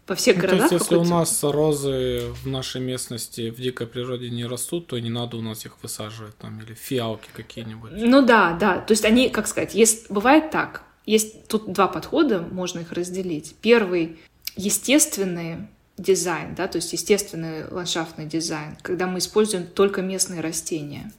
по 0.06 0.14
всех 0.14 0.36
ну, 0.36 0.42
городах... 0.42 0.68
То 0.68 0.74
есть, 0.76 0.84
если 0.84 0.96
у 0.96 1.04
нас 1.04 1.42
розы 1.42 2.32
в 2.42 2.46
нашей 2.46 2.80
местности 2.80 3.50
в 3.50 3.56
дикой 3.56 3.88
природе 3.88 4.30
не 4.30 4.46
растут, 4.46 4.86
то 4.86 4.98
не 4.98 5.10
надо 5.10 5.36
у 5.36 5.42
нас 5.42 5.66
их 5.66 5.76
высаживать 5.82 6.36
там, 6.38 6.60
или 6.60 6.74
фиалки 6.74 7.28
какие-нибудь. 7.34 7.90
Ну 7.94 8.24
да, 8.24 8.56
да. 8.58 8.78
То 8.78 8.92
есть 8.92 9.04
они, 9.04 9.28
как 9.28 9.48
сказать, 9.48 9.74
есть, 9.74 10.10
бывает 10.10 10.50
так. 10.50 10.84
Есть 11.06 11.48
тут 11.48 11.72
два 11.72 11.88
подхода, 11.88 12.40
можно 12.40 12.80
их 12.80 12.92
разделить. 12.92 13.56
Первый— 13.60 14.18
естественный 14.56 15.68
дизайн, 15.98 16.54
да, 16.54 16.68
то 16.68 16.76
есть 16.76 16.92
естественный 16.92 17.68
ландшафтный 17.68 18.26
дизайн, 18.26 18.76
когда 18.82 19.06
мы 19.06 19.18
используем 19.18 19.66
только 19.66 20.02
местные 20.02 20.40
растения. 20.40 21.12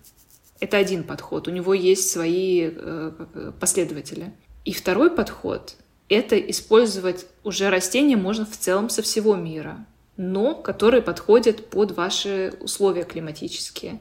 Это 0.60 0.78
один 0.78 1.04
подход, 1.04 1.48
у 1.48 1.52
него 1.52 1.74
есть 1.74 2.10
свои 2.10 2.72
э, 2.74 3.52
последователи. 3.60 4.34
И 4.66 4.74
второй 4.74 5.12
подход— 5.12 5.76
это 6.10 6.38
использовать 6.38 7.28
уже 7.44 7.70
растения 7.70 8.18
можно 8.18 8.46
в 8.46 8.58
целом 8.58 8.90
со 8.90 9.02
всего 9.02 9.36
мира, 9.36 9.86
но 10.18 10.56
которые 10.56 11.02
подходят 11.02 11.70
под 11.70 11.92
ваши 11.92 12.54
условия 12.60 13.04
климатические. 13.04 14.00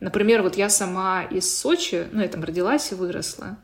Например, 0.00 0.42
вот 0.42 0.56
я 0.56 0.68
сама 0.68 1.24
из 1.24 1.58
Сочи, 1.58 2.06
ну, 2.12 2.22
я 2.22 2.28
там 2.28 2.44
родилась 2.44 2.92
и 2.92 2.94
выросла, 2.94 3.58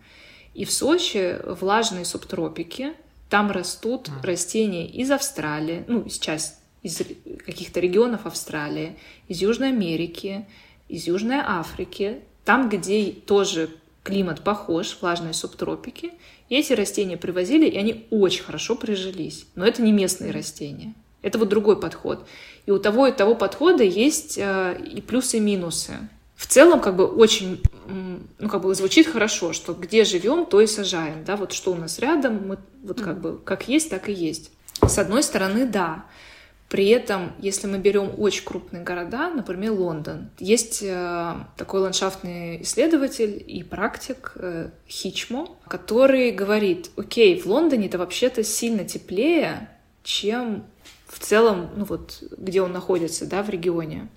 и 0.55 0.65
в 0.65 0.73
Сочи 0.73 1.39
влажные 1.47 2.05
субтропики, 2.05 2.95
там 3.29 3.51
растут 3.51 4.09
растения 4.23 4.87
из 4.89 5.11
Австралии, 5.11 5.85
ну, 5.89 6.09
сейчас 6.09 6.61
из 6.83 7.01
каких-то 7.45 7.81
регионов 7.81 8.27
Австралии, 8.27 8.97
из 9.29 9.41
Южной 9.41 9.69
Америки, 9.69 10.47
из 10.89 11.07
Южной 11.07 11.41
Африки, 11.45 12.21
там, 12.45 12.69
где 12.69 13.11
тоже 13.11 13.71
климат 14.03 14.43
похож, 14.43 14.99
влажные 15.01 15.33
субтропики, 15.33 16.13
и 16.49 16.57
эти 16.57 16.73
растения 16.75 17.17
привозили, 17.17 17.67
и 17.67 17.79
они 17.79 18.07
очень 18.11 18.45
хорошо 18.45 18.77
прижились. 18.77 19.47
Но 19.55 19.67
это 19.67 19.83
не 19.83 19.93
местные 19.93 20.31
растения. 20.31 20.95
Это 21.23 21.39
вот 21.39 21.49
другой 21.49 21.81
подход. 21.81 22.27
И 22.67 22.71
у 22.71 22.79
того 22.79 23.07
и 23.07 23.13
того 23.13 23.35
подхода 23.35 23.83
есть 23.83 24.37
э, 24.37 24.79
и 24.79 25.01
плюсы, 25.01 25.39
и 25.39 25.41
минусы. 25.41 25.95
В 26.37 26.47
целом, 26.47 26.81
как 26.81 26.97
бы 26.97 27.07
очень, 27.07 27.63
ну, 27.87 28.49
как 28.49 28.61
бы 28.63 28.75
звучит 28.75 29.07
хорошо, 29.07 29.53
что 29.55 29.73
где 29.73 30.05
живем, 30.05 30.45
то 30.45 30.61
и 30.61 30.67
сажаем, 30.67 31.25
да, 31.25 31.37
вот 31.37 31.53
что 31.53 31.73
у 31.73 31.77
нас 31.77 31.99
рядом, 31.99 32.49
мы 32.49 32.59
вот 32.83 33.01
как 33.01 33.21
бы 33.21 33.39
как 33.39 33.69
есть, 33.69 33.89
так 33.89 34.09
и 34.09 34.13
есть. 34.13 34.51
С 34.83 34.99
одной 34.99 35.23
стороны, 35.23 35.65
да, 35.67 36.05
при 36.75 36.89
этом, 36.89 37.35
если 37.39 37.69
мы 37.69 37.79
берем 37.79 38.11
очень 38.19 38.45
крупные 38.45 38.83
города, 38.83 39.31
например, 39.31 39.75
Лондон, 39.75 40.31
есть 40.41 40.83
э, 40.83 41.35
такой 41.57 41.81
ландшафтный 41.83 42.63
исследователь 42.63 43.41
и 43.47 43.63
практик 43.63 44.33
э, 44.35 44.71
Хичмо, 44.89 45.57
который 45.69 46.33
говорит, 46.33 46.91
окей, 46.97 47.41
в 47.41 47.47
Лондоне 47.47 47.87
это 47.87 47.99
вообще-то 47.99 48.43
сильно 48.43 48.85
теплее, 48.85 49.69
чем 50.03 50.65
в 51.07 51.21
целом, 51.21 51.71
ну 51.77 51.85
вот, 51.85 52.25
где 52.37 52.61
он 52.61 52.73
находится, 52.73 53.25
да, 53.25 53.45
в 53.45 53.51
регионе. 53.51 54.09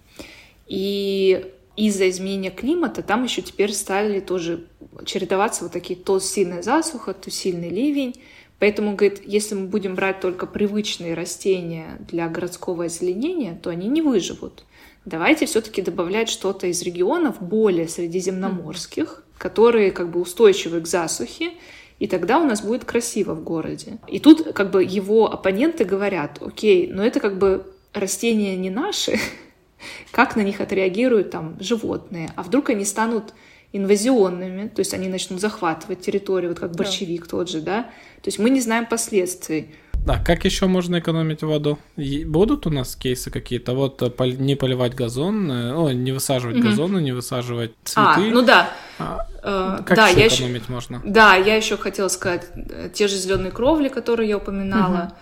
И 0.66 1.54
из-за 1.76 2.10
изменения 2.10 2.50
климата 2.50 3.04
там 3.04 3.24
еще 3.24 3.44
теперь 3.44 3.72
стали 3.72 4.20
тоже 4.20 4.66
чередоваться 5.06 5.62
вот 5.64 5.74
такие 5.74 6.00
то 6.00 6.20
сильная 6.20 6.64
засуха, 6.64 7.14
то 7.14 7.30
сильный 7.30 7.70
ливень. 7.70 8.16
Поэтому, 8.60 8.96
говорит, 8.96 9.22
если 9.24 9.56
мы 9.56 9.68
будем 9.68 9.96
брать 9.96 10.20
только 10.20 10.48
привычные 10.48 11.14
растения 11.14 12.00
для 12.08 12.28
городского 12.28 12.86
озеленения, 12.86 13.56
то 13.56 13.70
они 13.70 13.88
не 13.88 14.02
выживут. 14.02 14.66
Давайте 15.06 15.46
все-таки 15.46 15.82
добавлять 15.82 16.28
что-то 16.28 16.68
из 16.68 16.82
регионов 16.82 17.42
более 17.42 17.88
средиземноморских, 17.88 19.24
которые 19.38 19.92
как 19.92 20.10
бы 20.10 20.20
устойчивы 20.20 20.82
к 20.82 20.88
засухе, 20.88 21.52
и 22.00 22.08
тогда 22.08 22.40
у 22.40 22.46
нас 22.46 22.62
будет 22.62 22.84
красиво 22.84 23.34
в 23.34 23.44
городе. 23.44 24.00
И 24.08 24.20
тут 24.20 24.54
как 24.54 24.72
бы 24.72 24.84
его 24.84 25.32
оппоненты 25.32 25.86
говорят, 25.86 26.40
окей, 26.42 26.92
но 26.92 27.06
это 27.06 27.20
как 27.20 27.38
бы 27.38 27.72
растения 27.94 28.56
не 28.56 28.70
наши, 28.70 29.20
как 30.12 30.36
на 30.36 30.42
них 30.42 30.62
отреагируют 30.62 31.32
там 31.32 31.58
животные, 31.60 32.32
а 32.36 32.44
вдруг 32.44 32.70
они 32.72 32.86
станут 32.86 33.34
инвазионными, 33.78 34.68
то 34.68 34.80
есть 34.80 34.94
они 34.94 35.08
начнут 35.08 35.40
захватывать 35.40 36.02
территорию, 36.02 36.52
вот 36.52 36.60
как 36.60 36.76
борщевик 36.76 37.24
да. 37.24 37.30
тот 37.30 37.50
же, 37.50 37.62
да. 37.62 37.84
То 38.22 38.28
есть 38.28 38.40
мы 38.40 38.50
не 38.50 38.62
знаем 38.62 38.86
последствий. 38.86 39.76
Да, 40.06 40.20
как 40.24 40.46
еще 40.46 40.68
можно 40.68 41.00
экономить 41.00 41.44
воду? 41.44 41.80
Будут 42.26 42.66
у 42.66 42.70
нас 42.70 42.96
кейсы 42.96 43.30
какие-то? 43.30 43.74
Вот 43.74 44.02
э, 44.02 44.28
не 44.38 44.56
поливать 44.56 44.96
газон, 44.96 45.52
э, 45.52 45.74
о, 45.74 45.92
не 45.92 46.14
высаживать 46.14 46.58
угу. 46.58 46.68
газоны, 46.68 47.00
не 47.00 47.12
высаживать 47.12 47.74
цветы. 47.84 48.02
А, 48.02 48.18
ну 48.18 48.42
да. 48.42 48.70
А, 49.00 49.28
э, 49.44 49.84
как 49.84 49.98
да, 49.98 50.08
еще 50.08 50.28
экономить 50.28 50.62
еще, 50.62 50.72
можно? 50.72 51.02
Да, 51.04 51.36
я 51.36 51.56
еще 51.56 51.76
хотела 51.76 52.08
сказать, 52.08 52.50
те 52.94 53.08
же 53.08 53.18
зеленые 53.18 53.52
кровли, 53.52 53.90
которые 53.90 54.30
я 54.30 54.38
упоминала. 54.38 55.12
Угу 55.12 55.16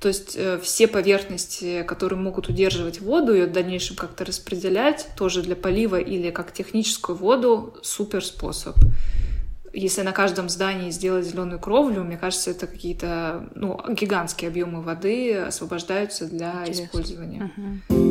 то 0.00 0.08
есть 0.08 0.36
э, 0.36 0.58
все 0.62 0.86
поверхности, 0.86 1.82
которые 1.82 2.18
могут 2.18 2.48
удерживать 2.48 3.00
воду 3.00 3.34
и 3.34 3.46
в 3.46 3.52
дальнейшем 3.52 3.96
как-то 3.96 4.24
распределять, 4.24 5.08
тоже 5.16 5.42
для 5.42 5.56
полива 5.56 5.98
или 5.98 6.30
как 6.30 6.52
техническую 6.52 7.16
воду, 7.16 7.74
супер 7.82 8.24
способ. 8.24 8.76
Если 9.72 10.02
на 10.02 10.12
каждом 10.12 10.48
здании 10.48 10.90
сделать 10.90 11.26
зеленую 11.26 11.58
кровлю, 11.58 12.02
мне 12.02 12.16
кажется, 12.16 12.50
это 12.50 12.66
какие-то 12.66 13.48
ну, 13.54 13.78
гигантские 13.88 14.48
объемы 14.48 14.82
воды 14.82 15.34
освобождаются 15.34 16.26
для 16.26 16.62
Интересно. 16.62 16.84
использования. 16.84 17.50
Uh-huh. 17.56 18.05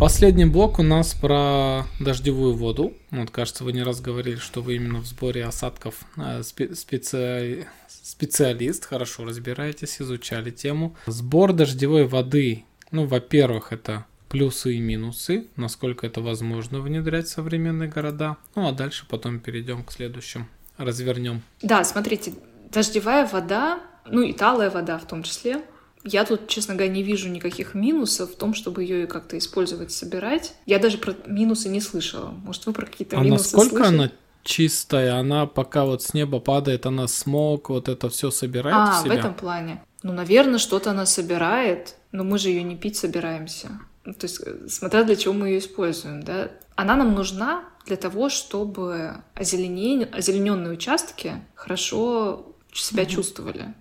Последний 0.00 0.46
блок 0.46 0.78
у 0.78 0.82
нас 0.82 1.12
про 1.12 1.84
дождевую 2.00 2.54
воду. 2.54 2.94
Вот, 3.10 3.30
кажется, 3.30 3.64
вы 3.64 3.74
не 3.74 3.82
раз 3.82 4.00
говорили, 4.00 4.36
что 4.36 4.62
вы 4.62 4.76
именно 4.76 5.00
в 5.00 5.04
сборе 5.04 5.44
осадков 5.44 5.94
э, 6.16 6.42
специ... 6.42 7.66
специалист, 7.86 8.86
хорошо 8.86 9.26
разбираетесь, 9.26 10.00
изучали 10.00 10.50
тему. 10.52 10.96
Сбор 11.04 11.52
дождевой 11.52 12.06
воды. 12.06 12.64
Ну, 12.90 13.04
во-первых, 13.04 13.74
это 13.74 14.06
плюсы 14.30 14.76
и 14.76 14.80
минусы, 14.80 15.48
насколько 15.56 16.06
это 16.06 16.22
возможно 16.22 16.80
внедрять 16.80 17.26
в 17.26 17.32
современные 17.32 17.90
города. 17.90 18.38
Ну, 18.54 18.68
а 18.68 18.72
дальше 18.72 19.04
потом 19.06 19.38
перейдем 19.38 19.84
к 19.84 19.92
следующим, 19.92 20.48
развернем. 20.78 21.42
Да, 21.60 21.84
смотрите, 21.84 22.32
дождевая 22.72 23.26
вода, 23.26 23.80
ну 24.06 24.22
и 24.22 24.32
талая 24.32 24.70
вода 24.70 24.98
в 24.98 25.06
том 25.06 25.22
числе, 25.22 25.62
я 26.04 26.24
тут, 26.24 26.48
честно 26.48 26.74
говоря, 26.74 26.92
не 26.92 27.02
вижу 27.02 27.28
никаких 27.28 27.74
минусов 27.74 28.32
в 28.32 28.36
том, 28.36 28.54
чтобы 28.54 28.82
ее 28.82 29.06
как-то 29.06 29.36
использовать, 29.36 29.92
собирать. 29.92 30.54
Я 30.66 30.78
даже 30.78 30.98
про 30.98 31.14
минусы 31.26 31.68
не 31.68 31.80
слышала. 31.80 32.30
Может, 32.30 32.66
вы 32.66 32.72
про 32.72 32.86
какие-то 32.86 33.18
а 33.18 33.22
минусы 33.22 33.56
насколько 33.56 33.84
слышали? 33.84 33.94
она 33.94 34.10
чистая? 34.42 35.16
Она 35.16 35.46
пока 35.46 35.84
вот 35.84 36.02
с 36.02 36.14
неба 36.14 36.40
падает, 36.40 36.86
она 36.86 37.06
смог, 37.06 37.68
вот 37.68 37.88
это 37.88 38.08
все 38.08 38.30
собирает 38.30 38.76
а, 38.76 38.92
в 38.92 39.04
себя? 39.04 39.14
в 39.14 39.18
этом 39.18 39.34
плане. 39.34 39.82
Ну, 40.02 40.12
наверное, 40.12 40.58
что-то 40.58 40.90
она 40.90 41.04
собирает, 41.04 41.96
но 42.12 42.24
мы 42.24 42.38
же 42.38 42.48
ее 42.48 42.62
не 42.62 42.76
пить 42.76 42.96
собираемся. 42.96 43.68
Ну, 44.04 44.14
то 44.14 44.24
есть, 44.24 44.40
э, 44.44 44.68
смотря 44.68 45.04
для 45.04 45.16
чего 45.16 45.34
мы 45.34 45.48
ее 45.48 45.58
используем, 45.58 46.22
да. 46.22 46.50
Она 46.74 46.96
нам 46.96 47.14
нужна 47.14 47.64
для 47.84 47.96
того, 47.96 48.30
чтобы 48.30 49.16
озеленение, 49.34 50.06
озелененные 50.06 50.72
участки 50.72 51.34
хорошо 51.54 52.54
себя 52.72 53.02
угу. 53.02 53.10
чувствовали. 53.10 53.74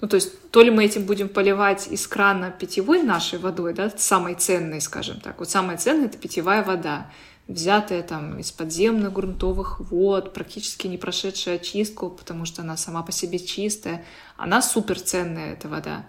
Ну, 0.00 0.08
то 0.08 0.16
есть, 0.16 0.50
то 0.50 0.62
ли 0.62 0.70
мы 0.70 0.84
этим 0.84 1.06
будем 1.06 1.28
поливать 1.28 1.88
из 1.88 2.06
крана 2.06 2.50
питьевой 2.50 3.02
нашей 3.02 3.38
водой, 3.38 3.72
да, 3.72 3.90
самой 3.96 4.34
ценной, 4.34 4.80
скажем 4.80 5.20
так. 5.20 5.38
Вот 5.38 5.48
самая 5.48 5.78
ценная— 5.78 6.06
это 6.06 6.18
питьевая 6.18 6.62
вода, 6.62 7.10
взятая 7.48 8.02
там 8.02 8.38
из 8.38 8.52
подземных 8.52 9.12
грунтовых 9.12 9.80
вод, 9.80 10.34
практически 10.34 10.86
не 10.86 10.98
прошедшая 10.98 11.56
очистку, 11.56 12.10
потому 12.10 12.44
что 12.44 12.62
она 12.62 12.76
сама 12.76 13.02
по 13.02 13.12
себе 13.12 13.38
чистая. 13.38 14.04
Она 14.36 14.60
супер 14.60 15.00
ценная, 15.00 15.54
эта 15.54 15.68
вода. 15.68 16.06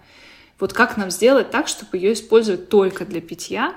Вот 0.58 0.72
как 0.74 0.96
нам 0.96 1.10
сделать 1.10 1.50
так, 1.50 1.68
чтобы 1.68 1.96
ее 1.96 2.12
использовать 2.12 2.68
только 2.68 3.06
для 3.06 3.20
питья, 3.20 3.74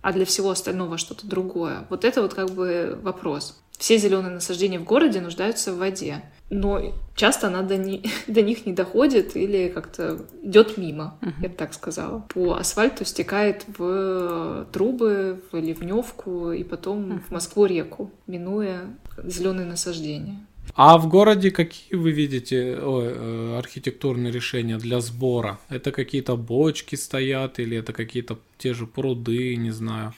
а 0.00 0.12
для 0.12 0.24
всего 0.24 0.50
остального 0.50 0.96
что-то 0.96 1.26
другое? 1.26 1.86
Вот 1.90 2.04
это 2.04 2.22
вот 2.22 2.32
как 2.32 2.50
бы 2.50 2.98
вопрос. 3.02 3.61
Все 3.82 3.98
зеленые 3.98 4.32
насаждения 4.32 4.78
в 4.78 4.84
городе 4.84 5.20
нуждаются 5.20 5.72
в 5.72 5.78
воде 5.78 6.22
но 6.52 6.94
часто 7.14 7.46
она 7.46 7.62
до, 7.62 7.78
не, 7.78 8.04
до 8.26 8.42
них 8.42 8.66
не 8.66 8.72
доходит 8.74 9.36
или 9.36 9.68
как-то 9.68 10.26
идет 10.42 10.76
мимо, 10.76 11.18
uh-huh. 11.22 11.32
я 11.40 11.48
бы 11.48 11.54
так 11.54 11.72
сказала. 11.74 12.26
По 12.28 12.58
асфальту 12.58 13.04
стекает 13.04 13.64
в 13.78 14.66
трубы, 14.70 15.40
в 15.50 15.56
ливневку 15.56 16.52
и 16.52 16.62
потом 16.62 17.12
uh-huh. 17.12 17.20
в 17.20 17.30
Москву-реку, 17.30 18.10
минуя 18.26 18.82
зеленые 19.24 19.66
насаждения. 19.66 20.46
А 20.74 20.98
в 20.98 21.08
городе 21.08 21.50
какие 21.50 21.98
вы 21.98 22.12
видите 22.12 22.78
ой, 22.78 23.06
э, 23.08 23.58
архитектурные 23.58 24.30
решения 24.30 24.76
для 24.76 25.00
сбора? 25.00 25.58
Это 25.70 25.90
какие-то 25.90 26.36
бочки 26.36 26.96
стоят 26.96 27.58
или 27.58 27.78
это 27.78 27.94
какие-то 27.94 28.38
те 28.58 28.74
же 28.74 28.86
пруды, 28.86 29.56
не 29.56 29.70
знаю. 29.70 30.12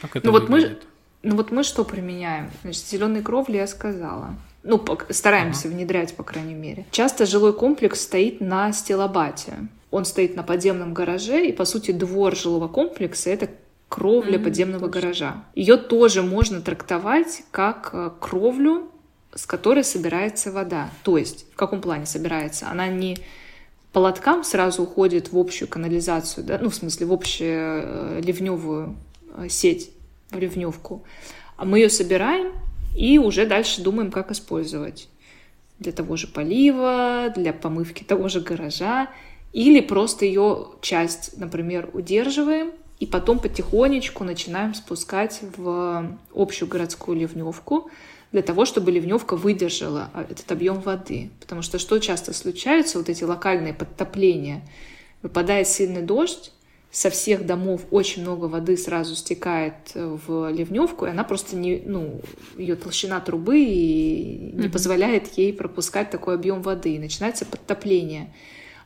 Как 0.00 0.16
это 0.16 0.26
ну 0.26 0.32
выглядит? 0.32 0.68
вот 0.68 0.78
мы, 0.80 0.97
ну 1.28 1.36
вот 1.36 1.50
мы 1.50 1.62
что 1.62 1.84
применяем? 1.84 2.50
Значит, 2.62 2.86
зеленые 2.86 3.22
кровли 3.22 3.56
я 3.56 3.66
сказала 3.66 4.34
ну, 4.68 4.84
стараемся 5.10 5.68
ага. 5.68 5.76
внедрять, 5.76 6.14
по 6.14 6.22
крайней 6.22 6.54
мере. 6.54 6.86
Часто 6.90 7.26
жилой 7.26 7.52
комплекс 7.52 8.00
стоит 8.02 8.40
на 8.40 8.72
стелобате. 8.72 9.54
Он 9.90 10.04
стоит 10.04 10.36
на 10.36 10.42
подземном 10.42 10.92
гараже, 10.92 11.46
и, 11.46 11.52
по 11.52 11.64
сути, 11.64 11.92
двор 11.92 12.36
жилого 12.36 12.68
комплекса— 12.68 13.30
это 13.30 13.48
кровля 13.88 14.36
mm-hmm, 14.36 14.44
подземного 14.44 14.86
точно. 14.86 15.00
гаража. 15.00 15.44
Ее 15.54 15.78
тоже 15.78 16.22
можно 16.22 16.60
трактовать 16.60 17.44
как 17.50 17.90
э, 17.94 18.10
кровлю, 18.20 18.90
с 19.34 19.46
которой 19.46 19.84
собирается 19.84 20.52
вода. 20.52 20.90
То 21.04 21.16
есть, 21.16 21.50
в 21.52 21.56
каком 21.56 21.80
плане 21.80 22.04
собирается? 22.04 22.68
Она 22.68 22.88
не 22.88 23.16
по 23.92 24.00
лоткам 24.00 24.44
сразу 24.44 24.82
уходит 24.82 25.32
в 25.32 25.38
общую 25.38 25.68
канализацию, 25.68 26.44
да? 26.44 26.58
ну, 26.60 26.68
в 26.68 26.74
смысле, 26.74 27.06
в 27.06 27.12
общую 27.14 27.48
э, 27.50 28.20
ливневую 28.22 28.96
э, 29.34 29.48
сеть, 29.48 29.90
в 30.30 30.38
ливневку. 30.38 31.04
А 31.56 31.64
мы 31.64 31.78
ее 31.78 31.90
собираем, 31.90 32.52
и 32.96 33.18
уже 33.18 33.46
дальше 33.46 33.82
думаем, 33.82 34.10
как 34.10 34.30
использовать. 34.30 35.08
Для 35.78 35.92
того 35.92 36.16
же 36.16 36.26
полива, 36.26 37.32
для 37.34 37.52
помывки 37.52 38.02
того 38.02 38.28
же 38.28 38.40
гаража. 38.40 39.08
Или 39.52 39.80
просто 39.80 40.24
ее 40.24 40.68
часть, 40.82 41.38
например, 41.38 41.90
удерживаем, 41.92 42.72
и 42.98 43.06
потом 43.06 43.38
потихонечку 43.38 44.24
начинаем 44.24 44.74
спускать 44.74 45.40
в 45.56 46.18
общую 46.34 46.68
городскую 46.68 47.18
ливневку 47.18 47.90
для 48.32 48.42
того, 48.42 48.64
чтобы 48.64 48.90
ливневка 48.90 49.36
выдержала 49.36 50.10
а, 50.12 50.22
этот 50.22 50.50
объем 50.52 50.80
воды. 50.80 51.30
Потому 51.40 51.62
что 51.62 51.78
что 51.78 51.98
часто 51.98 52.34
случается, 52.34 52.98
вот 52.98 53.08
эти 53.08 53.24
локальные 53.24 53.72
подтопления, 53.72 54.62
выпадает 55.22 55.68
сильный 55.68 56.02
дождь, 56.02 56.52
со 56.90 57.10
всех 57.10 57.44
домов 57.44 57.82
очень 57.90 58.22
много 58.22 58.46
воды 58.46 58.76
сразу 58.76 59.14
стекает 59.14 59.92
в 59.94 60.50
ливневку, 60.50 61.06
и 61.06 61.10
она 61.10 61.22
просто 61.22 61.54
не, 61.54 61.82
ну, 61.84 62.22
ее 62.56 62.76
толщина 62.76 63.20
трубы 63.20 63.60
и 63.60 64.52
не 64.54 64.66
mm-hmm. 64.66 64.70
позволяет 64.70 65.38
ей 65.38 65.52
пропускать 65.52 66.10
такой 66.10 66.34
объем 66.34 66.62
воды, 66.62 66.94
и 66.94 66.98
начинается 66.98 67.44
подтопление. 67.44 68.32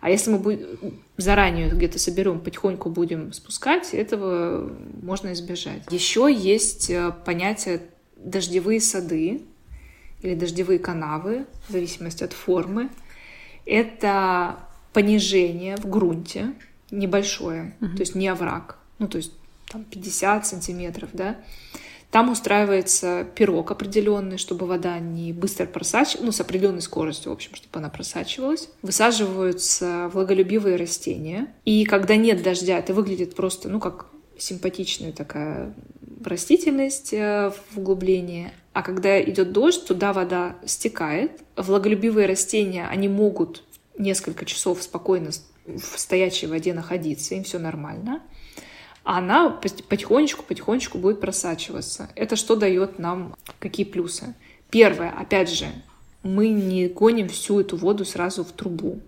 А 0.00 0.10
если 0.10 0.32
мы 0.32 0.38
будем, 0.38 1.00
заранее 1.16 1.70
где-то 1.70 2.00
соберем, 2.00 2.40
потихоньку 2.40 2.90
будем 2.90 3.32
спускать, 3.32 3.94
этого 3.94 4.68
можно 5.00 5.32
избежать. 5.32 5.82
Еще 5.92 6.28
есть 6.28 6.90
э, 6.90 7.12
понятие 7.24 7.82
дождевые 8.16 8.80
сады 8.80 9.42
или 10.22 10.34
дождевые 10.34 10.80
канавы, 10.80 11.46
в 11.68 11.72
зависимости 11.72 12.24
от 12.24 12.32
формы. 12.32 12.90
Это 13.64 14.58
понижение 14.92 15.76
в 15.76 15.88
грунте, 15.88 16.52
небольшое, 16.92 17.74
uh-huh. 17.80 17.96
то 17.96 18.00
есть 18.00 18.14
не 18.14 18.28
овраг, 18.28 18.78
ну, 19.00 19.08
то 19.08 19.16
есть 19.16 19.32
там 19.68 19.82
50 19.84 20.46
сантиметров, 20.46 21.08
да, 21.12 21.36
там 22.12 22.30
устраивается 22.30 23.26
пирог 23.34 23.70
определенный, 23.70 24.36
чтобы 24.36 24.66
вода 24.66 24.98
не 24.98 25.32
быстро 25.32 25.64
просачивалась, 25.64 26.26
ну, 26.26 26.30
с 26.30 26.40
определенной 26.42 26.82
скоростью, 26.82 27.32
в 27.32 27.34
общем, 27.34 27.54
чтобы 27.54 27.78
она 27.78 27.88
просачивалась. 27.88 28.68
Высаживаются 28.82 30.10
влаголюбивые 30.12 30.76
растения. 30.76 31.46
И 31.64 31.86
когда 31.86 32.16
нет 32.16 32.42
дождя, 32.42 32.78
это 32.78 32.92
выглядит 32.92 33.34
просто, 33.34 33.70
ну, 33.70 33.80
как 33.80 34.08
симпатичная 34.36 35.12
такая 35.12 35.72
растительность 36.22 37.14
э, 37.14 37.50
в 37.70 37.78
углублении. 37.78 38.52
А 38.74 38.82
когда 38.82 39.20
идет 39.22 39.52
дождь, 39.52 39.86
туда 39.86 40.12
вода 40.12 40.56
стекает. 40.66 41.40
Влаголюбивые 41.56 42.26
растения, 42.26 42.86
они 42.88 43.08
могут 43.08 43.62
несколько 43.96 44.44
часов 44.44 44.82
спокойно 44.82 45.30
в 45.66 45.98
стоячей 45.98 46.48
воде 46.48 46.74
находиться, 46.74 47.34
им 47.34 47.44
все 47.44 47.58
нормально. 47.58 48.22
Она 49.04 49.50
потихонечку-потихонечку 49.50 50.98
будет 50.98 51.20
просачиваться. 51.20 52.08
Это 52.14 52.36
что 52.36 52.54
дает 52.54 52.98
нам? 52.98 53.36
Какие 53.58 53.84
плюсы? 53.84 54.34
Первое, 54.70 55.10
опять 55.10 55.50
же, 55.50 55.66
мы 56.22 56.48
не 56.48 56.88
гоним 56.88 57.28
всю 57.28 57.60
эту 57.60 57.76
воду 57.76 58.04
сразу 58.04 58.44
в 58.44 58.52
трубу. 58.52 59.00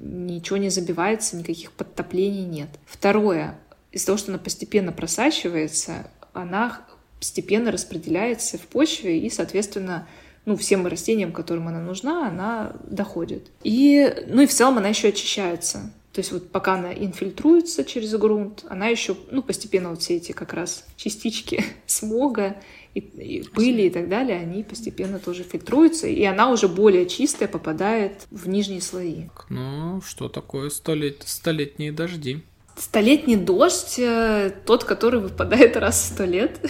Ничего 0.00 0.58
не 0.58 0.68
забивается, 0.68 1.36
никаких 1.36 1.72
подтоплений 1.72 2.44
нет. 2.44 2.68
Второе, 2.84 3.58
из-за 3.90 4.06
того, 4.06 4.18
что 4.18 4.32
она 4.32 4.38
постепенно 4.38 4.92
просачивается, 4.92 6.10
она 6.34 6.82
постепенно 7.18 7.70
распределяется 7.70 8.58
в 8.58 8.62
почве 8.62 9.18
и, 9.18 9.30
соответственно, 9.30 10.06
ну, 10.44 10.56
всем 10.56 10.86
растениям, 10.86 11.32
которым 11.32 11.68
она 11.68 11.80
нужна, 11.80 12.28
она 12.28 12.72
доходит. 12.84 13.50
И, 13.62 14.12
ну 14.28 14.42
и 14.42 14.46
в 14.46 14.52
целом 14.52 14.78
она 14.78 14.88
еще 14.88 15.08
очищается. 15.08 15.92
То 16.12 16.18
есть 16.18 16.30
вот 16.30 16.50
пока 16.50 16.74
она 16.74 16.92
инфильтруется 16.92 17.84
через 17.84 18.14
грунт, 18.16 18.64
она 18.68 18.88
еще, 18.88 19.16
ну, 19.30 19.42
постепенно 19.42 19.90
вот 19.90 20.02
все 20.02 20.16
эти 20.16 20.32
как 20.32 20.52
раз 20.52 20.84
частички 20.96 21.64
смога 21.86 22.56
и, 22.94 23.00
и 23.00 23.42
пыли 23.48 23.86
и 23.86 23.90
так 23.90 24.08
далее, 24.10 24.38
они 24.38 24.62
постепенно 24.62 25.18
тоже 25.18 25.42
фильтруются, 25.42 26.06
и 26.06 26.22
она 26.24 26.50
уже 26.50 26.68
более 26.68 27.06
чистая 27.06 27.48
попадает 27.48 28.26
в 28.30 28.46
нижние 28.46 28.82
слои. 28.82 29.28
Ну, 29.48 30.02
что 30.02 30.28
такое 30.28 30.68
столет... 30.68 31.22
столетние 31.24 31.92
дожди? 31.92 32.42
Столетний 32.76 33.36
дождь, 33.36 33.98
э, 33.98 34.52
тот, 34.66 34.84
который 34.84 35.20
выпадает 35.20 35.76
раз 35.76 36.02
в 36.02 36.14
сто 36.14 36.24
лет. 36.24 36.60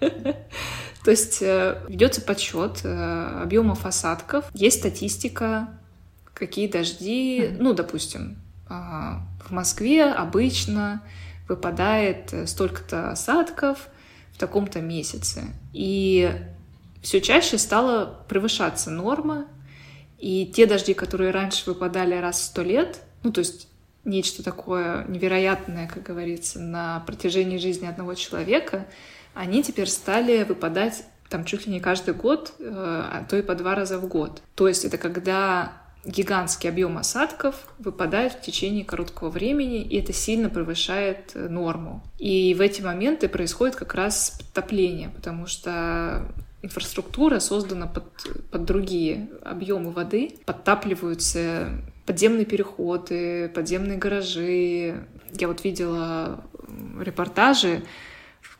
То 1.04 1.10
есть 1.10 1.42
э, 1.42 1.82
ведется 1.86 2.22
подсчет 2.22 2.80
э, 2.82 3.42
объемов 3.42 3.84
осадков, 3.84 4.46
есть 4.54 4.78
статистика, 4.78 5.68
какие 6.32 6.66
дожди, 6.66 7.50
ну, 7.58 7.74
допустим, 7.74 8.38
а, 8.68 9.22
в 9.46 9.50
Москве 9.50 10.04
обычно 10.06 11.02
выпадает 11.46 12.32
э, 12.32 12.46
столько-то 12.46 13.10
осадков 13.10 13.88
в 14.32 14.38
таком-то 14.38 14.80
месяце. 14.80 15.42
И 15.74 16.32
все 17.02 17.20
чаще 17.20 17.58
стала 17.58 18.24
превышаться 18.26 18.90
норма, 18.90 19.44
и 20.18 20.46
те 20.46 20.64
дожди, 20.64 20.94
которые 20.94 21.32
раньше 21.32 21.64
выпадали 21.66 22.14
раз 22.14 22.40
в 22.40 22.44
сто 22.44 22.62
лет, 22.62 23.02
ну, 23.22 23.30
то 23.30 23.40
есть 23.40 23.68
нечто 24.06 24.42
такое 24.42 25.04
невероятное, 25.06 25.86
как 25.86 26.02
говорится, 26.02 26.60
на 26.60 27.00
протяжении 27.00 27.58
жизни 27.58 27.86
одного 27.86 28.14
человека, 28.14 28.86
они 29.34 29.62
теперь 29.62 29.88
стали 29.88 30.44
выпадать 30.44 31.04
там 31.28 31.44
чуть 31.44 31.66
ли 31.66 31.72
не 31.72 31.80
каждый 31.80 32.14
год, 32.14 32.52
э, 32.58 32.64
а 32.70 33.24
то 33.28 33.36
и 33.36 33.42
по 33.42 33.54
два 33.54 33.74
раза 33.74 33.98
в 33.98 34.06
год. 34.06 34.42
То 34.54 34.68
есть 34.68 34.84
это 34.84 34.98
когда 34.98 35.72
гигантский 36.04 36.68
объем 36.68 36.98
осадков 36.98 37.66
выпадает 37.78 38.34
в 38.34 38.42
течение 38.42 38.84
короткого 38.84 39.30
времени, 39.30 39.82
и 39.82 39.98
это 39.98 40.12
сильно 40.12 40.48
превышает 40.48 41.32
э, 41.34 41.48
норму. 41.48 42.04
И 42.18 42.54
в 42.54 42.60
эти 42.60 42.82
моменты 42.82 43.28
происходит 43.28 43.74
как 43.76 43.94
раз 43.94 44.38
подтопление, 44.38 45.08
потому 45.08 45.46
что 45.46 46.22
инфраструктура 46.62 47.40
создана 47.40 47.86
под, 47.86 48.04
под 48.50 48.64
другие 48.64 49.28
объемы 49.42 49.90
воды, 49.90 50.38
подтапливаются 50.46 51.70
подземные 52.06 52.44
переходы, 52.44 53.48
подземные 53.54 53.98
гаражи. 53.98 55.06
Я 55.32 55.48
вот 55.48 55.64
видела 55.64 56.44
репортажи, 57.00 57.82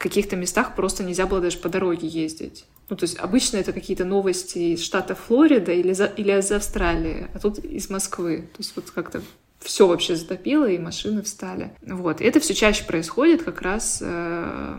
каких-то 0.05 0.37
местах 0.37 0.77
просто 0.77 1.03
нельзя 1.03 1.27
было 1.27 1.41
даже 1.41 1.59
по 1.59 1.69
дороге 1.69 2.07
ездить. 2.07 2.67
Ну, 2.91 2.97
то 2.97 3.05
есть 3.05 3.19
обычно 3.19 3.57
это 3.57 3.73
какие-то 3.73 4.05
новости 4.05 4.59
из 4.59 4.85
штата 4.85 5.15
Флорида 5.15 5.73
или, 5.73 5.93
за, 5.95 6.05
или 6.05 6.39
из 6.39 6.53
Австралии, 6.53 7.27
а 7.33 7.39
тут 7.39 7.59
из 7.59 7.89
Москвы. 7.89 8.49
То 8.53 8.59
есть 8.59 8.77
вот 8.77 8.91
как-то 8.91 9.23
все 9.61 9.87
вообще 9.87 10.15
затопило, 10.15 10.69
и 10.69 10.79
машины 10.79 11.23
встали. 11.23 11.73
Вот. 11.81 12.21
И 12.21 12.25
это 12.25 12.39
все 12.39 12.53
чаще 12.53 12.85
происходит 12.85 13.43
как 13.43 13.63
раз 13.63 14.03
э, 14.05 14.79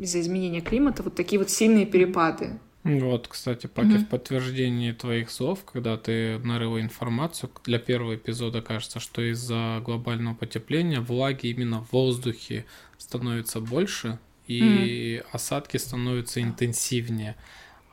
из-за 0.00 0.20
изменения 0.20 0.60
климата, 0.60 1.04
вот 1.04 1.14
такие 1.14 1.38
вот 1.38 1.50
сильные 1.50 1.86
перепады. 1.86 2.58
Вот, 2.82 3.28
кстати, 3.28 3.66
Паки, 3.66 3.94
угу. 3.94 3.98
в 3.98 4.08
подтверждении 4.08 4.92
твоих 4.92 5.30
слов, 5.30 5.64
когда 5.64 5.96
ты 5.96 6.38
нарыла 6.40 6.80
информацию, 6.80 7.50
для 7.64 7.78
первого 7.78 8.16
эпизода 8.16 8.60
кажется, 8.60 8.98
что 8.98 9.22
из-за 9.22 9.80
глобального 9.84 10.34
потепления 10.34 11.00
влаги 11.00 11.46
именно 11.46 11.82
в 11.82 11.92
воздухе 11.92 12.66
становится 12.98 13.60
больше, 13.60 14.18
и 14.46 15.18
mm. 15.18 15.26
осадки 15.32 15.76
становятся 15.76 16.42
интенсивнее. 16.42 17.36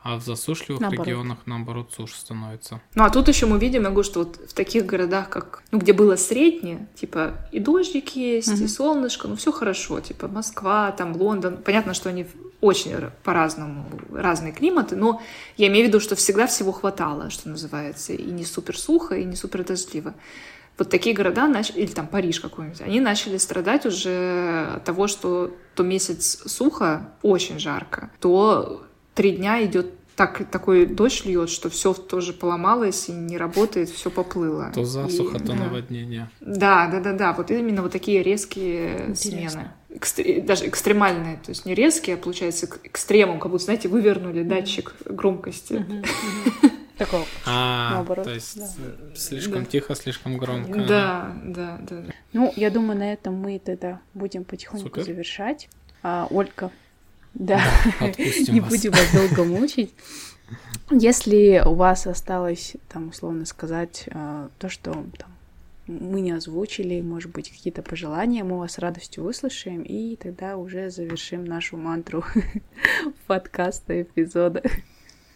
А 0.04 0.16
в 0.16 0.24
засушливых 0.24 0.80
наоборот. 0.80 1.06
регионах, 1.06 1.38
наоборот, 1.46 1.92
суше 1.96 2.16
становится. 2.16 2.80
Ну, 2.96 3.04
а 3.04 3.10
тут 3.10 3.28
еще 3.28 3.46
мы 3.46 3.60
видим, 3.60 3.84
могу, 3.84 4.02
что 4.02 4.24
вот 4.24 4.36
в 4.48 4.52
таких 4.52 4.84
городах, 4.84 5.28
как, 5.28 5.62
ну, 5.70 5.78
где 5.78 5.92
было 5.92 6.16
среднее, 6.16 6.88
типа, 6.96 7.46
и 7.52 7.60
дождик 7.60 8.16
есть, 8.16 8.48
mm-hmm. 8.48 8.64
и 8.64 8.68
солнышко, 8.68 9.28
ну, 9.28 9.36
все 9.36 9.52
хорошо, 9.52 10.00
типа, 10.00 10.26
Москва, 10.26 10.90
там, 10.90 11.14
Лондон. 11.16 11.58
Понятно, 11.58 11.94
что 11.94 12.08
они 12.08 12.26
очень 12.60 12.96
по-разному, 13.22 13.88
разные 14.10 14.52
климаты, 14.52 14.96
но 14.96 15.22
я 15.56 15.68
имею 15.68 15.84
в 15.84 15.88
виду, 15.88 16.00
что 16.00 16.16
всегда 16.16 16.48
всего 16.48 16.72
хватало, 16.72 17.30
что 17.30 17.48
называется, 17.48 18.12
и 18.12 18.24
не 18.24 18.44
супер 18.44 18.76
сухо, 18.76 19.14
и 19.14 19.24
не 19.24 19.36
супер 19.36 19.64
дождливо 19.64 20.14
вот 20.78 20.90
такие 20.90 21.14
города 21.14 21.46
начали, 21.46 21.80
или 21.80 21.92
там 21.92 22.06
Париж 22.06 22.40
какой-нибудь, 22.40 22.80
они 22.80 23.00
начали 23.00 23.36
страдать 23.36 23.86
уже 23.86 24.72
от 24.76 24.84
того, 24.84 25.06
что 25.06 25.54
то 25.74 25.82
месяц 25.82 26.42
сухо, 26.46 27.10
очень 27.22 27.58
жарко, 27.58 28.10
то 28.20 28.84
три 29.14 29.32
дня 29.32 29.64
идет 29.64 29.92
так, 30.16 30.48
такой 30.50 30.86
дождь 30.86 31.24
льет, 31.24 31.48
что 31.48 31.70
все 31.70 31.94
тоже 31.94 32.32
поломалось 32.32 33.08
и 33.08 33.12
не 33.12 33.38
работает, 33.38 33.88
все 33.88 34.10
поплыло. 34.10 34.70
То 34.74 34.84
засуха, 34.84 35.36
и, 35.36 35.40
то 35.40 35.46
да. 35.46 35.54
наводнение. 35.54 36.30
Да, 36.40 36.88
да, 36.88 37.00
да, 37.00 37.12
да. 37.12 37.32
Вот 37.32 37.50
именно 37.50 37.82
вот 37.82 37.92
такие 37.92 38.22
резкие 38.22 39.06
Интересно. 39.08 39.50
смены. 39.50 39.70
Экстр... 39.88 40.22
Даже 40.42 40.68
экстремальные, 40.68 41.36
то 41.36 41.50
есть 41.50 41.64
не 41.64 41.74
резкие, 41.74 42.16
а 42.16 42.18
получается 42.18 42.68
экстремум, 42.84 43.40
как 43.40 43.50
будто, 43.50 43.64
знаете, 43.64 43.88
вывернули 43.88 44.42
датчик 44.42 44.94
громкости. 45.06 45.74
Mm-hmm. 45.74 46.72
Такого. 46.98 47.24
А, 47.46 47.94
наоборот. 47.94 48.24
То 48.24 48.34
есть 48.34 48.58
да. 48.58 49.14
слишком 49.14 49.64
да. 49.64 49.70
тихо, 49.70 49.94
слишком 49.94 50.36
громко. 50.36 50.84
Да, 50.84 51.34
да, 51.44 51.78
да. 51.80 52.04
Ну, 52.32 52.52
я 52.56 52.70
думаю, 52.70 52.98
на 52.98 53.12
этом 53.12 53.34
мы 53.34 53.58
тогда 53.58 54.00
будем 54.14 54.44
потихоньку 54.44 54.88
Супер. 54.88 55.04
завершать. 55.04 55.68
А, 56.02 56.26
Ольга, 56.30 56.70
да, 57.34 57.60
не 58.48 58.60
будем 58.60 58.92
вас 58.92 59.12
долго 59.12 59.44
мучить. 59.44 59.94
Если 60.90 61.62
у 61.64 61.74
вас 61.74 62.06
осталось, 62.06 62.76
там, 62.88 63.08
условно 63.08 63.46
сказать, 63.46 64.08
а, 64.12 64.50
то, 64.58 64.68
что 64.68 64.92
там, 65.16 65.32
мы 65.86 66.20
не 66.20 66.32
озвучили, 66.32 67.00
может 67.00 67.32
быть, 67.32 67.50
какие-то 67.50 67.82
пожелания, 67.82 68.44
мы 68.44 68.58
вас 68.58 68.72
с 68.72 68.78
радостью 68.78 69.24
выслушаем, 69.24 69.82
и 69.82 70.16
тогда 70.16 70.56
уже 70.56 70.90
завершим 70.90 71.44
нашу 71.44 71.76
мантру 71.76 72.24
подкаста, 73.26 74.02
эпизода. 74.02 74.62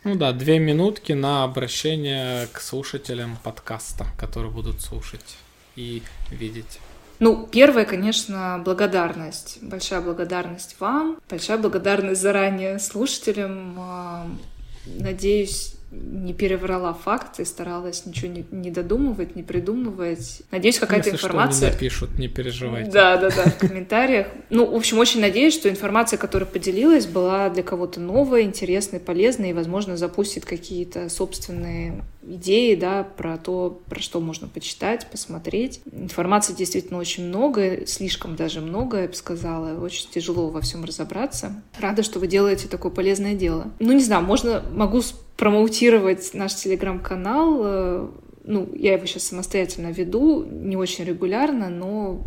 Ну 0.07 0.15
да, 0.15 0.33
две 0.33 0.61
минутки 0.61 1.15
на 1.15 1.43
обращение 1.43 2.47
к 2.53 2.61
слушателям 2.61 3.39
подкаста, 3.43 4.07
которые 4.17 4.53
будут 4.53 4.81
слушать 4.81 5.37
и 5.75 6.01
видеть. 6.31 6.79
Ну, 7.19 7.49
первое, 7.51 7.85
конечно, 7.85 8.63
благодарность. 8.65 9.59
Большая 9.63 10.01
благодарность 10.01 10.77
вам, 10.79 11.19
большая 11.29 11.59
благодарность 11.59 12.21
заранее 12.21 12.79
слушателям. 12.79 14.39
Надеюсь, 14.87 15.75
не 15.93 16.35
переврала 16.35 16.93
факты, 16.93 17.45
старалась 17.45 18.07
ничего 18.07 18.31
не, 18.33 18.45
не 18.51 18.71
додумывать, 18.71 19.37
не 19.37 19.43
придумывать. 19.43 20.43
Надеюсь, 20.51 20.79
какая-то 20.79 21.11
информация... 21.11 21.69
Что, 21.69 21.77
напишут, 21.77 22.19
не 22.19 22.29
переживайте. 22.29 22.91
Да, 22.91 23.17
да, 23.17 23.31
да, 23.31 23.45
в 23.45 23.59
комментариях. 23.59 24.27
Ну, 24.51 24.67
в 24.67 24.75
общем, 24.75 24.99
очень 24.99 25.21
надеюсь, 25.21 25.55
что 25.55 25.69
информация, 25.71 26.19
которая 26.19 26.49
поделилась, 26.49 27.07
была 27.07 27.51
для 27.51 27.63
кого-то 27.63 28.01
новая, 28.01 28.43
интересной, 28.43 28.99
полезной 28.99 29.51
и, 29.51 29.53
возможно, 29.53 29.97
запустит 29.97 30.45
какие-то 30.45 31.09
собственные 31.09 32.03
идеи, 32.29 32.75
да, 32.75 33.05
про 33.05 33.39
то, 33.39 33.81
про 33.89 34.01
что 34.01 34.21
можно 34.21 34.49
почитать, 34.49 35.07
посмотреть. 35.11 35.81
Информации 35.93 36.53
действительно 36.53 36.99
очень 36.99 37.27
много, 37.27 37.87
слишком 37.87 38.37
даже 38.37 38.61
много, 38.61 39.03
я 39.03 39.09
бы 39.09 39.15
сказала. 39.15 39.81
Очень 39.81 40.09
тяжело 40.11 40.49
во 40.49 40.61
всем 40.61 40.85
разобраться. 40.85 41.63
Рада, 41.79 42.03
что 42.03 42.19
вы 42.19 42.27
делаете 42.27 42.69
такое 42.69 42.93
полезное 42.93 43.35
дело. 43.35 43.71
Ну, 43.79 43.93
не 43.93 44.03
знаю, 44.03 44.25
можно, 44.25 44.63
могу 44.73 45.03
промоутировать 45.37 46.33
наш 46.35 46.55
телеграм-канал. 46.55 47.61
Э, 47.65 48.09
ну, 48.45 48.69
я 48.75 48.95
его 48.95 49.07
сейчас 49.07 49.25
самостоятельно 49.25 49.89
веду, 49.89 50.45
не 50.45 50.77
очень 50.77 51.05
регулярно, 51.05 51.69
но 51.69 52.23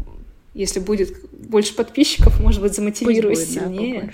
если 0.54 0.80
будет 0.80 1.14
больше 1.32 1.76
подписчиков, 1.76 2.40
может 2.42 2.62
быть, 2.62 2.74
замотивируюсь 2.74 3.40
будет, 3.40 3.50
сильнее. 3.50 4.02
Да, 4.02 4.12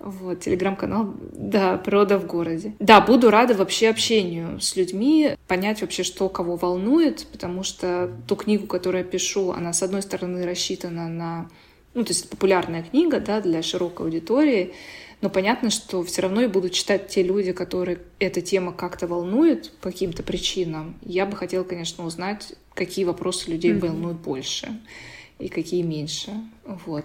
вот, 0.00 0.40
телеграм-канал, 0.40 1.14
да, 1.32 1.76
«Природа 1.76 2.18
в 2.18 2.26
городе». 2.26 2.74
Да, 2.78 3.00
буду 3.00 3.30
рада 3.30 3.54
вообще 3.54 3.88
общению 3.88 4.60
с 4.60 4.76
людьми, 4.76 5.36
понять 5.46 5.80
вообще, 5.80 6.02
что 6.02 6.28
кого 6.28 6.56
волнует, 6.56 7.26
потому 7.32 7.62
что 7.62 8.10
ту 8.26 8.36
книгу, 8.36 8.66
которую 8.66 9.04
я 9.04 9.10
пишу, 9.10 9.50
она, 9.50 9.72
с 9.72 9.82
одной 9.82 10.02
стороны, 10.02 10.46
рассчитана 10.46 11.08
на... 11.08 11.50
Ну, 11.94 12.04
то 12.04 12.10
есть 12.10 12.30
популярная 12.30 12.82
книга, 12.82 13.18
да, 13.18 13.40
для 13.40 13.62
широкой 13.62 14.06
аудитории, 14.06 14.74
но 15.20 15.30
понятно, 15.30 15.70
что 15.70 16.04
все 16.04 16.22
равно 16.22 16.42
и 16.42 16.46
будут 16.46 16.72
читать 16.72 17.08
те 17.08 17.22
люди, 17.22 17.52
которые 17.52 17.98
эта 18.20 18.40
тема 18.40 18.72
как-то 18.72 19.08
волнует 19.08 19.72
по 19.80 19.90
каким-то 19.90 20.22
причинам. 20.22 20.96
Я 21.02 21.26
бы 21.26 21.36
хотела, 21.36 21.64
конечно, 21.64 22.04
узнать, 22.04 22.54
какие 22.74 23.04
вопросы 23.04 23.50
людей 23.50 23.72
mm-hmm. 23.72 23.88
волнуют 23.88 24.18
больше 24.18 24.78
и 25.38 25.48
какие 25.48 25.82
меньше, 25.82 26.32
вот, 26.64 27.04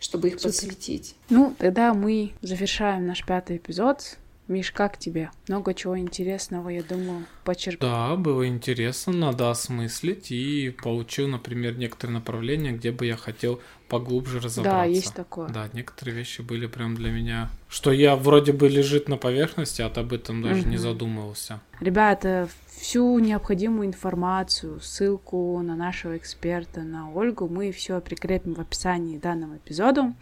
чтобы 0.00 0.28
их 0.28 0.34
Супер. 0.34 0.48
подсветить. 0.48 1.14
Ну, 1.30 1.54
тогда 1.58 1.94
мы 1.94 2.32
завершаем 2.42 3.06
наш 3.06 3.24
пятый 3.24 3.58
эпизод. 3.58 4.18
Миш, 4.46 4.72
как 4.72 4.98
тебе? 4.98 5.30
Много 5.48 5.72
чего 5.72 5.98
интересного, 5.98 6.68
я 6.68 6.82
думаю, 6.82 7.24
почерпнул. 7.44 7.90
Да, 7.90 8.14
было 8.16 8.46
интересно, 8.46 9.14
надо 9.14 9.50
осмыслить 9.50 10.30
и 10.30 10.68
получил, 10.82 11.28
например, 11.28 11.78
некоторые 11.78 12.14
направления, 12.18 12.72
где 12.72 12.92
бы 12.92 13.06
я 13.06 13.16
хотел 13.16 13.60
поглубже 13.88 14.40
разобраться. 14.40 14.78
Да, 14.78 14.84
есть 14.84 15.14
такое. 15.14 15.48
Да, 15.48 15.68
некоторые 15.72 16.16
вещи 16.16 16.40
были 16.40 16.66
прям 16.66 16.94
для 16.94 17.10
меня, 17.10 17.50
что 17.68 17.92
я 17.92 18.16
вроде 18.16 18.52
бы 18.52 18.68
лежит 18.68 19.08
на 19.08 19.16
поверхности, 19.16 19.82
а 19.82 19.86
об 19.86 20.12
этом 20.12 20.42
даже 20.42 20.62
угу. 20.62 20.70
не 20.70 20.76
задумывался. 20.76 21.60
Ребята, 21.80 22.48
всю 22.76 23.18
необходимую 23.18 23.88
информацию, 23.88 24.80
ссылку 24.80 25.60
на 25.60 25.74
нашего 25.74 26.16
эксперта, 26.16 26.80
на 26.80 27.10
Ольгу, 27.12 27.48
мы 27.48 27.72
все 27.72 28.00
прикрепим 28.00 28.54
в 28.54 28.60
описании 28.60 29.18
данного 29.18 29.56
эпизода. 29.56 30.14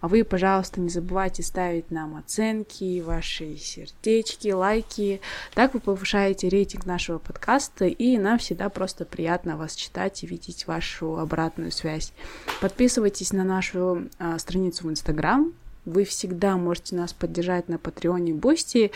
А 0.00 0.08
вы, 0.08 0.24
пожалуйста, 0.24 0.80
не 0.80 0.88
забывайте 0.88 1.42
ставить 1.42 1.90
нам 1.90 2.16
оценки, 2.16 3.00
ваши 3.00 3.56
сердечки, 3.56 4.48
лайки. 4.48 5.20
Так 5.54 5.74
вы 5.74 5.80
повышаете 5.80 6.48
рейтинг 6.48 6.86
нашего 6.86 7.18
подкаста, 7.18 7.86
и 7.86 8.18
нам 8.18 8.38
всегда 8.38 8.68
просто 8.68 9.04
приятно 9.04 9.56
вас 9.56 9.74
читать 9.74 10.22
и 10.22 10.26
видеть 10.26 10.66
вашу 10.66 11.18
обратную 11.18 11.70
связь. 11.70 12.12
Подписывайтесь 12.60 13.05
на 13.32 13.44
нашу 13.44 14.08
а, 14.18 14.38
страницу 14.38 14.86
в 14.86 14.90
Инстаграм, 14.90 15.52
вы 15.84 16.04
всегда 16.04 16.56
можете 16.56 16.96
нас 16.96 17.12
поддержать 17.12 17.68
на 17.68 17.78
Patreon 17.78 18.34
е 18.34 18.41
Boosty. 18.41 18.90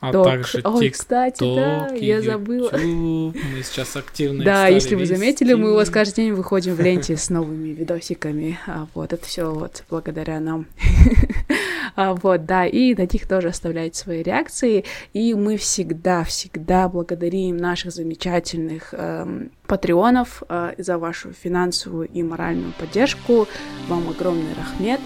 А 0.00 0.12
Ток. 0.12 0.26
также 0.26 0.60
Ой, 0.62 0.90
кстати, 0.90 1.56
да, 1.56 1.88
я 1.94 2.20
забыла. 2.20 2.70
Мы 2.72 3.32
сейчас 3.64 3.96
активно 3.96 4.44
Да, 4.44 4.66
если 4.66 4.94
вы 4.94 5.06
заметили, 5.06 5.54
мы 5.54 5.72
у 5.72 5.74
вас 5.74 5.88
каждый 5.88 6.16
день 6.16 6.32
выходим 6.32 6.74
в 6.74 6.80
ленте 6.80 7.16
с 7.16 7.30
новыми 7.30 7.70
видосиками. 7.70 8.58
А 8.66 8.86
вот 8.94 9.14
это 9.14 9.24
все 9.24 9.50
вот 9.50 9.84
благодаря 9.88 10.40
нам. 10.40 10.66
А, 11.98 12.12
вот, 12.12 12.44
да, 12.44 12.66
и 12.66 12.94
на 12.94 13.08
них 13.10 13.26
тоже 13.26 13.48
оставляйте 13.48 13.98
свои 13.98 14.22
реакции. 14.22 14.84
И 15.14 15.32
мы 15.32 15.56
всегда-всегда 15.56 16.88
благодарим 16.90 17.56
наших 17.56 17.90
замечательных 17.90 18.92
эм, 18.92 19.50
патреонов 19.66 20.42
э, 20.48 20.74
за 20.76 20.98
вашу 20.98 21.32
финансовую 21.32 22.06
и 22.08 22.22
моральную 22.22 22.74
поддержку. 22.78 23.48
Вам 23.88 24.10
огромный 24.10 24.52
рахмет. 24.54 25.00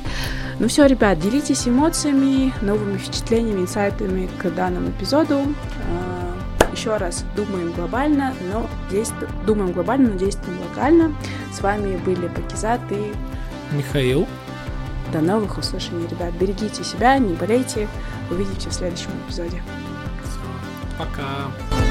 Ну 0.59 0.69
все, 0.69 0.87
ребят, 0.87 1.21
делитесь 1.21 1.69
эмоциями, 1.69 2.53
новыми 2.61 2.99
впечатлениями, 2.99 3.61
инсайтами 3.61 4.29
к 4.39 4.51
данному 4.51 4.80
эпизоду. 4.89 5.41
Э, 5.87 6.73
еще 6.73 6.97
раз, 6.97 7.25
думаем 7.37 7.73
глобально, 7.73 8.33
но 8.53 8.67
действуем, 8.91 9.31
думаем 9.47 9.73
глобально, 9.73 10.11
но 10.11 10.19
действуем 10.19 10.59
локально. 10.69 11.15
С 11.53 11.61
вами 11.61 11.97
были 11.97 12.29
Пакизат 12.29 12.81
и 12.91 13.13
Михаил. 13.73 14.27
До 15.13 15.21
новых 15.21 15.59
услышаний, 15.59 16.07
ребят. 16.07 16.33
Берегите 16.35 16.85
себя, 16.85 17.19
не 17.19 17.35
болейте. 17.35 17.89
Увидимся 18.31 18.71
в 18.71 18.73
следующем 18.73 19.11
эпизоде. 19.27 19.63
Пока. 20.97 21.90